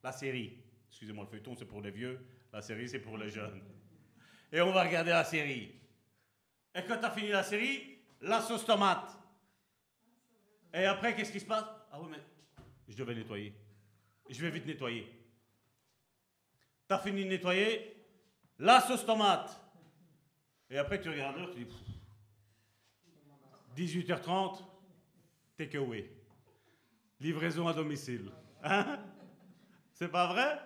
[0.03, 0.57] La série.
[0.89, 2.19] Excusez-moi, le feuilleton, c'est pour les vieux.
[2.51, 3.61] La série, c'est pour les jeunes.
[4.51, 5.75] Et on va regarder la série.
[6.75, 9.17] Et quand tu as fini la série, la sauce tomate.
[10.73, 11.65] Et après, qu'est-ce qui se passe?
[11.91, 12.19] Ah oui, mais
[12.87, 13.53] je devais nettoyer.
[14.29, 15.07] Je vais vite nettoyer.
[16.87, 17.95] T'as fini de nettoyer
[18.59, 19.59] La sauce tomate.
[20.69, 21.65] Et après, tu regardes l'heure, tu
[23.75, 24.61] dis 18h30,
[25.57, 26.09] takeaway.
[27.19, 28.31] Livraison à domicile.
[28.63, 28.99] Hein?
[29.93, 30.59] C'est pas vrai?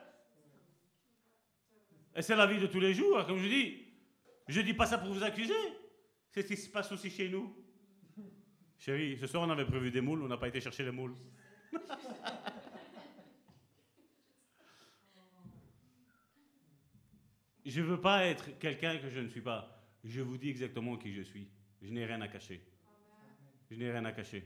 [2.16, 3.88] Et c'est la vie de tous les jours, comme je dis.
[4.48, 5.54] Je dis pas ça pour vous accuser.
[6.32, 7.56] C'est ce qui se passe aussi chez nous.
[8.78, 11.16] Chérie, ce soir on avait prévu des moules, on n'a pas été chercher les moules.
[17.66, 19.88] je ne veux pas être quelqu'un que je ne suis pas.
[20.04, 21.48] Je vous dis exactement qui je suis.
[21.82, 22.62] Je n'ai rien à cacher.
[23.72, 24.46] Je n'ai rien à cacher.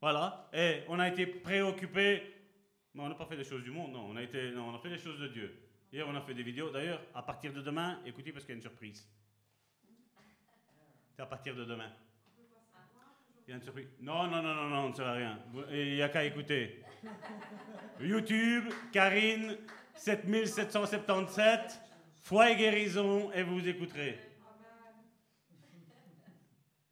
[0.00, 0.48] Voilà.
[0.52, 2.22] Et on a été préoccupé.
[2.94, 4.06] Mais on n'a pas fait des choses du monde, non.
[4.08, 5.69] On a, été, non, on a fait des choses de Dieu.
[5.92, 6.70] Hier, on a fait des vidéos.
[6.70, 9.08] D'ailleurs, à partir de demain, écoutez parce qu'il y a une surprise.
[11.12, 11.90] C'est à partir de demain.
[13.46, 13.88] Il y a une surprise.
[14.00, 15.38] Non, non, non, non, non, on ne sert rien.
[15.72, 16.84] Il n'y a qu'à écouter.
[17.98, 19.58] YouTube, Karine,
[19.94, 21.80] 7777,
[22.14, 24.18] foi et guérison, et vous écouterez.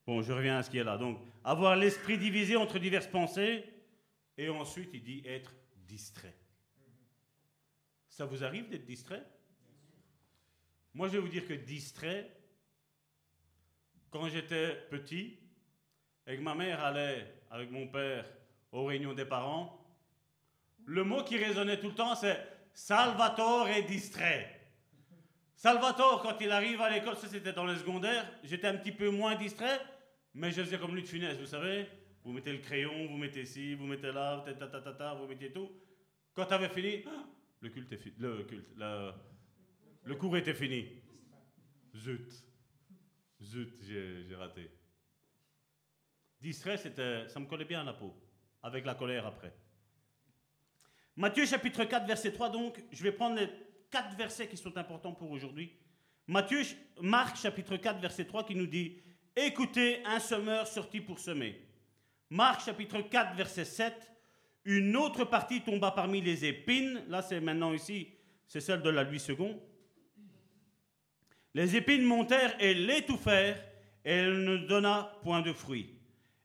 [0.05, 0.99] Bon, je reviens à ce qui est là.
[0.99, 3.65] Donc, avoir l'esprit divisé entre diverses pensées,
[4.37, 5.55] et ensuite, il dit être
[5.87, 6.35] distrait.
[8.19, 9.25] Ça vous arrive d'être distrait?
[10.93, 12.29] Moi, je vais vous dire que distrait,
[14.11, 15.39] quand j'étais petit,
[16.27, 18.29] et que ma mère allait avec mon père
[18.73, 19.87] aux réunions des parents,
[20.85, 24.69] le mot qui résonnait tout le temps, c'est Salvatore est distrait.
[25.55, 29.11] Salvatore, quand il arrive à l'école, ça c'était dans le secondaire, j'étais un petit peu
[29.11, 29.81] moins distrait,
[30.35, 31.87] mais je faisais comme lui de finesse, vous savez.
[32.25, 35.53] Vous mettez le crayon, vous mettez ci, vous mettez là, ta, ta, ta, vous mettez
[35.53, 35.71] tout.
[36.35, 37.05] Quand tu avais fini,
[37.61, 37.93] le culte
[40.15, 40.87] cours était fini.
[41.97, 42.45] Zut.
[43.43, 44.71] Zut, j'ai raté.
[46.41, 48.15] Distrait, ça me collait bien à la peau,
[48.63, 49.53] avec la colère après.
[51.17, 53.49] Matthieu chapitre 4, verset 3, donc, je vais prendre les
[53.91, 55.73] quatre versets qui sont importants pour aujourd'hui.
[56.29, 56.63] Matthieu,
[57.01, 59.03] Marc chapitre 4, verset 3 qui nous dit
[59.35, 61.61] Écoutez, un semeur sorti pour semer.
[62.31, 64.13] Marc chapitre 4, verset 7
[64.69, 67.03] Une autre partie tomba parmi les épines.
[67.09, 68.07] Là, c'est maintenant ici,
[68.47, 69.57] c'est celle de la Louis II.
[71.55, 73.65] Les épines montèrent et l'étouffèrent,
[74.05, 75.95] et elle ne donna point de fruits.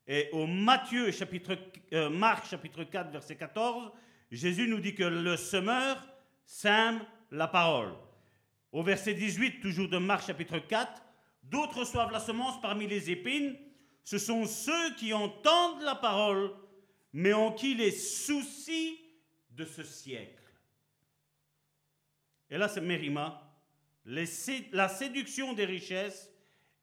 [0.08, 1.58] Et au Matthieu, chapitre,
[1.92, 3.92] euh, Marc chapitre 4, verset 14,
[4.32, 6.02] Jésus nous dit que le semeur
[6.46, 7.92] sème la parole.
[8.72, 11.04] Au verset 18, toujours de Marc chapitre 4,
[11.44, 13.58] d'autres reçoivent la semence parmi les épines.
[14.06, 16.54] Ce sont ceux qui entendent la parole,
[17.14, 19.00] mais en qui les soucis
[19.52, 20.44] de ce siècle.
[22.50, 23.40] Et là, c'est Mérima.
[24.06, 26.32] la séduction des richesses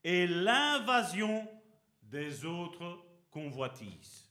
[0.02, 1.46] et l'invasion
[2.02, 4.28] des autres convoitise.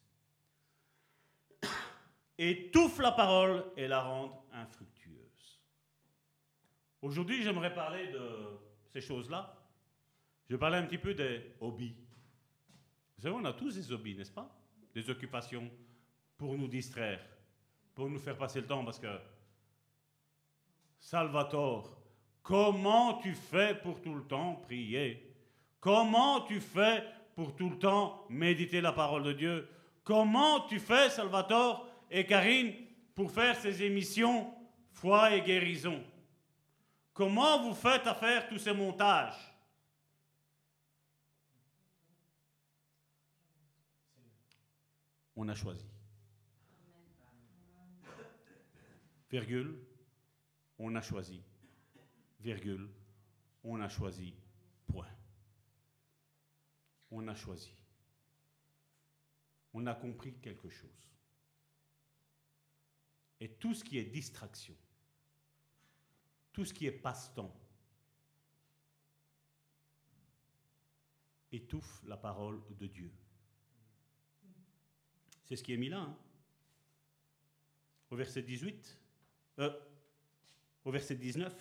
[2.37, 5.61] Étouffe la parole et la rende infructueuse.
[7.01, 9.55] Aujourd'hui, j'aimerais parler de ces choses-là.
[10.47, 11.95] Je vais parler un petit peu des hobbies.
[13.17, 14.49] Vous savez, on a tous des hobbies, n'est-ce pas?
[14.93, 15.69] Des occupations
[16.37, 17.19] pour nous distraire,
[17.93, 19.19] pour nous faire passer le temps, parce que
[20.99, 21.97] Salvatore,
[22.41, 25.35] comment tu fais pour tout le temps prier?
[25.79, 27.03] Comment tu fais
[27.35, 29.69] pour tout le temps méditer la parole de Dieu?
[30.03, 32.73] Comment tu fais, Salvatore et Karine,
[33.15, 34.53] pour faire ces émissions
[34.91, 36.03] Foi et guérison?
[37.13, 39.37] Comment vous faites à faire tous ces montages?
[45.41, 45.85] On a choisi.
[49.31, 49.73] Virgule,
[50.77, 51.41] on a choisi.
[52.41, 52.89] Virgule,
[53.63, 54.33] on a choisi.
[54.85, 55.07] Point.
[57.09, 57.73] On a choisi.
[59.73, 61.07] On a compris quelque chose.
[63.39, 64.75] Et tout ce qui est distraction,
[66.51, 67.55] tout ce qui est passe-temps,
[71.53, 73.09] étouffe la parole de Dieu.
[75.49, 76.01] C'est ce qui est mis là.
[76.01, 76.15] hein.
[78.11, 78.97] Au verset 18,
[79.57, 79.79] euh,
[80.85, 81.51] au verset 19,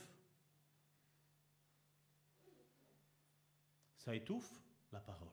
[3.96, 4.50] ça étouffe
[4.92, 5.28] la parole.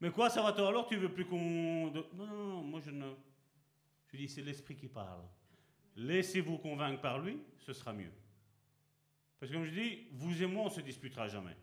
[0.00, 1.90] Mais quoi, ça va toi alors Tu veux plus qu'on.
[1.90, 3.14] Non, non, non, moi je ne.
[4.08, 5.22] Je dis, c'est l'esprit qui parle.
[5.96, 8.12] Laissez-vous convaincre par lui, ce sera mieux.
[9.38, 11.56] Parce que comme je dis, vous et moi, on ne se disputera jamais.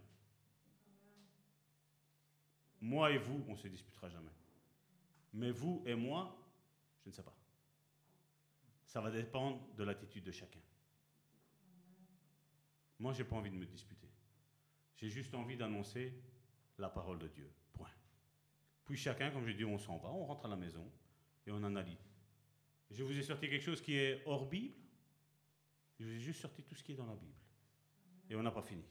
[2.81, 4.31] Moi et vous, on ne se disputera jamais.
[5.34, 6.35] Mais vous et moi,
[7.03, 7.35] je ne sais pas.
[8.85, 10.60] Ça va dépendre de l'attitude de chacun.
[12.99, 14.10] Moi, j'ai pas envie de me disputer.
[14.95, 16.14] J'ai juste envie d'annoncer
[16.77, 17.49] la parole de Dieu.
[17.73, 17.91] Point.
[18.85, 20.91] Puis chacun, comme je dis, on s'en va, on rentre à la maison
[21.45, 22.10] et on analyse.
[22.91, 24.76] Je vous ai sorti quelque chose qui est hors Bible.
[25.99, 27.38] Je vous ai juste sorti tout ce qui est dans la Bible.
[28.30, 28.84] Et on n'a pas fini.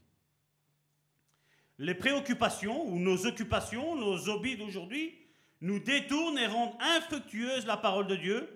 [1.79, 5.28] Les préoccupations ou nos occupations, nos hobbies d'aujourd'hui,
[5.61, 8.49] nous détournent et rendent infructueuse la parole de Dieu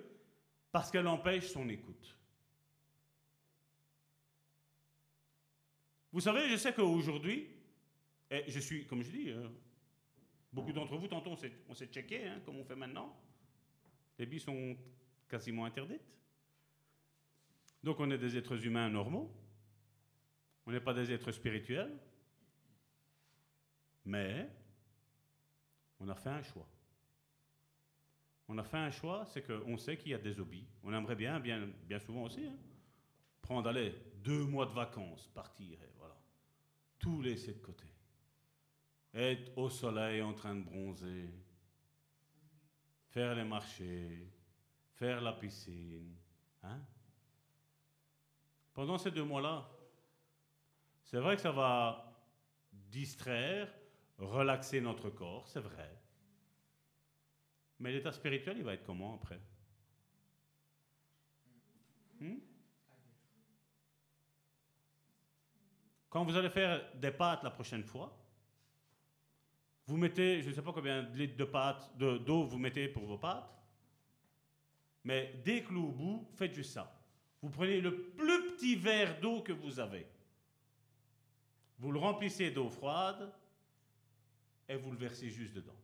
[0.71, 2.17] parce qu'elle empêche son écoute.
[6.11, 7.49] Vous savez, je sais qu'aujourd'hui,
[8.29, 9.47] et je suis, comme je dis, euh,
[10.51, 13.15] beaucoup d'entre vous, tantôt on s'est, on s'est checké, hein, comme on fait maintenant.
[14.17, 14.77] Les billes sont
[15.27, 16.01] quasiment interdites.
[17.83, 19.31] Donc on est des êtres humains normaux.
[20.65, 21.99] On n'est pas des êtres spirituels.
[24.05, 24.49] Mais
[25.99, 26.67] on a fait un choix.
[28.53, 30.67] On a fait un choix, c'est qu'on sait qu'il y a des hobbies.
[30.83, 32.55] On aimerait bien, bien, souvent aussi, hein,
[33.41, 36.15] prendre, allez, deux mois de vacances, partir, et voilà.
[36.99, 37.87] Tout laisser de côté.
[39.11, 41.33] Être au soleil en train de bronzer,
[43.09, 44.31] faire les marchés,
[44.97, 46.15] faire la piscine.
[46.61, 46.79] Hein?
[48.71, 49.67] Pendant ces deux mois-là,
[51.05, 52.13] c'est vrai que ça va
[52.71, 53.73] distraire,
[54.19, 56.02] relaxer notre corps, c'est vrai.
[57.83, 59.39] Mais l'état spirituel, il va être comment après
[62.21, 62.37] Hmm?
[66.09, 68.17] Quand vous allez faire des pâtes la prochaine fois,
[69.85, 72.87] vous mettez, je ne sais pas combien de litres de pâtes, de- d'eau vous mettez
[72.87, 73.51] pour vos pâtes,
[75.03, 76.97] mais dès que l'eau au bout, faites juste ça.
[77.41, 80.07] Vous prenez le plus petit verre d'eau que vous avez.
[81.79, 83.29] Vous le remplissez d'eau froide
[84.69, 85.75] et vous le versez juste dedans.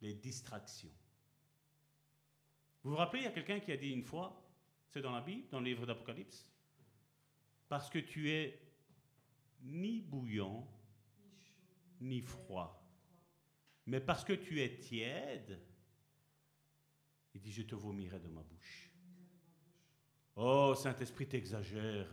[0.00, 0.92] Les distractions.
[2.82, 4.42] Vous vous rappelez, il y a quelqu'un qui a dit une fois,
[4.88, 6.48] c'est dans la Bible, dans le livre d'Apocalypse,
[7.68, 8.58] parce que tu es
[9.62, 10.66] ni bouillant,
[12.00, 12.82] ni froid,
[13.86, 15.60] mais parce que tu es tiède,
[17.34, 18.90] il dit, je te vomirai de ma bouche.
[20.36, 22.12] Oh, Saint-Esprit, t'exagères.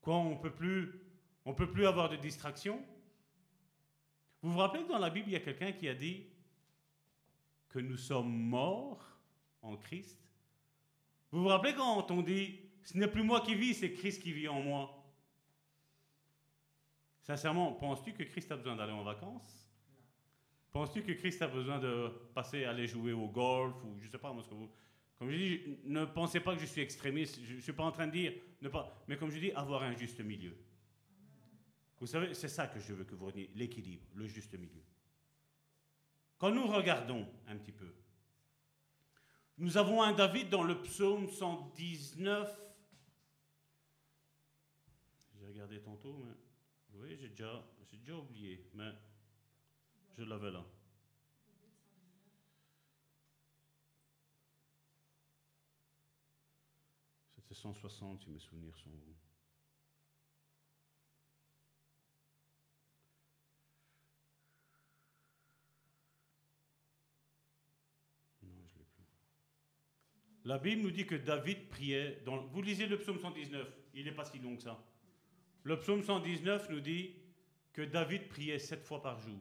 [0.00, 1.00] Quoi, on peut plus,
[1.44, 2.84] on peut plus avoir de distraction
[4.42, 6.26] Vous vous rappelez que dans la Bible, il y a quelqu'un qui a dit
[7.68, 9.18] que nous sommes morts
[9.62, 10.18] en Christ
[11.30, 14.32] Vous vous rappelez quand on dit, ce n'est plus moi qui vis, c'est Christ qui
[14.32, 14.94] vit en moi?
[17.22, 19.70] Sincèrement, penses-tu que Christ a besoin d'aller en vacances?
[20.72, 24.32] Penses-tu que Christ a besoin de passer, aller jouer au golf ou je sais pas
[24.32, 24.70] moi ce que vous.
[25.18, 27.40] Comme je dis, ne pensez pas que je suis extrémiste.
[27.44, 28.32] Je ne suis pas en train de dire
[28.62, 29.02] ne pas.
[29.08, 30.56] Mais comme je dis, avoir un juste milieu.
[31.98, 34.82] Vous savez, c'est ça que je veux que vous reniez, l'équilibre, le juste milieu.
[36.38, 37.92] Quand nous regardons un petit peu,
[39.58, 42.72] nous avons un David dans le psaume 119.
[45.34, 46.32] J'ai regardé tantôt, mais
[46.94, 48.92] oui, j'ai déjà, j'ai déjà oublié, mais
[50.16, 50.64] je l'avais là.
[57.34, 59.27] C'était 160 si mes souvenirs sont bons.
[70.48, 72.22] La Bible nous dit que David priait.
[72.24, 74.82] Vous lisez le psaume 119, il n'est pas si long que ça.
[75.62, 77.16] Le psaume 119 nous dit
[77.74, 79.38] que David priait sept fois par jour.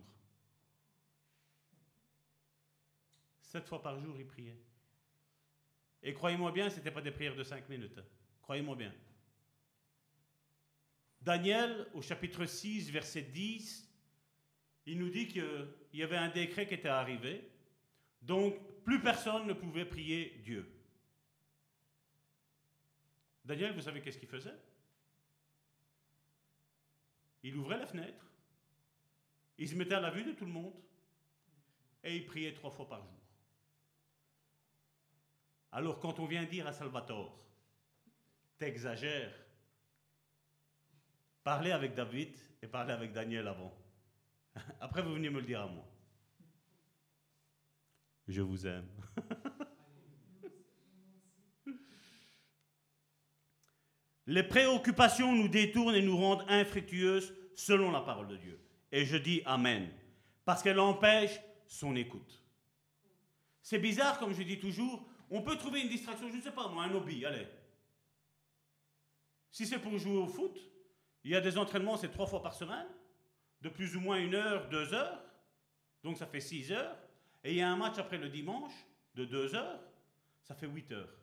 [3.40, 4.58] Sept fois par jour, il priait.
[6.04, 8.02] Et croyez-moi bien, ce n'était pas des prières de cinq minutes.
[8.42, 8.94] Croyez-moi bien.
[11.22, 13.90] Daniel, au chapitre 6, verset 10,
[14.88, 17.50] il nous dit qu'il y avait un décret qui était arrivé.
[18.22, 20.74] Donc, plus personne ne pouvait prier Dieu.
[23.48, 24.60] Daniel, vous savez qu'est-ce qu'il faisait?
[27.44, 28.26] Il ouvrait la fenêtre,
[29.58, 30.74] il se mettait à la vue de tout le monde
[32.04, 33.18] et il priait trois fois par jour.
[35.72, 37.42] Alors quand on vient dire à Salvatore,
[38.58, 39.34] t'exagères,
[41.42, 43.74] parlez avec David et parlez avec Daniel avant.
[44.82, 45.88] Après, vous venez me le dire à moi.
[48.28, 48.90] Je vous aime.
[54.28, 58.60] Les préoccupations nous détournent et nous rendent infructueuses selon la parole de Dieu.
[58.92, 59.90] Et je dis Amen.
[60.46, 62.42] Parce qu'elle empêche son écoute.
[63.62, 66.68] C'est bizarre, comme je dis toujours, on peut trouver une distraction, je ne sais pas
[66.70, 67.48] moi, un hobby, allez.
[69.52, 70.58] Si c'est pour jouer au foot,
[71.24, 72.88] il y a des entraînements, c'est trois fois par semaine,
[73.62, 75.22] de plus ou moins une heure, deux heures,
[76.04, 76.96] donc ça fait six heures,
[77.44, 78.72] et il y a un match après le dimanche
[79.16, 79.82] de deux heures,
[80.44, 81.17] ça fait huit heures.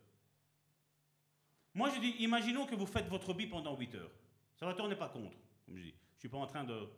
[1.74, 4.10] Moi je dis, imaginons que vous faites votre hobby pendant huit heures.
[4.56, 5.36] Ça va tourner pas contre,
[5.68, 5.94] je dis.
[6.18, 6.88] Suis pas en train de,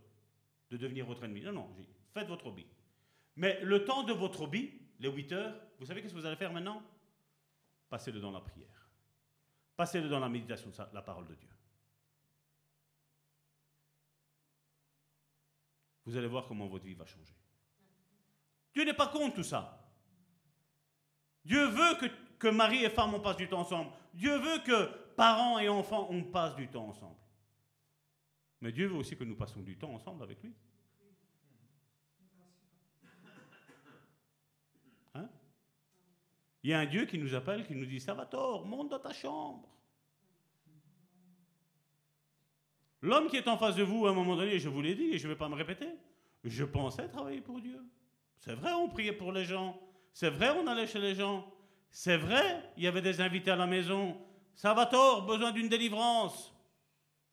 [0.71, 1.41] de devenir votre ennemi.
[1.41, 2.67] Non, non, je dis, faites votre hobby.
[3.37, 6.37] Mais le temps de votre hobby, les 8 heures, vous savez qu'est-ce que vous allez
[6.37, 6.83] faire maintenant?
[7.89, 8.91] Passez-le dans la prière.
[9.77, 11.49] Passez-le dans la méditation de la parole de Dieu.
[16.07, 17.35] Vous allez voir comment votre vie va changer.
[18.73, 19.91] Dieu n'est pas contre tout ça.
[21.45, 22.07] Dieu veut que,
[22.39, 23.91] que mari et femme on passe du temps ensemble.
[24.15, 24.87] Dieu veut que
[25.17, 27.17] parents et enfants on passe du temps ensemble.
[28.61, 30.55] Mais Dieu veut aussi que nous passions du temps ensemble avec lui.
[36.67, 39.13] Il y a un Dieu qui nous appelle, qui nous dit Salvatore, monte dans ta
[39.13, 39.69] chambre.
[43.03, 45.13] L'homme qui est en face de vous, à un moment donné, je vous l'ai dit
[45.13, 45.89] et je ne vais pas me répéter,
[46.43, 47.81] je pensais travailler pour Dieu.
[48.41, 49.81] C'est vrai, on priait pour les gens.
[50.13, 51.47] C'est vrai, on allait chez les gens.
[51.99, 54.23] C'est vrai, il y avait des invités à la maison.
[54.55, 56.55] Salvatore, besoin d'une délivrance.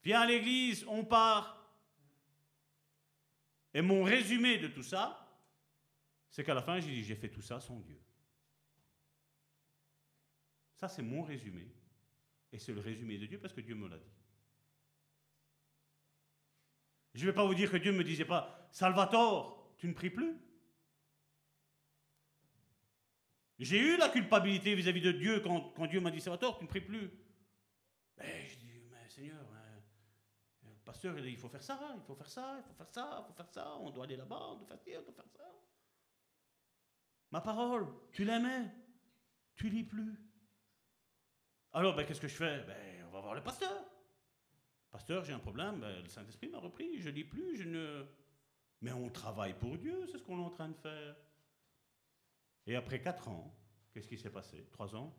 [0.04, 1.70] Viens à l'église, on part.
[3.74, 5.38] Et mon résumé de tout ça,
[6.30, 8.00] c'est qu'à la fin, j'ai dit, j'ai fait tout ça sans Dieu.
[10.78, 11.68] Ça, c'est mon résumé.
[12.54, 14.16] Et c'est le résumé de Dieu parce que Dieu me l'a dit.
[17.16, 19.94] Je ne vais pas vous dire que Dieu ne me disait pas, Salvatore, tu ne
[19.94, 20.38] pries plus?
[23.64, 26.82] J'ai eu la culpabilité vis-à-vis de Dieu quand, Dieu m'a dit, Salvatore, tu ne pries
[26.82, 27.10] plus.
[28.18, 29.42] Mais je dis, mais Seigneur,
[30.64, 33.28] le pasteur, il faut faire ça, il faut faire ça, il faut faire ça, il
[33.28, 35.50] faut faire ça, on doit aller là-bas, on doit faire ci, on doit faire ça.
[37.32, 38.70] Ma parole, tu l'aimais,
[39.56, 40.20] tu lis plus.
[41.72, 42.64] Alors, ben, qu'est-ce que je fais?
[42.64, 43.86] Ben, On va voir le pasteur.
[44.92, 48.06] Pasteur, j'ai un problème, ben, le Saint-Esprit m'a repris, je lis plus, je ne...
[48.82, 51.16] Mais on travaille pour Dieu, c'est ce qu'on est en train de faire.
[52.66, 53.54] Et après quatre ans,
[53.92, 54.68] qu'est-ce qui s'est passé?
[54.72, 55.16] Trois ans?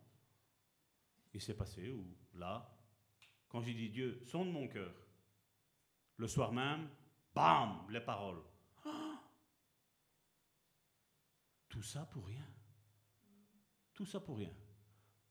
[1.33, 2.07] Il s'est passé où?
[2.35, 2.77] Là,
[3.49, 4.95] quand j'ai dit Dieu, sonde mon cœur,
[6.17, 6.89] le soir même,
[7.35, 8.43] bam, les paroles.
[11.69, 12.47] Tout ça pour rien.
[13.93, 14.55] Tout ça pour rien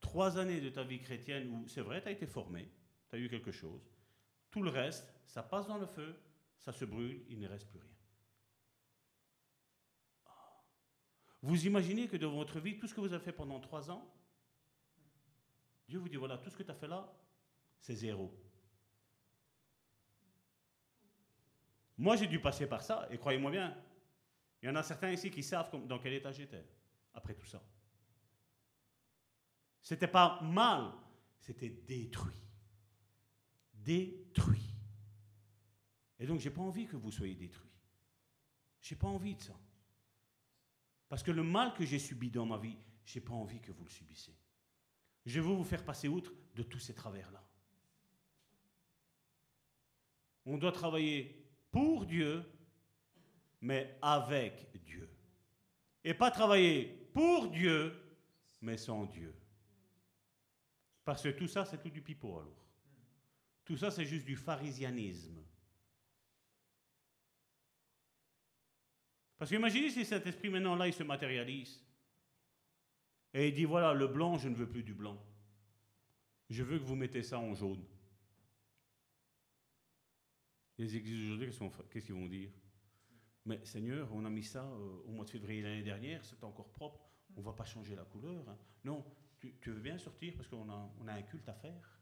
[0.04, 2.70] trois années de ta vie chrétienne où c'est vrai, tu as été formé,
[3.10, 3.90] tu as eu quelque chose.
[4.52, 6.16] Tout le reste, ça passe dans le feu,
[6.60, 7.93] ça se brûle, il ne reste plus rien.
[11.44, 14.10] Vous imaginez que dans votre vie, tout ce que vous avez fait pendant trois ans,
[15.90, 17.14] Dieu vous dit, voilà, tout ce que tu as fait là,
[17.80, 18.34] c'est zéro.
[21.98, 23.78] Moi, j'ai dû passer par ça, et croyez-moi bien,
[24.62, 26.66] il y en a certains ici qui savent dans quel état j'étais
[27.14, 27.62] après tout ça.
[29.82, 30.94] C'était pas mal,
[31.42, 32.40] c'était détruit.
[33.74, 34.74] Détruit.
[36.20, 37.70] Et donc, j'ai pas envie que vous soyez détruits.
[38.80, 39.60] J'ai pas envie de ça.
[41.14, 42.76] Parce que le mal que j'ai subi dans ma vie,
[43.06, 44.34] j'ai pas envie que vous le subissiez.
[45.28, 47.48] Je veux vous faire passer outre de tous ces travers-là.
[50.48, 52.44] On doit travailler pour Dieu,
[53.62, 55.08] mais avec Dieu.
[56.04, 57.94] Et pas travailler pour Dieu,
[58.64, 59.36] mais sans Dieu.
[61.06, 62.66] Parce que tout ça, c'est tout du pipeau alors.
[63.66, 65.46] Tout ça, c'est juste du pharisianisme.
[69.44, 71.78] Parce qu'imaginez si cet esprit maintenant là, il se matérialise.
[73.34, 75.22] Et il dit, voilà, le blanc, je ne veux plus du blanc.
[76.50, 77.84] Je veux que vous mettez ça en jaune.
[80.78, 81.50] Les églises aujourd'hui,
[81.92, 82.52] qu'est-ce qu'ils vont dire?
[83.44, 86.72] Mais Seigneur, on a mis ça euh, au mois de février l'année dernière, c'est encore
[86.72, 87.06] propre.
[87.36, 88.48] On ne va pas changer la couleur.
[88.48, 88.58] hein.
[88.86, 89.04] Non,
[89.42, 92.00] tu, veux bien sortir parce qu'on a, on a un culte à faire.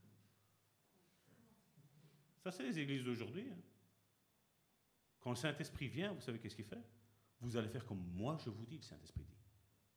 [2.43, 3.49] Ça, c'est les églises d'aujourd'hui.
[3.49, 3.61] hein.
[5.19, 7.00] Quand le Saint-Esprit vient, vous savez qu'est-ce qu'il fait?
[7.41, 9.38] Vous allez faire comme moi je vous dis, le Saint-Esprit dit.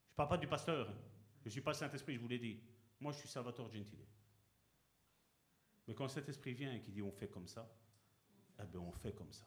[0.09, 0.89] Je ne parle pas du pasteur.
[0.89, 0.95] hein.
[1.43, 2.59] Je ne suis pas le Saint-Esprit, je vous l'ai dit.
[3.01, 4.07] Moi, je suis Salvatore Gentile.
[5.87, 7.71] Mais quand le Saint-Esprit vient et qu'il dit on fait comme ça,
[8.59, 9.45] eh bien, on fait comme ça.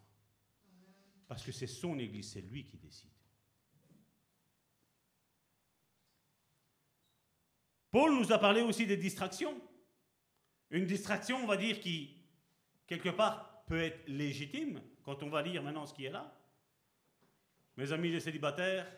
[1.27, 3.09] Parce que c'est son Église, c'est lui qui décide.
[7.89, 9.59] Paul nous a parlé aussi des distractions.
[10.69, 12.15] Une distraction, on va dire, qui,
[12.85, 16.36] quelque part, peut être légitime, quand on va lire maintenant ce qui est là.
[17.77, 18.91] Mes amis les célibataires,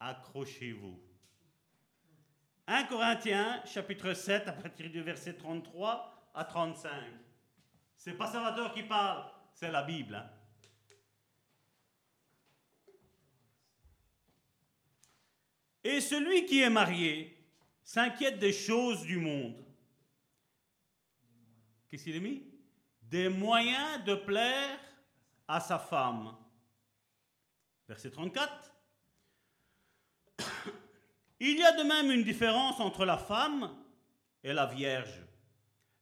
[0.00, 0.98] accrochez-vous.
[2.66, 6.90] 1 Corinthiens, chapitre 7, à partir du verset 33 à 35.
[7.94, 10.14] C'est pas Salvatore qui parle, c'est la Bible.
[10.14, 10.30] hein.
[15.84, 17.36] Et celui qui est marié
[17.82, 19.62] s'inquiète des choses du monde.
[21.90, 22.42] Qu'est-ce qu'il a mis?
[23.02, 24.80] Des moyens de plaire
[25.46, 26.34] à sa femme.
[27.88, 28.72] Verset 34.
[31.40, 33.76] Il y a de même une différence entre la femme
[34.42, 35.22] et la vierge.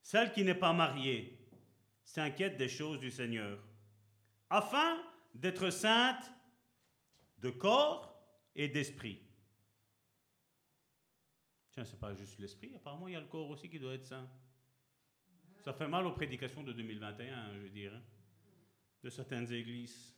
[0.00, 1.38] Celle qui n'est pas mariée
[2.04, 3.58] s'inquiète des choses du Seigneur,
[4.50, 5.02] afin
[5.34, 6.30] d'être sainte
[7.38, 8.22] de corps
[8.54, 9.20] et d'esprit.
[11.70, 14.04] Tiens, c'est pas juste l'esprit, apparemment il y a le corps aussi qui doit être
[14.04, 14.28] saint.
[15.64, 18.02] Ça fait mal aux prédications de 2021, je veux dire, hein,
[19.02, 20.11] de certaines églises.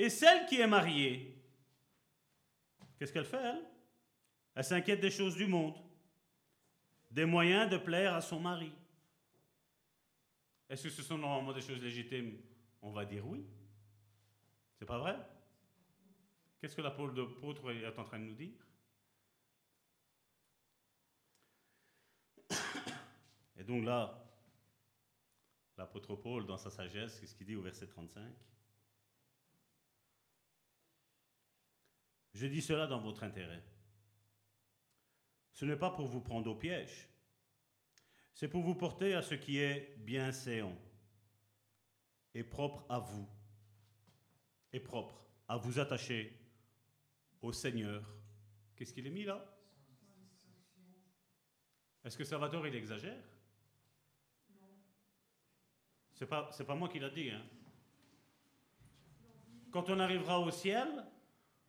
[0.00, 1.36] Et celle qui est mariée,
[2.96, 3.62] qu'est-ce qu'elle fait, elle?
[4.54, 5.76] Elle s'inquiète des choses du monde,
[7.10, 8.72] des moyens de plaire à son mari.
[10.70, 12.40] Est-ce que ce sont normalement des choses légitimes?
[12.80, 13.44] On va dire oui.
[14.78, 15.18] C'est pas vrai?
[16.58, 18.66] Qu'est-ce que l'apôtre est en train de nous dire?
[23.58, 24.18] Et donc là,
[25.76, 28.22] l'apôtre Paul, dans sa sagesse, qu'est-ce qu'il dit au verset 35
[32.34, 33.62] Je dis cela dans votre intérêt.
[35.52, 37.08] Ce n'est pas pour vous prendre au piège,
[38.32, 40.74] c'est pour vous porter à ce qui est bien séant
[42.32, 43.28] et propre à vous,
[44.72, 46.32] et propre à vous attacher
[47.42, 48.02] au Seigneur.
[48.76, 49.44] Qu'est-ce qu'il est mis là?
[52.04, 53.22] Est-ce que Salvatore il exagère?
[56.14, 57.30] C'est pas, pas moi qui l'a dit.
[57.30, 57.44] Hein.
[59.70, 60.88] Quand on arrivera au ciel,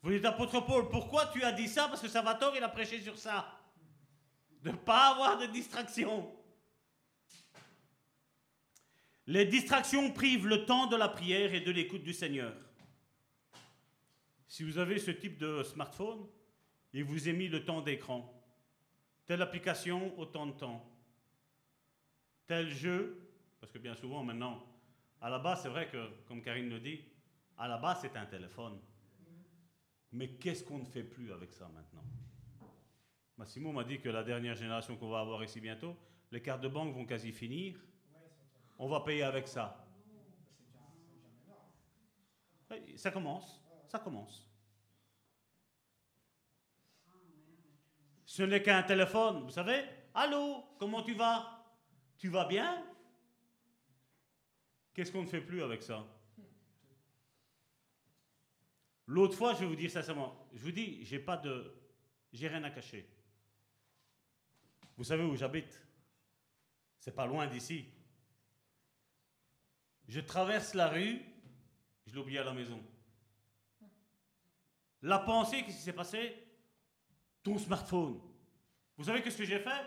[0.02, 1.88] vous dites apôtre Paul, pourquoi tu as dit ça?
[1.88, 3.60] Parce que Salvatore il a prêché sur ça.
[4.64, 6.36] De ne pas avoir de distraction.
[9.28, 12.54] Les distractions privent le temps de la prière et de l'écoute du Seigneur.
[14.48, 16.28] Si vous avez ce type de smartphone,
[16.94, 18.34] il vous est mis le temps d'écran.
[19.26, 20.86] Telle application, autant de temps.
[22.48, 24.66] Tel jeu, parce que bien souvent maintenant,
[25.22, 27.00] à la base, c'est vrai que, comme Karine le dit,
[27.58, 28.78] à la base, c'est un téléphone.
[30.12, 32.04] Mais qu'est-ce qu'on ne fait plus avec ça maintenant?
[33.38, 35.96] Massimo m'a dit que la dernière génération qu'on va avoir ici bientôt,
[36.32, 37.80] les cartes de banque vont quasi finir.
[38.78, 39.88] On va payer avec ça.
[42.96, 44.48] Ça commence, ça commence.
[48.26, 49.84] Ce n'est qu'un téléphone, vous savez.
[50.14, 51.66] Allô, comment tu vas?
[52.18, 52.86] Tu vas bien?
[54.94, 56.06] Qu'est-ce qu'on ne fait plus avec ça?
[59.12, 61.70] L'autre fois, je vais vous dire sincèrement, je vous dis, j'ai pas de,
[62.32, 63.06] j'ai rien à cacher.
[64.96, 65.78] Vous savez où j'habite?
[66.98, 67.84] C'est pas loin d'ici.
[70.08, 71.22] Je traverse la rue,
[72.06, 72.82] je l'ai oublié à la maison.
[75.02, 76.34] La pensée, qu'est-ce qui s'est passé?
[77.44, 78.18] Ton smartphone.
[78.96, 79.86] Vous savez qu'est-ce que j'ai fait?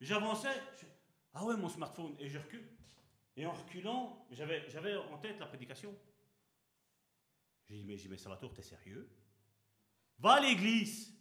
[0.00, 0.60] J'avançais,
[1.32, 2.68] ah ouais, mon smartphone, et je recule.
[3.36, 5.96] Et en reculant, j'avais en tête la prédication.
[7.68, 9.08] J'ai dit, mais, mais Salvatore, t'es sérieux?
[10.18, 11.12] Va à l'église,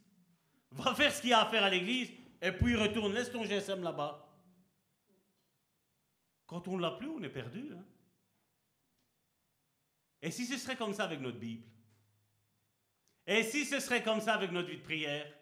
[0.72, 2.12] va faire ce qu'il y a à faire à l'église,
[2.42, 4.20] et puis retourne, laisse ton GSM là-bas.
[6.46, 7.74] Quand on l'a plus, on est perdu.
[7.74, 7.86] hein.
[10.22, 11.68] Et si ce serait comme ça avec notre Bible?
[13.26, 15.34] Et si ce serait comme ça avec notre vie de prière?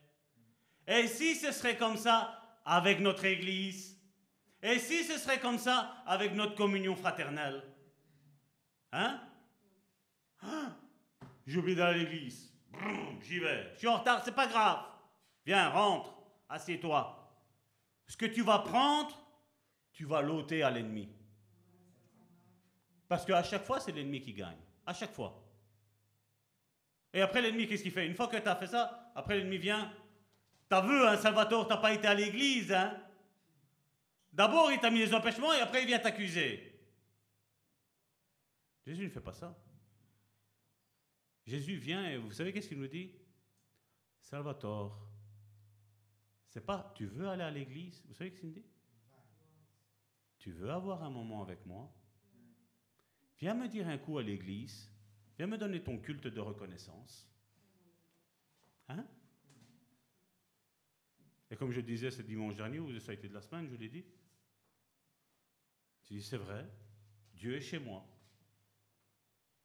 [0.88, 4.00] Et si ce serait comme ça avec notre Église?
[4.62, 7.64] Et si ce serait comme ça avec notre communion fraternelle?
[8.92, 9.20] Hein?
[10.42, 10.76] Ah,
[11.46, 12.54] J'ai oublié d'aller l'église.
[13.22, 13.72] J'y vais.
[13.74, 14.80] Je suis en retard, c'est pas grave.
[15.46, 16.14] Viens, rentre,
[16.50, 17.18] assieds-toi.
[18.08, 19.18] Ce que tu vas prendre,
[19.92, 21.10] tu vas l'ôter à l'ennemi.
[23.08, 24.60] Parce qu'à chaque fois, c'est l'ennemi qui gagne.
[24.86, 25.44] À chaque fois.
[27.14, 28.08] Et après, l'ennemi, qu'est-ce qu'il fait?
[28.08, 29.94] Une fois que tu as fait ça, après, l'ennemi vient.
[30.70, 32.98] T'as vu, hein, Salvatore, t'as pas été à l'église, hein?
[34.32, 36.80] D'abord, il t'a mis les empêchements et après, il vient t'accuser.
[38.86, 39.54] Jésus ne fait pas ça.
[41.46, 43.12] Jésus vient et vous savez qu'est-ce qu'il nous dit?
[44.20, 45.12] Salvatore,
[46.48, 48.66] c'est pas tu veux aller à l'église, vous savez ce qu'il dit?
[50.38, 51.92] Tu veux avoir un moment avec moi?
[53.40, 54.92] Viens me dire un coup à l'église,
[55.38, 57.28] viens me donner ton culte de reconnaissance.
[58.90, 59.06] Hein?
[61.50, 63.76] Et comme je disais ce dimanche dernier, ou ça a été de la semaine, je
[63.76, 64.06] l'ai dit,
[66.04, 66.66] je dis c'est vrai,
[67.34, 68.06] Dieu est chez moi.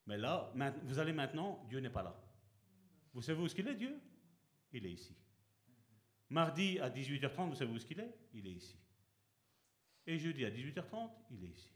[0.06, 0.52] Mais là,
[0.84, 2.14] vous allez maintenant, Dieu n'est pas là.
[3.12, 4.00] Vous savez où est-ce qu'il est, Dieu?
[4.72, 5.16] Il est ici.
[6.28, 8.14] Mardi à 18h30, vous savez où est-ce qu'il est?
[8.32, 8.78] Il est ici.
[10.06, 11.72] Et jeudi à 18h30, il est ici.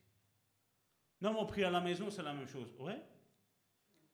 [1.20, 2.74] Non, mon prix à la maison, c'est la même chose.
[2.78, 3.02] Ouais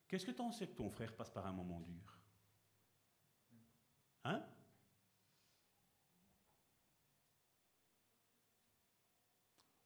[0.09, 2.19] Qu'est-ce que tu en sais que ton frère passe par un moment dur?
[4.25, 4.43] Hein?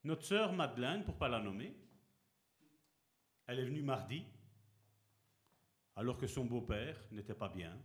[0.05, 1.77] Notre sœur Madeleine, pour ne pas la nommer,
[3.51, 4.25] elle est venue mardi,
[5.97, 7.77] alors que son beau-père n'était pas bien.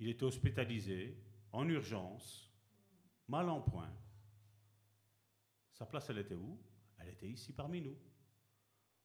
[0.00, 1.16] Il était hospitalisé,
[1.52, 2.52] en urgence,
[3.28, 3.92] mal en point.
[5.74, 6.58] Sa place, elle était où?
[6.98, 7.96] Elle était ici parmi nous.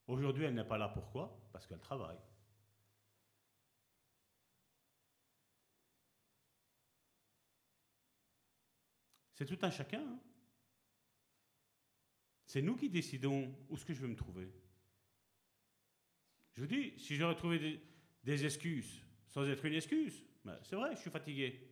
[0.08, 0.88] Aujourd'hui, elle n'est pas là.
[0.88, 1.48] Pourquoi?
[1.52, 2.18] Parce qu'elle travaille.
[9.34, 10.00] C'est tout un chacun.
[10.00, 10.18] Hein.
[12.44, 14.63] c'est nous qui décidons où est-ce que je vais me trouver.
[16.54, 17.82] Je vous dis, si j'aurais trouvé
[18.22, 21.68] des, excuses sans être une excuse, ben, c'est vrai, je suis fatigué.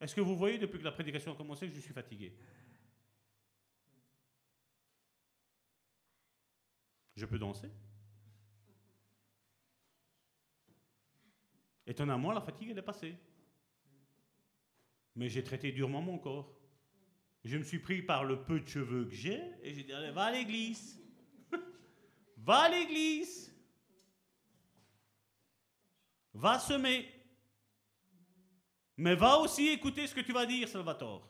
[0.00, 2.36] Est-ce que vous voyez depuis que la prédication a commencé que je suis fatigué?
[7.16, 7.70] Je peux danser?
[11.86, 13.16] Étonnamment, la fatigue, elle est passée.
[15.14, 16.54] Mais j'ai traité durement mon corps.
[17.44, 20.10] Je me suis pris par le peu de cheveux que j'ai et j'ai dit, allez,
[20.10, 21.01] va à l'église.
[22.42, 23.54] Va à l'église.
[26.34, 27.08] Va semer.
[28.96, 31.28] Mais va aussi écouter ce que tu vas dire, Salvatore.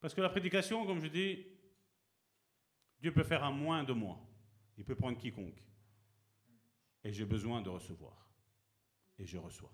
[0.00, 1.46] Parce que la prédication, comme je dis,
[3.00, 4.18] Dieu peut faire un moins de moi.
[4.78, 5.62] Il peut prendre quiconque.
[7.04, 8.26] Et j'ai besoin de recevoir.
[9.18, 9.72] Et je reçois.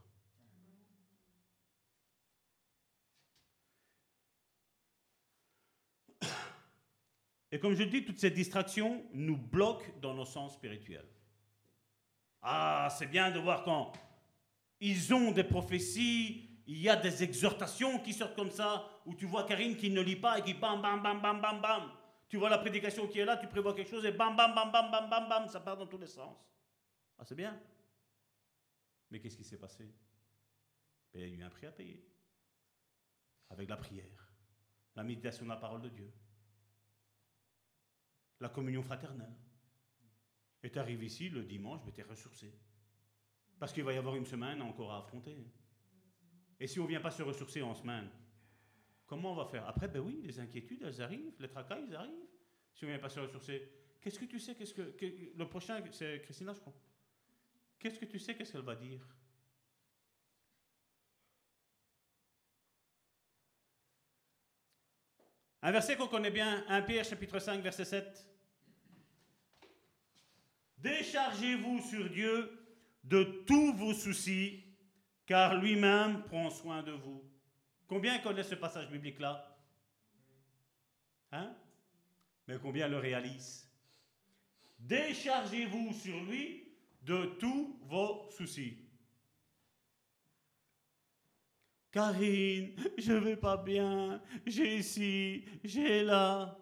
[7.51, 11.09] Et comme je dis, toutes ces distractions nous bloquent dans nos sens spirituels.
[12.43, 13.93] Ah, c'est bien de voir quand
[14.81, 19.27] ils ont des prophéties, il y a des exhortations qui sortent comme ça, où tu
[19.27, 21.91] vois Karine qui ne lit pas et qui bam, bam, bam, bam, bam, bam.
[22.29, 24.71] Tu vois la prédication qui est là, tu prévois quelque chose et bam, bam, bam,
[24.71, 26.37] bam, bam, bam, bam, ça part dans tous les sens.
[27.19, 27.59] Ah, c'est bien.
[29.11, 29.91] Mais qu'est-ce qui s'est passé
[31.15, 32.05] ben, Il y a eu un prix à payer.
[33.49, 34.31] Avec la prière,
[34.95, 36.13] la méditation de la parole de Dieu
[38.41, 39.35] la communion fraternelle.
[40.63, 42.53] Et tu arrives ici le dimanche, mais tu es ressourcé.
[43.59, 45.37] Parce qu'il va y avoir une semaine encore à affronter.
[46.61, 48.09] Et si on ne vient pas se ressourcer en semaine,
[49.07, 49.67] comment on va faire?
[49.67, 52.27] Après, ben oui, les inquiétudes, elles arrivent, les tracas, ils arrivent.
[52.75, 53.69] Si on ne vient pas se ressourcer,
[54.01, 54.55] qu'est-ce que tu sais?
[54.55, 56.75] Qu'est-ce que, Le prochain, c'est Christina, je crois.
[57.79, 58.35] Qu'est-ce que tu sais?
[58.35, 59.07] Qu'est-ce qu'elle va dire?
[65.61, 68.27] Un verset qu'on connaît bien, 1 Pierre chapitre 5 verset 7.
[70.79, 72.67] Déchargez-vous sur Dieu
[73.03, 74.63] de tous vos soucis,
[75.27, 77.25] car lui-même prend soin de vous.
[77.89, 79.57] Combien connaissent ce passage biblique-là?
[81.33, 81.55] Hein?
[82.47, 83.69] Mais combien le réalisent
[84.79, 86.73] Déchargez-vous sur lui
[87.03, 88.88] de tous vos soucis.
[91.91, 96.59] Karine, je vais pas bien, j'ai ici, j'ai là.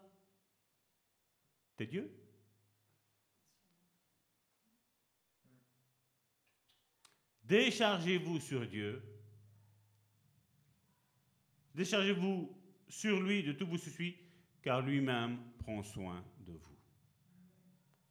[1.77, 2.11] T'es Dieu?
[7.43, 9.03] Déchargez-vous sur Dieu.
[11.75, 12.57] Déchargez-vous
[12.89, 14.17] sur lui de tout vos soucis,
[14.63, 16.77] car lui-même prend soin de vous.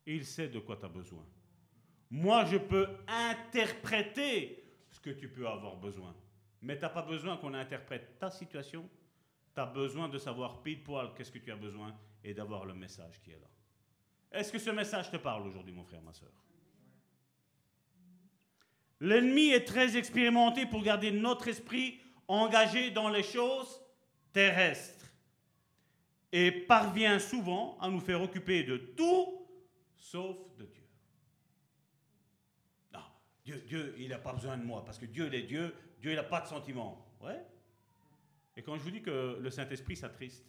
[0.05, 1.25] Il sait de quoi tu as besoin.
[2.09, 6.15] Moi, je peux interpréter ce que tu peux avoir besoin.
[6.65, 8.89] Mais tu n'as pas besoin qu'on interprète ta situation.
[9.53, 12.73] Tu as besoin de savoir pile poil qu'est-ce que tu as besoin et d'avoir le
[12.73, 13.47] message qui est là.
[14.31, 16.31] Est-ce que ce message te parle aujourd'hui, mon frère, ma soeur
[18.99, 23.79] L'ennemi est très expérimenté pour garder notre esprit engagé dans les choses
[24.33, 25.05] terrestres
[26.31, 29.47] et parvient souvent à nous faire occuper de tout
[29.95, 30.85] sauf de Dieu.
[33.45, 35.73] Dieu, Dieu il n'a pas besoin de moi, parce que Dieu, il est Dieu,
[36.05, 37.03] Dieu, il n'a pas de sentiments.
[37.19, 37.43] Ouais.
[38.55, 40.45] Et quand je vous dis que le Saint-Esprit s'attriste,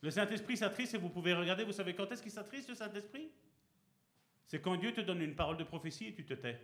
[0.00, 3.32] le Saint-Esprit s'attriste et vous pouvez regarder, vous savez quand est-ce qu'il s'attriste, le Saint-Esprit?
[4.46, 6.60] C'est quand Dieu te donne une parole de prophétie et tu te tais.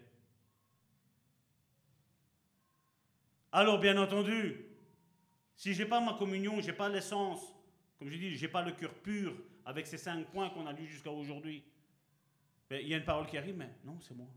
[3.51, 4.67] Alors, bien entendu,
[5.57, 7.41] si j'ai pas ma communion, j'ai pas l'essence,
[7.99, 9.35] comme je dis, j'ai pas le cœur pur
[9.65, 11.65] avec ces cinq points qu'on a lus jusqu'à aujourd'hui,
[12.71, 14.29] il y a une parole qui arrive, mais non, c'est moi.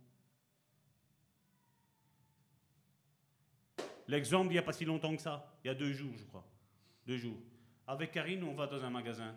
[4.07, 6.23] L'exemple, il n'y a pas si longtemps que ça, il y a deux jours, je
[6.25, 6.45] crois.
[7.05, 7.37] Deux jours.
[7.87, 9.35] Avec Karine, on va dans un magasin.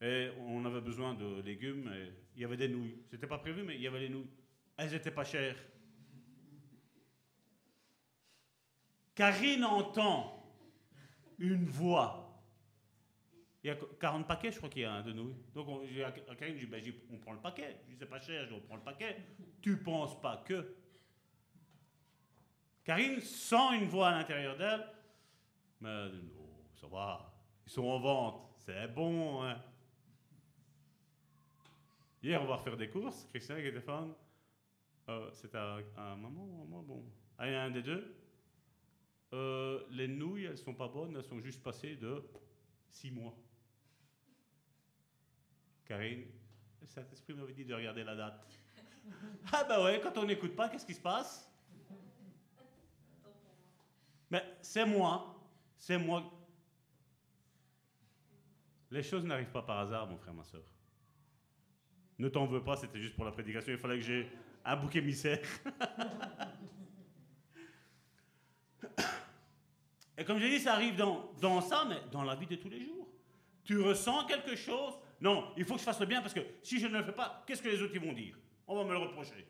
[0.00, 2.96] Et on avait besoin de légumes, et il y avait des nouilles.
[3.10, 4.30] C'était pas prévu, mais il y avait des nouilles.
[4.76, 5.56] Elles n'étaient pas chères.
[9.14, 10.48] Karine entend
[11.38, 12.27] une voix.
[13.64, 15.36] Il y a 40 paquets, je crois qu'il y a un de nouilles.
[15.54, 15.66] Donc
[16.38, 16.82] Karine, je dis, ben,
[17.12, 17.80] on prend le paquet.
[17.86, 19.16] Je dis, c'est pas cher, je dis, on prend le paquet.
[19.60, 20.76] Tu penses pas que.
[22.84, 24.86] Karine sent une voix à l'intérieur d'elle.
[25.80, 27.32] Mais non, ça va.
[27.66, 28.54] Ils sont en vente.
[28.58, 29.60] C'est bon, hein.
[32.22, 33.26] Hier, on va refaire des courses.
[33.30, 34.14] Christian et Stéphane.
[35.08, 37.04] Euh, c'était à, à un moment ou à moi Bon.
[37.38, 38.14] À un des deux.
[39.32, 42.22] Euh, les nouilles, elles sont pas bonnes, elles sont juste passées de
[42.88, 43.34] six mois.
[45.88, 46.24] Karine,
[46.84, 48.46] Saint-Esprit m'avait dit de regarder la date.
[49.52, 51.50] ah bah ouais, quand on n'écoute pas, qu'est-ce qui se passe?
[54.30, 55.34] Mais c'est moi,
[55.78, 56.30] c'est moi.
[58.90, 60.62] Les choses n'arrivent pas par hasard, mon frère, ma soeur.
[62.18, 64.30] Ne t'en veux pas, c'était juste pour la prédication, il fallait que j'ai
[64.64, 65.40] un bouc émissaire.
[70.18, 72.68] Et comme j'ai dit, ça arrive dans, dans ça, mais dans la vie de tous
[72.68, 73.08] les jours.
[73.64, 74.98] Tu ressens quelque chose.
[75.20, 77.12] Non, il faut que je fasse le bien parce que si je ne le fais
[77.12, 78.36] pas, qu'est-ce que les autres vont dire?
[78.66, 79.46] On va me le reprocher.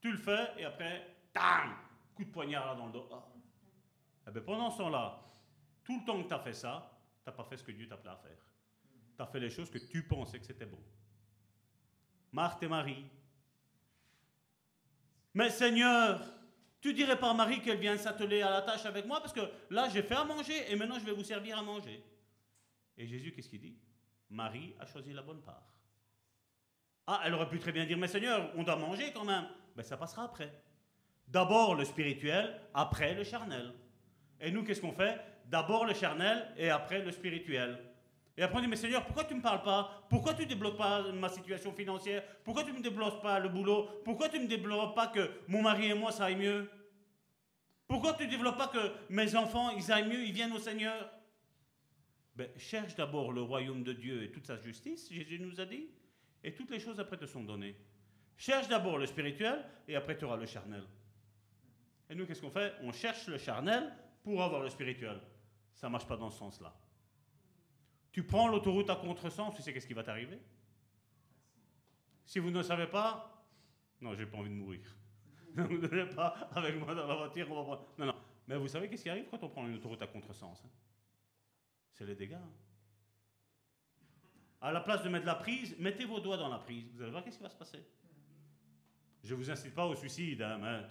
[0.00, 1.74] Tu le fais et après, tam
[2.14, 3.08] Coup de poignard là dans le dos.
[3.12, 3.24] Ah.
[4.26, 5.24] Eh ben, pendant ce temps-là,
[5.84, 7.88] tout le temps que tu as fait ça, tu n'as pas fait ce que Dieu
[7.88, 8.38] t'a appelé à faire.
[9.16, 10.78] Tu as fait les choses que tu pensais que c'était bon.
[12.32, 13.04] Marthe et Marie.
[15.32, 16.20] Mais Seigneur,
[16.80, 19.40] tu dirais pas à Marie qu'elle vient s'atteler à la tâche avec moi parce que
[19.70, 22.02] là j'ai fait à manger et maintenant je vais vous servir à manger.
[22.96, 23.76] Et Jésus, qu'est-ce qu'il dit?
[24.30, 25.66] Marie a choisi la bonne part.
[27.06, 29.46] Ah, elle aurait pu très bien dire, mais Seigneur, on doit manger quand même.
[29.74, 30.52] Ben ça passera après.
[31.26, 33.72] D'abord le spirituel, après le charnel.
[34.40, 35.18] Et nous, qu'est-ce qu'on fait?
[35.46, 37.78] D'abord le charnel et après le spirituel.
[38.36, 40.04] Et après on dit, mais Seigneur, pourquoi tu ne me parles pas?
[40.08, 42.22] Pourquoi tu ne débloques pas ma situation financière?
[42.44, 43.88] Pourquoi tu ne me débloques pas le boulot?
[44.04, 46.70] Pourquoi tu ne me débloques pas que mon mari et moi, ça aille mieux?
[47.88, 51.10] Pourquoi tu ne développes pas que mes enfants, ils aillent mieux, ils viennent au Seigneur?
[52.38, 55.88] Ben, Cherche d'abord le royaume de Dieu et toute sa justice, Jésus nous a dit,
[56.44, 57.74] et toutes les choses après te sont données.
[58.36, 60.84] Cherche d'abord le spirituel et après tu auras le charnel.
[62.08, 62.72] Et nous, qu'est-ce qu'on fait?
[62.82, 63.92] On cherche le charnel
[64.22, 65.20] pour avoir le spirituel.
[65.74, 66.72] Ça ne marche pas dans ce sens-là.
[68.12, 70.38] Tu prends l'autoroute à contresens, tu sais qu'est-ce qui va t'arriver?
[72.24, 73.44] Si vous ne savez pas,
[74.00, 74.80] non, j'ai pas envie de mourir.
[75.56, 78.14] Ne donnez pas avec moi dans la voiture, on va prendre- Non, non.
[78.46, 80.68] Mais vous savez qu'est-ce qui arrive quand on prend une autoroute à contresens hein?
[81.98, 82.36] C'est les dégâts.
[84.60, 86.84] À la place de mettre la prise, mettez vos doigts dans la prise.
[86.94, 87.84] Vous allez voir qu'est-ce qui va se passer.
[89.24, 90.86] Je ne vous incite pas au suicide, hein,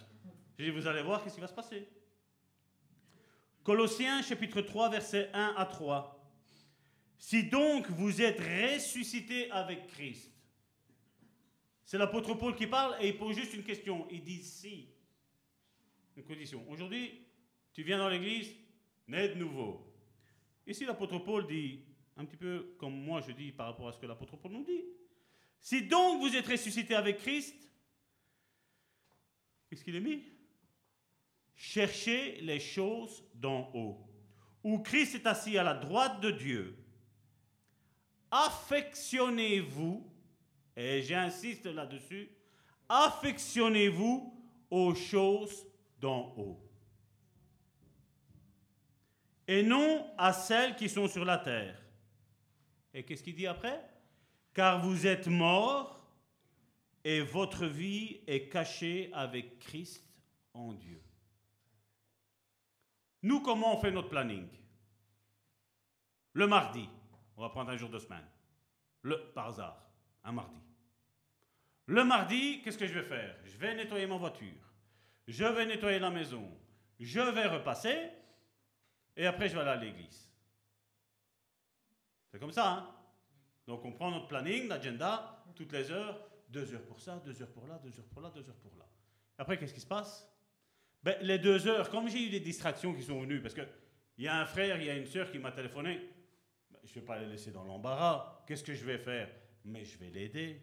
[0.58, 1.88] mais vous allez voir qu'est-ce qui va se passer.
[3.62, 6.14] Colossiens chapitre 3, versets 1 à 3.
[7.18, 10.30] Si donc vous êtes ressuscité avec Christ,
[11.84, 14.06] c'est l'apôtre Paul qui parle et il pose juste une question.
[14.10, 14.90] Il dit si.
[16.16, 16.68] Une condition.
[16.68, 17.26] Aujourd'hui,
[17.72, 18.54] tu viens dans l'église,
[19.06, 19.87] né de nouveau.
[20.68, 21.80] Ici, l'apôtre Paul dit,
[22.14, 24.64] un petit peu comme moi je dis par rapport à ce que l'apôtre Paul nous
[24.64, 24.84] dit.
[25.58, 27.56] Si donc vous êtes ressuscité avec Christ,
[29.68, 30.24] qu'est-ce qu'il est mis?
[31.56, 34.06] Cherchez les choses d'en haut,
[34.62, 36.76] où Christ est assis à la droite de Dieu.
[38.30, 40.06] Affectionnez-vous,
[40.76, 42.30] et j'insiste là-dessus,
[42.90, 44.38] affectionnez-vous
[44.70, 45.66] aux choses
[45.98, 46.67] d'en haut.
[49.48, 51.80] Et non à celles qui sont sur la terre.
[52.92, 53.82] Et qu'est-ce qu'il dit après?
[54.52, 56.06] Car vous êtes morts
[57.02, 60.04] et votre vie est cachée avec Christ
[60.52, 61.02] en Dieu.
[63.22, 64.46] Nous, comment on fait notre planning?
[66.34, 66.86] Le mardi,
[67.36, 68.26] on va prendre un jour de semaine.
[69.02, 69.90] Le, par hasard,
[70.24, 70.60] un mardi.
[71.86, 73.34] Le mardi, qu'est-ce que je vais faire?
[73.44, 74.74] Je vais nettoyer ma voiture.
[75.26, 76.46] Je vais nettoyer la maison.
[77.00, 78.10] Je vais repasser.
[79.18, 80.30] Et après, je vais aller à l'église.
[82.30, 82.94] C'est comme ça, hein
[83.66, 85.44] Donc, on prend notre planning, l'agenda.
[85.56, 88.30] toutes les heures, deux heures pour ça, deux heures pour là, deux heures pour là,
[88.30, 88.86] deux heures pour là.
[89.36, 90.32] Après, qu'est-ce qui se passe?
[91.02, 93.66] Ben, Les deux heures, comme j'ai eu des distractions qui sont venues, parce qu'il
[94.18, 95.98] y a un frère, il y a une soeur qui m'a téléphoné,
[96.70, 98.44] ben, je ne vais pas les laisser dans l'embarras.
[98.46, 99.28] Qu'est-ce que je vais faire?
[99.64, 100.62] Mais je vais l'aider.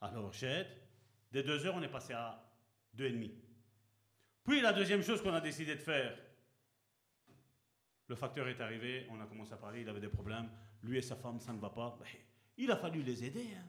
[0.00, 0.68] Alors j'aide.
[1.32, 2.40] Des deux heures, on est passé à
[2.94, 3.34] deux et demi.
[4.44, 6.18] Puis la deuxième chose qu'on a décidé de faire,
[8.08, 10.50] le facteur est arrivé, on a commencé à parler, il avait des problèmes,
[10.82, 11.96] lui et sa femme, ça ne va pas.
[11.98, 12.06] Ben,
[12.56, 13.48] il a fallu les aider.
[13.54, 13.68] Hein.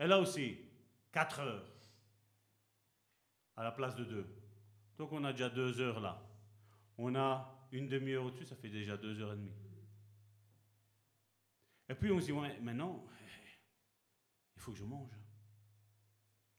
[0.00, 0.58] Et là aussi,
[1.10, 1.72] quatre heures
[3.56, 4.26] à la place de deux.
[4.96, 6.22] Donc on a déjà deux heures là.
[6.96, 9.54] On a une demi-heure au-dessus, ça fait déjà deux heures et demie.
[11.88, 13.06] Et puis on se dit, ouais, maintenant,
[14.56, 15.10] il faut que je mange.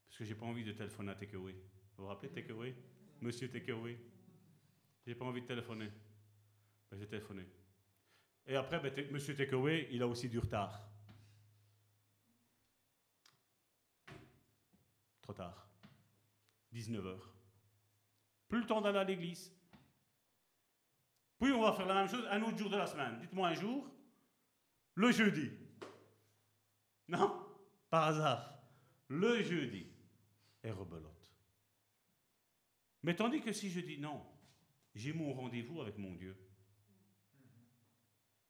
[0.07, 1.55] Parce que j'ai pas envie de téléphoner à Takeaway.
[1.99, 2.73] Vous vous rappelez Takeaway?
[3.19, 3.99] Monsieur Takeaway
[5.05, 5.91] J'ai pas envie de téléphoner.
[6.89, 7.45] Ben, j'ai téléphoné.
[8.47, 10.81] Et après, ben, Monsieur Takeaway, il a aussi du retard.
[15.21, 15.67] Trop tard.
[16.73, 17.17] 19h.
[18.47, 19.53] Plus le temps d'aller à l'église.
[21.41, 23.19] Puis on va faire la même chose un autre jour de la semaine.
[23.19, 23.85] Dites-moi un jour.
[24.95, 25.51] Le jeudi.
[27.09, 27.45] Non?
[27.89, 28.57] Par hasard.
[29.09, 29.85] Le jeudi.
[30.63, 31.18] Et rebelote.
[33.03, 34.25] Mais tandis que si je dis non,
[34.95, 36.35] j'ai mon rendez-vous avec mon Dieu,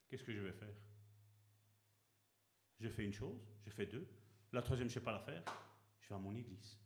[0.07, 0.75] qu'est-ce que je vais faire?
[2.79, 4.07] Je fais une chose, je fais deux.
[4.51, 5.43] La troisième, je ne sais pas la faire.
[6.01, 6.79] Je vais à mon église.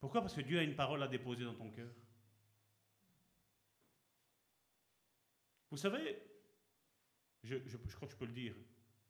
[0.00, 0.20] Pourquoi?
[0.20, 1.90] Parce que Dieu a une parole à déposer dans ton cœur.
[5.70, 6.22] Vous savez,
[7.42, 7.56] je,
[7.94, 8.54] crois que je peux le dire,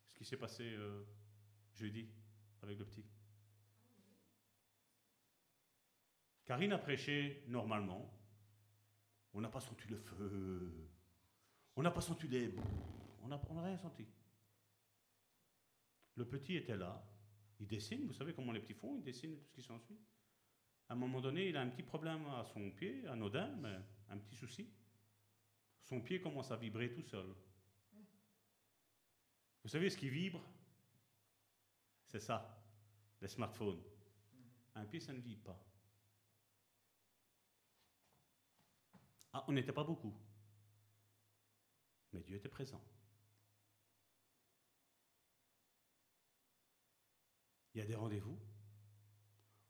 [0.09, 1.05] ce qui s'est passé euh,
[1.75, 2.09] jeudi
[2.63, 3.05] avec le petit.
[6.47, 8.11] Karine a prêché normalement.
[9.35, 10.91] On n'a pas senti le feu.
[11.75, 12.55] On n'a pas senti les...
[13.23, 14.07] On n'a rien senti.
[16.15, 17.05] Le petit était là.
[17.59, 19.99] Il dessine, vous savez comment les petits font, il dessine tout ce qui s'ensuit.
[20.89, 23.77] À un moment donné, il a un petit problème à son pied, anodin, mais
[24.09, 24.71] un petit souci.
[25.83, 27.35] Son pied commence à vibrer tout seul.
[29.63, 30.43] Vous savez ce qui vibre?
[32.07, 32.63] C'est ça,
[33.21, 33.83] les smartphones.
[34.75, 35.66] Un pied, ça ne vibre pas.
[39.37, 40.15] Ah, on n'était pas beaucoup.
[42.15, 42.83] Mais Dieu était présent.
[47.75, 48.39] Il y a des rendez-vous.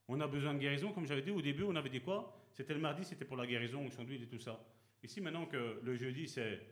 [0.07, 2.49] On a besoin de guérison, comme j'avais dit au début, on avait dit quoi?
[2.53, 4.65] C'était le mardi, c'était pour la guérison, onction d'huile et tout ça.
[5.03, 6.65] Ici, maintenant que le jeudi, c'est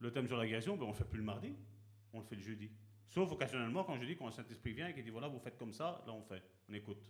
[0.00, 1.54] le thème sur la guérison, ben on ne fait plus le mardi,
[2.12, 2.72] on le fait le jeudi.
[3.06, 5.56] Sauf occasionnellement, quand je dis quand le Saint-Esprit vient et qu'il dit voilà, vous faites
[5.56, 7.06] comme ça, là on fait, on écoute.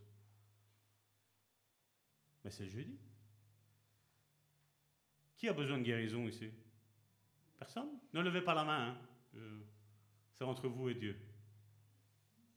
[2.45, 2.99] Mais c'est le jeudi.
[5.37, 6.51] Qui a besoin de guérison ici?
[7.59, 7.89] Personne?
[8.13, 8.89] Ne levez pas la main.
[8.89, 8.99] Hein.
[10.33, 11.17] C'est entre vous et Dieu.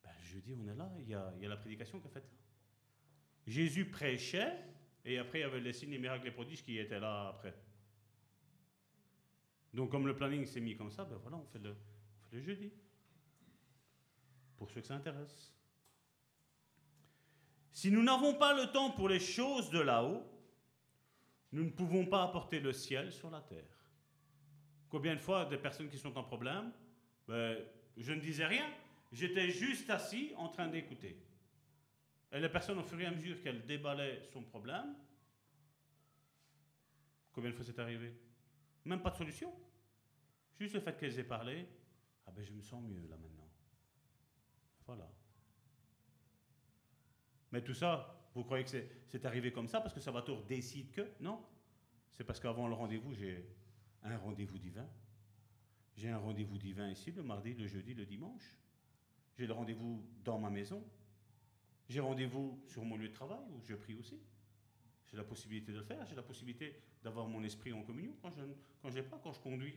[0.03, 2.37] Ben, jeudi, on est là, il y a, la prédication qu'a faite là.
[3.47, 4.53] Jésus prêchait,
[5.05, 7.55] et après il y avait les signes, les miracles, les prodiges qui étaient là après.
[9.73, 12.35] Donc comme le planning s'est mis comme ça, ben voilà, on fait le, on fait
[12.35, 12.71] le jeudi.
[14.57, 15.53] Pour ceux que ça intéresse.
[17.71, 20.23] Si nous n'avons pas le temps pour les choses de là-haut,
[21.51, 23.65] nous ne pouvons pas apporter le ciel sur la terre.
[24.89, 26.71] Combien de fois des personnes qui sont en problème,
[27.27, 27.57] ben,
[27.97, 28.65] je ne disais rien,
[29.11, 31.21] j'étais juste assis en train d'écouter.
[32.31, 34.95] Et la personne, au fur et à mesure qu'elle déballait son problème,
[37.33, 38.13] combien de fois c'est arrivé?
[38.85, 39.53] Même pas de solution.
[40.59, 41.67] Juste le fait qu'elle ait parlé,
[42.27, 43.49] ah ben je me sens mieux là maintenant.
[44.85, 45.09] Voilà.
[47.51, 48.71] Mais tout ça, vous croyez que
[49.05, 51.05] c'est arrivé comme ça parce que Salvatore décide que?
[51.19, 51.43] Non.
[52.11, 53.45] C'est parce qu'avant le rendez-vous, j'ai
[54.03, 54.87] un rendez-vous divin.
[55.97, 58.57] J'ai un rendez-vous divin ici le mardi, le jeudi, le dimanche.
[59.37, 60.81] J'ai le rendez-vous dans ma maison.
[61.89, 64.17] J'ai rendez-vous sur mon lieu de travail où je prie aussi.
[65.07, 66.05] J'ai la possibilité de le faire.
[66.05, 68.41] J'ai la possibilité d'avoir mon esprit en communion quand je
[68.81, 69.75] quand j'ai pas, quand je conduis.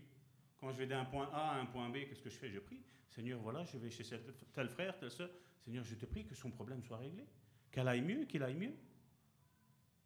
[0.61, 2.49] Quand je vais d'un point A à un point B, qu'est-ce que je fais?
[2.49, 2.81] Je prie.
[3.09, 4.05] Seigneur, voilà, je vais chez
[4.53, 5.31] tel frère, tel soeur.
[5.65, 7.27] Seigneur, je te prie que son problème soit réglé.
[7.73, 8.77] Qu'elle aille mieux, qu'il aille mieux.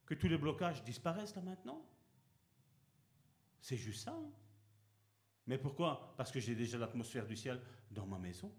[0.06, 1.84] Que tous les blocages disparaissent là maintenant.
[3.60, 4.12] C'est juste ça.
[4.12, 4.30] Hein.
[5.48, 6.14] Mais pourquoi?
[6.16, 8.52] Parce que j'ai déjà l'atmosphère du ciel dans ma maison.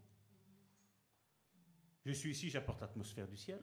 [2.06, 3.61] Je suis ici, j'apporte l'atmosphère du ciel.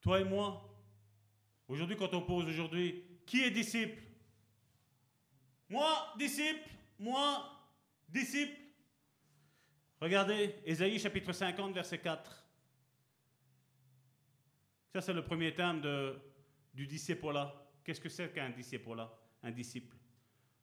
[0.00, 0.78] Toi et moi,
[1.66, 4.02] aujourd'hui, quand on pose aujourd'hui, qui est disciple?
[5.68, 6.66] Moi, disciple,
[6.98, 7.68] moi,
[8.08, 8.67] disciple?
[10.00, 12.44] Regardez, Ésaïe chapitre 50, verset 4.
[14.92, 16.18] Ça, c'est le premier de,
[16.72, 17.54] du disciple là.
[17.84, 19.10] Qu'est-ce que c'est qu'un disciple là
[19.42, 19.96] Un disciple.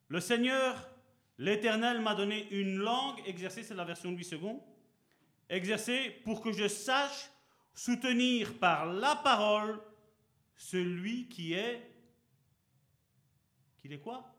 [0.07, 0.89] Le Seigneur,
[1.38, 4.61] l'Éternel m'a donné une langue exercée, c'est la version de 8 secondes,
[5.49, 7.30] exercée pour que je sache
[7.73, 9.81] soutenir par la parole
[10.55, 11.91] celui qui est
[13.77, 14.33] qu'il est quoi?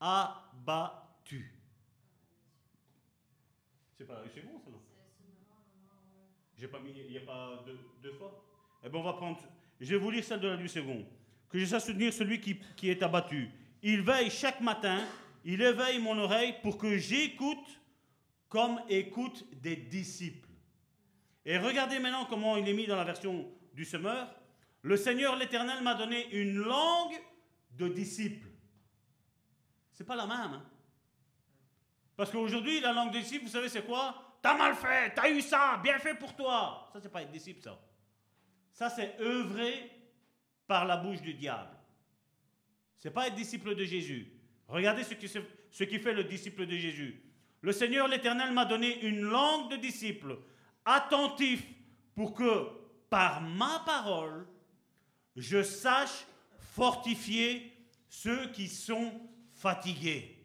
[0.00, 1.59] Abattu.
[4.00, 4.80] C'est pas c'est bon ça non
[6.56, 8.42] J'ai pas mis, il n'y a pas deux, deux fois
[8.82, 9.38] Eh bien on va prendre,
[9.78, 11.04] je vais vous lire celle de la 8 secondes.
[11.50, 13.50] Que je sache soutenir celui qui, qui est abattu.
[13.82, 15.06] Il veille chaque matin,
[15.44, 17.78] il éveille mon oreille pour que j'écoute
[18.48, 20.48] comme écoute des disciples.
[21.44, 24.34] Et regardez maintenant comment il est mis dans la version du semeur.
[24.80, 27.20] Le Seigneur l'Éternel m'a donné une langue
[27.72, 28.48] de disciple.
[29.92, 30.54] C'est pas la même.
[30.54, 30.64] hein.
[32.20, 34.14] Parce qu'aujourd'hui, la langue de disciple, vous savez, c'est quoi?
[34.42, 36.86] T'as mal fait, t'as eu ça, bien fait pour toi.
[36.92, 37.80] Ça, c'est pas être disciple, ça.
[38.74, 39.90] Ça, c'est œuvrer
[40.66, 41.74] par la bouche du diable.
[42.98, 44.30] C'est pas être disciple de Jésus.
[44.68, 47.22] Regardez ce qui, ce qui fait le disciple de Jésus.
[47.62, 50.40] Le Seigneur l'Éternel m'a donné une langue de disciple,
[50.84, 51.64] attentif,
[52.14, 52.66] pour que
[53.08, 54.46] par ma parole,
[55.36, 56.26] je sache
[56.58, 57.72] fortifier
[58.10, 59.10] ceux qui sont
[59.54, 60.39] fatigués.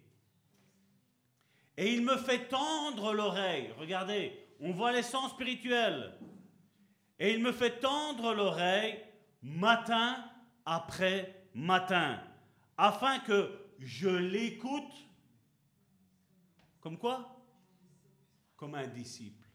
[1.78, 3.72] Et il me fait tendre l'oreille.
[3.78, 6.18] Regardez, on voit l'essence spirituelle.
[7.20, 9.02] Et il me fait tendre l'oreille
[9.42, 10.24] matin
[10.66, 12.22] après matin,
[12.78, 14.94] afin que je l'écoute.
[16.82, 17.44] Comme quoi?
[18.58, 19.48] Comme un disciple.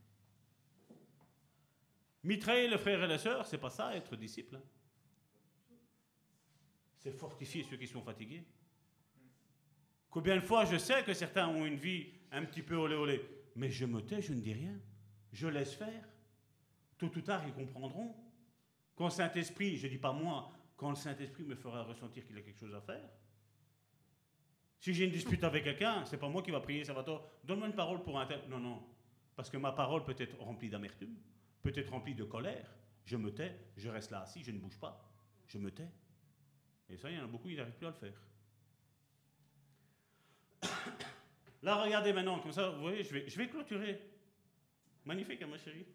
[2.23, 4.57] Mitrailler le frère et la sœur, c'est pas ça, être disciple.
[4.57, 4.63] hein?
[6.99, 8.45] C'est fortifier ceux qui sont fatigués.
[10.11, 13.23] Combien de fois je sais que certains ont une vie un petit peu olé olé,
[13.55, 14.79] mais je me tais, je ne dis rien.
[15.33, 16.09] Je laisse faire.
[16.99, 18.15] Tôt ou tard, ils comprendront.
[18.97, 22.37] Quand le Saint-Esprit, je ne dis pas moi, quand le Saint-Esprit me fera ressentir qu'il
[22.37, 23.09] a quelque chose à faire.
[24.81, 27.75] Si j'ai une dispute avec quelqu'un, c'est pas moi qui va prier, Salvatore, donne-moi une
[27.75, 28.41] parole pour un tel.
[28.49, 28.83] Non, non.
[29.37, 31.17] Parce que ma parole peut être remplie d'amertume,
[31.63, 32.75] peut être remplie de colère.
[33.05, 35.07] Je me tais, je reste là assis, je ne bouge pas.
[35.47, 35.89] Je me tais.
[36.89, 38.21] Et ça, il y en a beaucoup, ils n'arrivent plus à le faire.
[41.63, 44.01] Là, regardez maintenant, comme ça, vous voyez, je vais, je vais clôturer.
[45.05, 45.87] Magnifique, hein, ma chérie?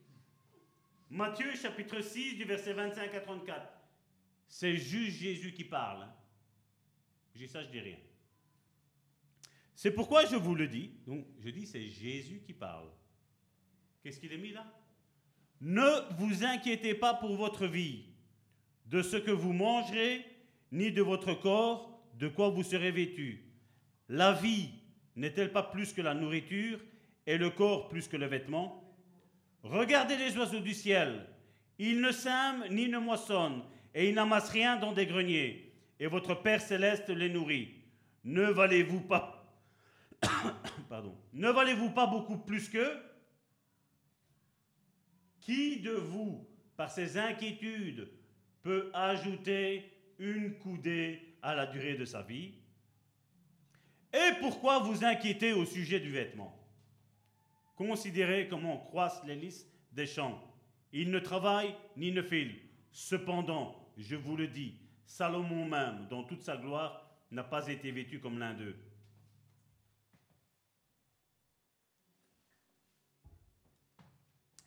[1.10, 3.68] Matthieu chapitre 6, du verset 25 à 34.
[4.48, 6.04] C'est juste Jésus qui parle.
[6.04, 6.14] hein.
[7.34, 7.98] Je dis ça, je dis rien.
[9.76, 10.92] C'est pourquoi je vous le dis.
[11.06, 12.90] Donc, je dis, c'est Jésus qui parle.
[14.02, 14.66] Qu'est-ce qu'il est mis là?
[15.62, 18.06] Ne vous inquiétez pas pour votre vie,
[18.86, 20.26] de ce que vous mangerez,
[20.72, 23.45] ni de votre corps, de quoi vous serez vêtus.
[24.10, 24.70] La vie
[25.16, 26.80] n'est-elle pas plus que la nourriture,
[27.28, 28.84] et le corps plus que le vêtement?
[29.64, 31.26] Regardez les oiseaux du ciel.
[31.80, 35.74] Ils ne sèment ni ne moissonnent, et ils n'amassent rien dans des greniers.
[36.00, 37.70] Et votre Père céleste les nourrit.
[38.24, 39.36] Ne valez-vous pas
[40.90, 41.16] Pardon.
[41.34, 42.98] Ne valez-vous pas beaucoup plus qu'eux
[45.40, 48.10] Qui de vous, par ses inquiétudes,
[48.62, 52.54] peut ajouter une coudée à la durée de sa vie?
[54.16, 56.58] Et pourquoi vous inquiétez au sujet du vêtement?
[57.76, 60.42] Considérez comment croissent les lys des champs.
[60.94, 62.62] Ils ne travaillent ni ne filent.
[62.94, 68.22] Cependant, je vous le dis, Salomon même, dans toute sa gloire, n'a pas été vêtu
[68.22, 68.78] comme l'un d'eux.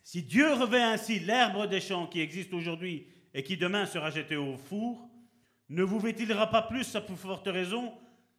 [0.03, 4.35] Si Dieu revêt ainsi l'herbe des champs qui existe aujourd'hui et qui demain sera jeté
[4.35, 5.09] au four,
[5.69, 7.93] ne vous vêtira pas plus, à plus forte raison,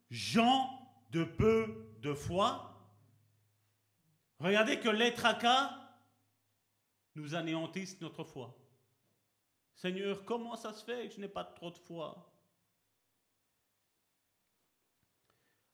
[0.08, 0.80] gens
[1.10, 2.70] de peu de foi
[4.40, 5.70] Regardez que les tracas
[7.14, 8.56] nous anéantissent notre foi.
[9.74, 12.26] Seigneur, comment ça se fait que je n'ai pas trop de foi?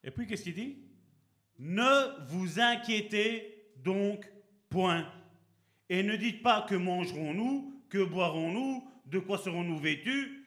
[0.03, 0.79] Et puis qu'est-ce qu'il dit?
[1.59, 4.31] Ne vous inquiétez donc
[4.69, 5.13] point.
[5.89, 10.45] Et ne dites pas que mangerons-nous, que boirons-nous, de quoi serons-nous vêtus.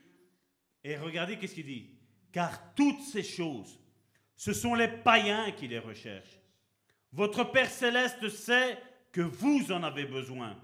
[0.83, 1.89] Et regardez qu'est-ce qu'il dit.
[2.33, 3.79] Car toutes ces choses,
[4.39, 6.39] ce sont les païens qui les recherchent.
[7.11, 8.77] Votre Père céleste sait
[9.11, 10.57] que vous en avez besoin.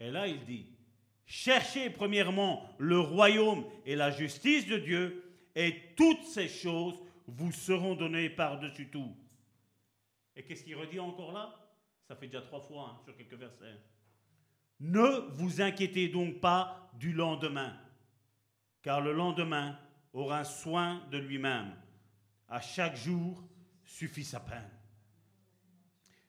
[0.00, 0.66] Et là, il dit,
[1.24, 5.22] cherchez premièrement le royaume et la justice de Dieu,
[5.54, 9.14] et toutes ces choses vous seront données par-dessus tout.
[10.34, 11.54] Et qu'est-ce qu'il redit encore là?
[12.08, 13.78] Ça fait déjà trois fois hein, sur quelques versets.
[14.80, 17.78] Ne vous inquiétez donc pas du lendemain,
[18.82, 19.78] car le lendemain
[20.12, 21.76] aura soin de lui-même.
[22.52, 23.42] À chaque jour
[23.82, 24.70] suffit sa peine.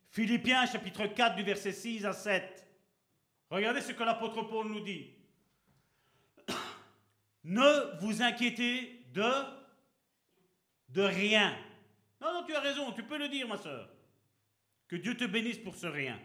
[0.09, 2.65] Philippiens chapitre 4 du verset 6 à 7.
[3.49, 5.11] Regardez ce que l'apôtre Paul nous dit.
[7.43, 9.29] Ne vous inquiétez de,
[10.87, 11.57] de rien.
[12.21, 13.89] Non, non, tu as raison, tu peux le dire, ma soeur.
[14.87, 16.17] Que Dieu te bénisse pour ce rien.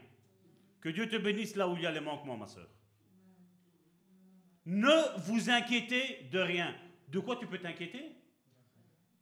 [0.81, 2.69] Que Dieu te bénisse là où il y a les manquements, ma soeur.
[4.65, 6.73] Ne vous inquiétez de rien.
[7.09, 8.13] De quoi tu peux t'inquiéter?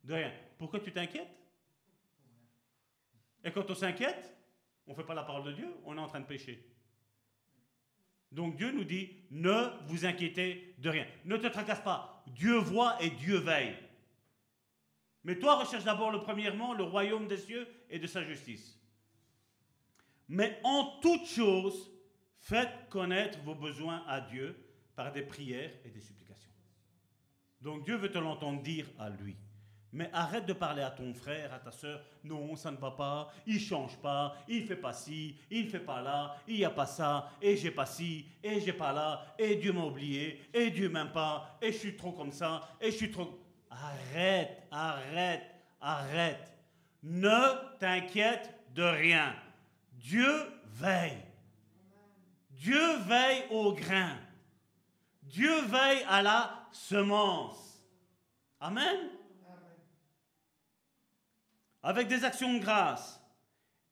[0.05, 0.35] De rien.
[0.59, 1.37] Pourquoi tu t'inquiètes?
[3.45, 4.35] Et quand on s'inquiète,
[4.87, 6.65] on ne fait pas la parole de Dieu, on est en train de pécher.
[8.33, 11.07] Donc Dieu nous dit, ne vous inquiétez de rien.
[11.25, 12.25] Ne te tracasse pas.
[12.27, 13.77] Dieu voit et Dieu veille.
[15.25, 18.79] Mais toi, recherche d'abord le premièrement le royaume des cieux et de sa justice.
[20.29, 21.91] Mais en toute chose,
[22.39, 24.57] faites connaître vos besoins à Dieu
[24.95, 26.53] par des prières et des supplications.
[27.61, 29.37] Donc Dieu veut te l'entendre dire à lui.
[29.97, 32.03] Mais arrête de parler à ton frère, à ta soeur.
[32.23, 33.33] Non, ça ne va pas.
[33.47, 34.37] Il change pas.
[34.47, 35.39] Il fait pas ci.
[35.51, 36.37] Il fait pas là.
[36.47, 37.31] Il n'y a pas ça.
[37.41, 38.27] Et j'ai pas ci.
[38.43, 39.25] Et j'ai pas là.
[39.39, 40.43] Et Dieu m'a oublié.
[40.53, 41.57] Et Dieu m'aime pas.
[41.63, 42.61] Et je suis trop comme ça.
[42.79, 43.41] Et je suis trop.
[43.71, 45.51] Arrête, arrête,
[45.81, 46.53] arrête.
[47.03, 49.35] Ne t'inquiète de rien.
[49.95, 50.31] Dieu
[50.75, 51.23] veille.
[52.51, 54.19] Dieu veille au grain.
[55.23, 57.83] Dieu veille à la semence.
[58.61, 59.16] Amen.
[61.87, 63.23] Avec des actions de grâce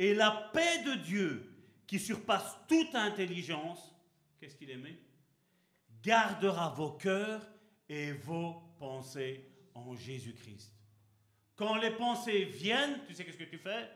[0.01, 1.49] et la paix de Dieu
[1.87, 3.95] qui surpasse toute intelligence,
[4.41, 4.99] qu'est-ce qu'il aimait?
[6.03, 7.49] Gardera vos cœurs
[7.89, 10.75] et vos pensées en Jésus-Christ.
[11.55, 13.89] Quand les pensées viennent, tu sais qu'est-ce que tu fais?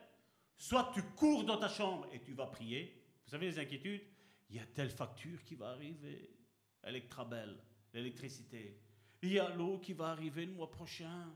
[0.55, 3.03] Soit tu cours dans ta chambre et tu vas prier.
[3.25, 4.03] Vous savez les inquiétudes
[4.49, 6.37] Il y a telle facture qui va arriver.
[6.85, 7.57] Electrabel,
[7.93, 8.79] l'électricité.
[9.21, 11.35] Il y a l'eau qui va arriver le mois prochain.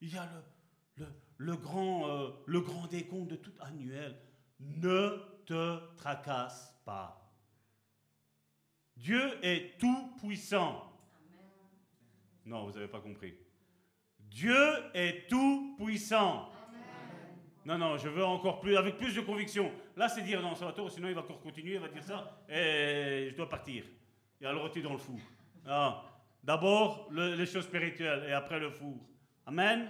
[0.00, 1.12] Il y a le, le,
[1.56, 4.16] grand, euh, le grand décompte de tout annuel.
[4.60, 7.18] Ne te tracasse pas.
[8.96, 10.88] Dieu est tout puissant.
[12.44, 13.34] Non, vous n'avez pas compris.
[14.18, 14.56] Dieu
[14.94, 16.50] est tout puissant.
[17.64, 19.70] Non, non, je veux encore plus, avec plus de conviction.
[19.96, 22.44] Là, c'est dire non, ça va sinon il va encore continuer, il va dire ça,
[22.48, 23.84] et je dois partir
[24.42, 25.18] et à le rôti dans le four.
[25.66, 26.04] Ah,
[26.42, 28.96] D'abord, les choses spirituelles et après le four.
[29.46, 29.88] Amen.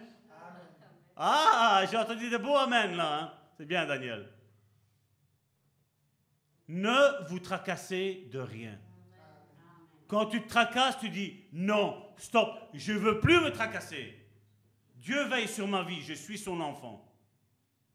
[1.17, 3.21] Ah, j'ai entendu des beaux Amen là.
[3.21, 3.33] Hein.
[3.57, 4.29] C'est bien, Daniel.
[6.69, 8.79] Ne vous tracassez de rien.
[10.09, 14.19] Quand tu te tracasses, tu dis non, stop, je veux plus me tracasser.
[14.97, 17.09] Dieu veille sur ma vie, je suis son enfant.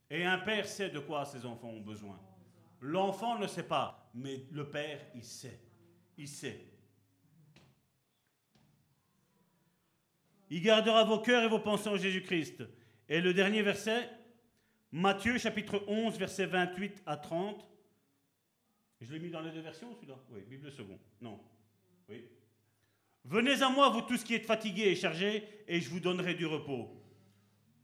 [0.10, 2.20] Et un père sait de quoi ses enfants ont besoin.
[2.82, 5.60] L'enfant ne sait pas, mais le père, il sait
[6.18, 6.66] il sait.
[10.50, 12.64] Il gardera vos cœurs et vos pensées en Jésus-Christ.
[13.10, 14.10] Et le dernier verset,
[14.92, 17.68] Matthieu chapitre 11, verset 28 à 30.
[19.02, 20.16] Je l'ai mis dans les deux versions, celui-là?
[20.32, 21.00] Oui, Bible second.
[21.22, 21.40] Non.
[22.10, 22.26] Oui.
[23.24, 26.46] Venez à moi, vous tous qui êtes fatigués et chargés, et je vous donnerai du
[26.46, 26.90] repos.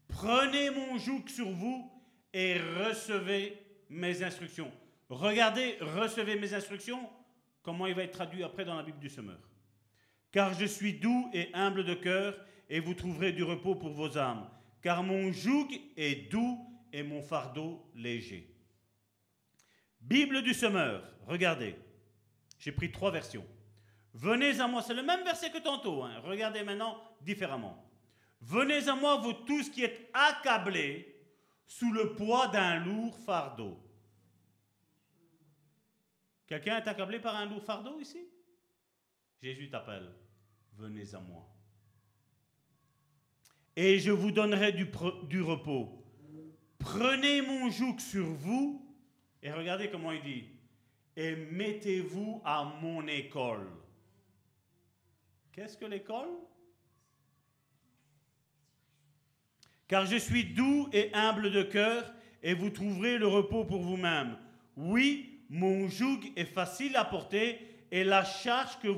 [0.07, 1.91] Prenez mon joug sur vous
[2.33, 3.57] et recevez
[3.89, 4.71] mes instructions.
[5.09, 7.09] Regardez, recevez mes instructions
[7.61, 9.39] comment il va être traduit après dans la Bible du Semeur?
[10.31, 12.37] Car je suis doux et humble de cœur,
[12.69, 14.49] et vous trouverez du repos pour vos âmes.
[14.83, 16.59] Car mon joug est doux
[16.91, 18.53] et mon fardeau léger.
[20.01, 21.75] Bible du Semeur, regardez.
[22.59, 23.47] J'ai pris trois versions.
[24.13, 26.19] Venez à moi, c'est le même verset que tantôt, hein.
[26.25, 27.89] regardez maintenant différemment.
[28.41, 31.15] Venez à moi, vous tous qui êtes accablés
[31.65, 33.79] sous le poids d'un lourd fardeau
[36.45, 38.27] Quelqu'un est accablé par un lourd fardeau ici?
[39.41, 40.13] Jésus t'appelle,
[40.73, 41.52] venez à moi.
[43.75, 45.89] Et je vous donnerai du, repos.
[46.77, 48.85] Prenez mon joug sur vous,
[49.41, 50.43] et regardez comment il dit,
[51.15, 53.67] et mettez-vous à mon école.
[55.51, 56.29] Qu'est-ce que l'école?
[59.87, 64.37] Car je suis doux et humble de cœur, et vous trouverez le repos pour vous-même.
[64.75, 67.59] Oui, mon joug est facile à porter
[67.91, 68.89] et la charge que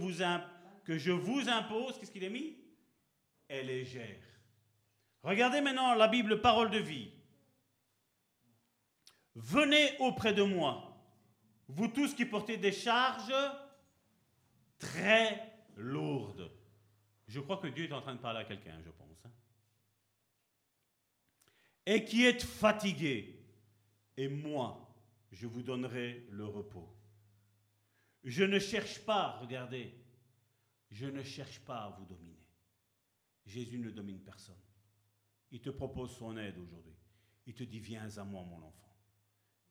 [0.98, 2.56] je vous impose, qu'est-ce qu'il est mis?
[3.50, 4.35] Est légère.
[5.26, 7.12] Regardez maintenant la Bible, parole de vie.
[9.34, 11.04] Venez auprès de moi,
[11.68, 13.34] vous tous qui portez des charges
[14.78, 16.52] très lourdes.
[17.28, 19.26] Je crois que Dieu est en train de parler à quelqu'un, je pense.
[19.26, 19.32] Hein.
[21.88, 23.44] Et qui êtes fatigués.
[24.18, 24.96] Et moi,
[25.32, 26.88] je vous donnerai le repos.
[28.24, 29.92] Je ne cherche pas, regardez,
[30.92, 32.46] je ne cherche pas à vous dominer.
[33.48, 34.56] Jésus ne domine personne.
[35.56, 36.98] Il te propose son aide aujourd'hui.
[37.48, 38.94] Il te dit, viens à moi, mon enfant.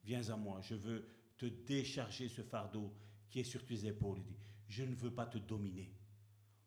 [0.03, 1.07] Viens à moi, je veux
[1.37, 2.91] te décharger ce fardeau
[3.29, 4.19] qui est sur tes épaules.
[4.19, 5.93] Il dit, je ne veux pas te dominer.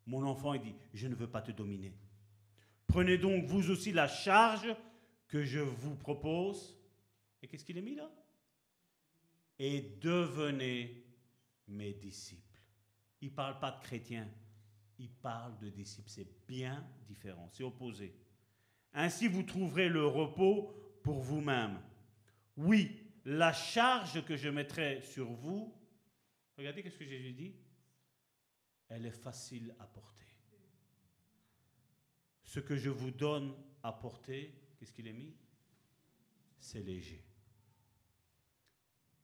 [0.06, 1.98] Mon enfant, il dit, je ne veux pas te dominer.
[2.86, 4.68] Prenez donc vous aussi la charge
[5.28, 6.78] que je vous propose.
[7.42, 8.12] Et qu'est-ce qu'il est mis là?
[9.58, 11.04] Et devenez
[11.68, 12.62] mes disciples.
[13.22, 14.30] Il ne parle pas de chrétiens,
[15.00, 16.12] il parle de disciples.
[16.12, 18.14] C'est bien différent, c'est opposé.
[18.94, 21.80] Ainsi vous trouverez le repos pour vous-même.
[22.56, 25.74] Oui, la charge que je mettrai sur vous,
[26.58, 27.56] regardez ce que Jésus dit,
[28.90, 30.26] elle est facile à porter.
[32.44, 35.36] Ce que je vous donne à porter, qu'est-ce qu'il est mis?
[36.60, 37.24] C'est léger.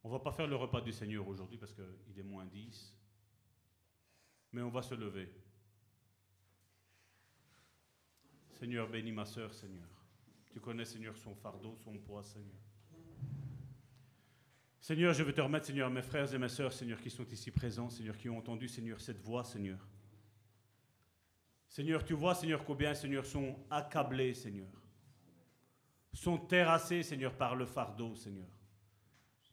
[0.04, 2.94] On ne va pas faire le repas du Seigneur aujourd'hui parce qu'il est moins 10,
[4.52, 5.30] mais on va se lever.
[8.54, 9.88] Seigneur, bénis ma soeur, Seigneur.
[10.52, 12.62] Tu connais, Seigneur, son fardeau, son poids, Seigneur.
[14.80, 17.52] Seigneur, je veux te remettre, Seigneur, mes frères et mes sœurs, Seigneur, qui sont ici
[17.52, 19.80] présents, Seigneur, qui ont entendu, Seigneur, cette voix, Seigneur.
[21.70, 24.70] Seigneur, tu vois, Seigneur, combien, Seigneur, sont accablés, Seigneur.
[26.14, 28.50] Sont terrassés, Seigneur, par le fardeau, Seigneur.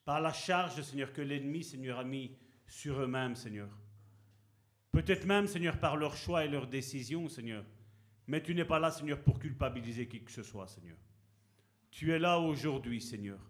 [0.05, 3.71] Par la charge, Seigneur, que l'ennemi, Seigneur, a mis sur eux-mêmes, Seigneur.
[4.93, 7.65] Peut-être même, Seigneur, par leur choix et leurs décisions, Seigneur.
[8.31, 10.97] Mais tu n'es pas là, Seigneur, pour culpabiliser qui que ce soit, Seigneur.
[11.91, 13.41] Tu es là aujourd'hui, Seigneur.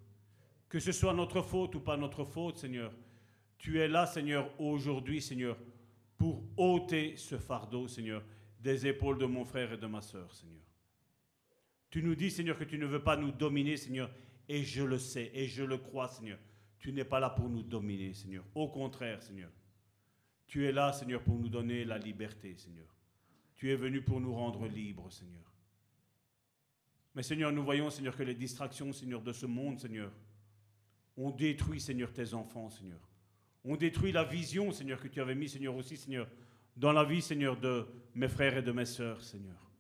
[0.71, 2.91] Que ce soit notre faute ou pas notre faute, Seigneur.
[3.59, 5.59] Tu es là, Seigneur, aujourd'hui, Seigneur,
[6.17, 8.25] pour ôter ce fardeau, Seigneur,
[8.59, 10.65] des épaules de mon frère et de ma sœur, Seigneur.
[11.91, 14.11] Tu nous dis, Seigneur, que tu ne veux pas nous dominer, Seigneur,
[14.49, 16.39] et je le sais, et je le crois, Seigneur.
[16.79, 18.45] Tu n'es pas là pour nous dominer, Seigneur.
[18.55, 19.51] Au contraire, Seigneur.
[20.47, 22.87] Tu es là, Seigneur, pour nous donner la liberté, Seigneur.
[23.61, 25.53] Tu es venu pour nous rendre libres, Seigneur.
[27.15, 30.11] Mais Seigneur, nous voyons, Seigneur, que les distractions, Seigneur, de ce monde, Seigneur,
[31.15, 33.07] ont détruit, Seigneur, tes enfants, Seigneur.
[33.63, 36.27] On détruit la vision, Seigneur, que tu avais mis, Seigneur, aussi, Seigneur,
[36.75, 39.71] dans la vie, Seigneur, de mes frères et de mes sœurs, Seigneur.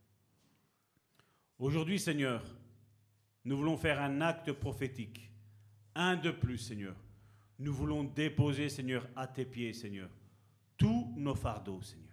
[1.59, 2.45] Aujourd'hui, Seigneur,
[3.47, 5.31] nous voulons faire un acte prophétique.
[5.95, 6.97] Un de plus, Seigneur.
[7.59, 10.11] Nous voulons déposer, Seigneur, à tes pieds, Seigneur,
[10.77, 12.10] tous nos fardeaux, Seigneur.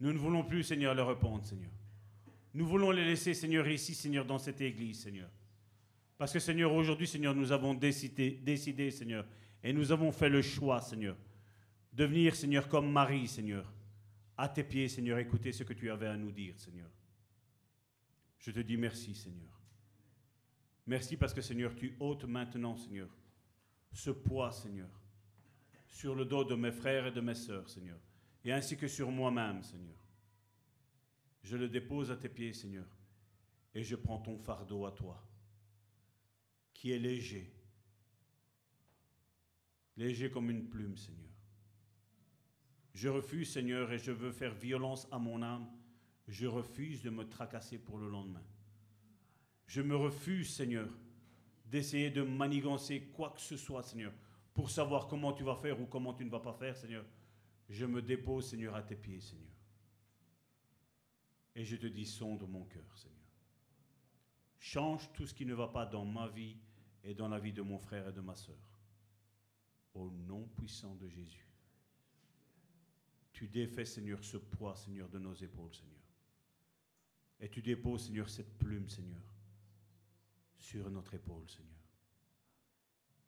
[0.00, 1.70] Nous ne voulons plus, Seigneur, les répondre, Seigneur.
[2.52, 5.30] Nous voulons les laisser, Seigneur, ici, Seigneur, dans cette église, Seigneur.
[6.16, 9.26] Parce que, Seigneur, aujourd'hui, Seigneur, nous avons décidé, décidé, Seigneur,
[9.62, 11.16] et nous avons fait le choix, Seigneur,
[11.92, 13.72] de venir, Seigneur, comme Marie, Seigneur,
[14.36, 16.90] à tes pieds, Seigneur, écouter ce que tu avais à nous dire, Seigneur.
[18.38, 19.60] Je te dis merci, Seigneur.
[20.86, 23.08] Merci parce que, Seigneur, tu ôtes maintenant, Seigneur,
[23.92, 24.90] ce poids, Seigneur,
[25.86, 27.98] sur le dos de mes frères et de mes sœurs, Seigneur,
[28.44, 29.96] et ainsi que sur moi-même, Seigneur.
[31.42, 32.86] Je le dépose à tes pieds, Seigneur,
[33.74, 35.22] et je prends ton fardeau à toi,
[36.72, 37.52] qui est léger,
[39.96, 41.24] léger comme une plume, Seigneur.
[42.94, 45.68] Je refuse, Seigneur, et je veux faire violence à mon âme.
[46.28, 48.42] Je refuse de me tracasser pour le lendemain.
[49.66, 50.88] Je me refuse, Seigneur,
[51.66, 54.12] d'essayer de manigancer quoi que ce soit, Seigneur,
[54.54, 57.04] pour savoir comment tu vas faire ou comment tu ne vas pas faire, Seigneur.
[57.68, 59.54] Je me dépose, Seigneur, à tes pieds, Seigneur.
[61.54, 63.14] Et je te dis, sonde mon cœur, Seigneur.
[64.58, 66.56] Change tout ce qui ne va pas dans ma vie
[67.02, 68.80] et dans la vie de mon frère et de ma sœur.
[69.94, 71.46] Au nom puissant de Jésus.
[73.32, 76.00] Tu défais, Seigneur, ce poids, Seigneur, de nos épaules, Seigneur.
[77.40, 79.22] Et tu déposes, Seigneur, cette plume, Seigneur,
[80.56, 81.74] sur notre épaule, Seigneur.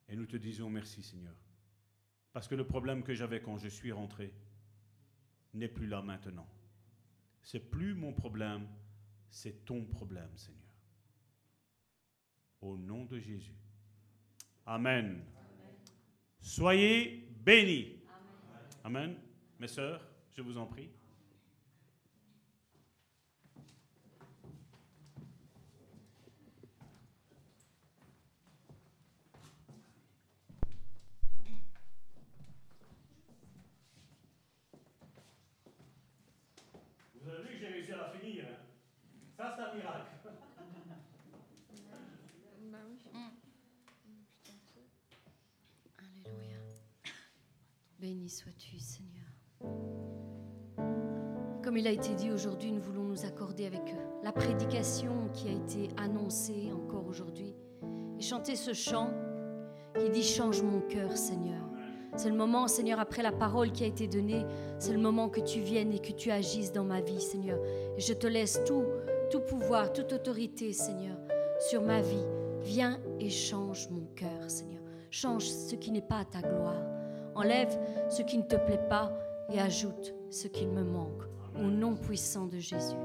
[0.09, 1.35] Et nous te disons merci, Seigneur.
[2.37, 4.31] Parce que le problème que j'avais quand je suis rentré
[5.55, 6.45] n'est plus là maintenant.
[7.41, 8.67] C'est plus mon problème,
[9.31, 10.61] c'est ton problème, Seigneur.
[12.61, 13.57] Au nom de Jésus.
[14.67, 15.23] Amen.
[16.39, 18.03] Soyez bénis.
[18.83, 19.15] Amen.
[19.57, 20.91] Mes sœurs, je vous en prie.
[37.27, 38.45] Vous avez vu que j'ai réussi à la finir.
[38.45, 38.55] hein
[39.35, 40.05] Ça, c'est un miracle.
[45.99, 46.59] Alléluia.
[48.27, 49.23] Sois-tu, Seigneur.
[51.63, 55.51] Comme il a été dit aujourd'hui, nous voulons nous accorder avec la prédication qui a
[55.51, 57.55] été annoncée encore aujourd'hui
[58.19, 59.13] et chanter ce chant
[59.97, 61.63] qui dit Change mon cœur, Seigneur.
[62.17, 64.45] C'est le moment, Seigneur, après la parole qui a été donnée,
[64.77, 67.59] c'est le moment que tu viennes et que tu agisses dans ma vie, Seigneur.
[67.97, 68.83] Et je te laisse tout,
[69.31, 71.15] tout pouvoir, toute autorité, Seigneur,
[71.69, 72.25] sur ma vie.
[72.61, 74.81] Viens et change mon cœur, Seigneur.
[75.11, 76.96] Change ce qui n'est pas à ta gloire.
[77.37, 77.77] Enlève
[78.09, 79.11] ce qui ne te plaît pas
[79.53, 81.21] et ajoute ce qu'il me manque.
[81.55, 82.97] Au nom puissant de Jésus.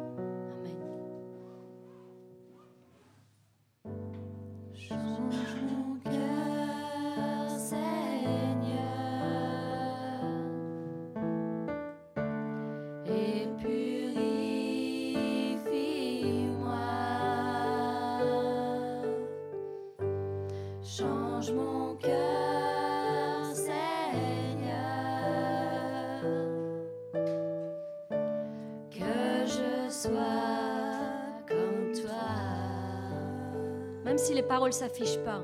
[34.72, 35.42] S'affichent pas,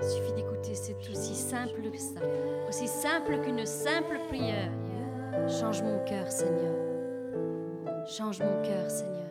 [0.00, 0.74] il suffit d'écouter.
[0.74, 2.20] C'est aussi simple que ça.
[2.68, 4.70] Aussi simple qu'une simple prière.
[5.48, 6.74] Change mon cœur, Seigneur.
[8.06, 9.23] Change mon cœur, Seigneur.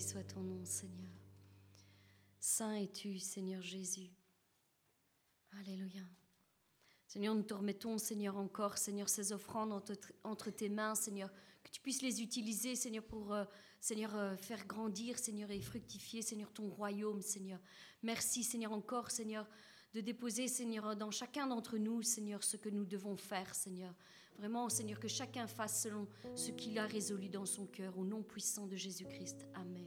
[0.00, 1.12] Soit ton nom, Seigneur.
[2.40, 4.10] Saint es-tu, Seigneur Jésus.
[5.60, 6.00] Alléluia.
[7.06, 9.92] Seigneur, nous te remettons, Seigneur, encore, Seigneur, ces offrandes entre,
[10.24, 11.30] entre tes mains, Seigneur,
[11.62, 13.44] que tu puisses les utiliser, Seigneur, pour, euh,
[13.78, 17.60] Seigneur, euh, faire grandir, Seigneur, et fructifier, Seigneur, ton royaume, Seigneur.
[18.02, 19.46] Merci, Seigneur, encore, Seigneur,
[19.92, 23.94] de déposer, Seigneur, dans chacun d'entre nous, Seigneur, ce que nous devons faire, Seigneur.
[24.38, 28.22] Vraiment, Seigneur, que chacun fasse selon ce qu'il a résolu dans son cœur, au nom
[28.22, 29.46] puissant de Jésus-Christ.
[29.54, 29.79] Amen.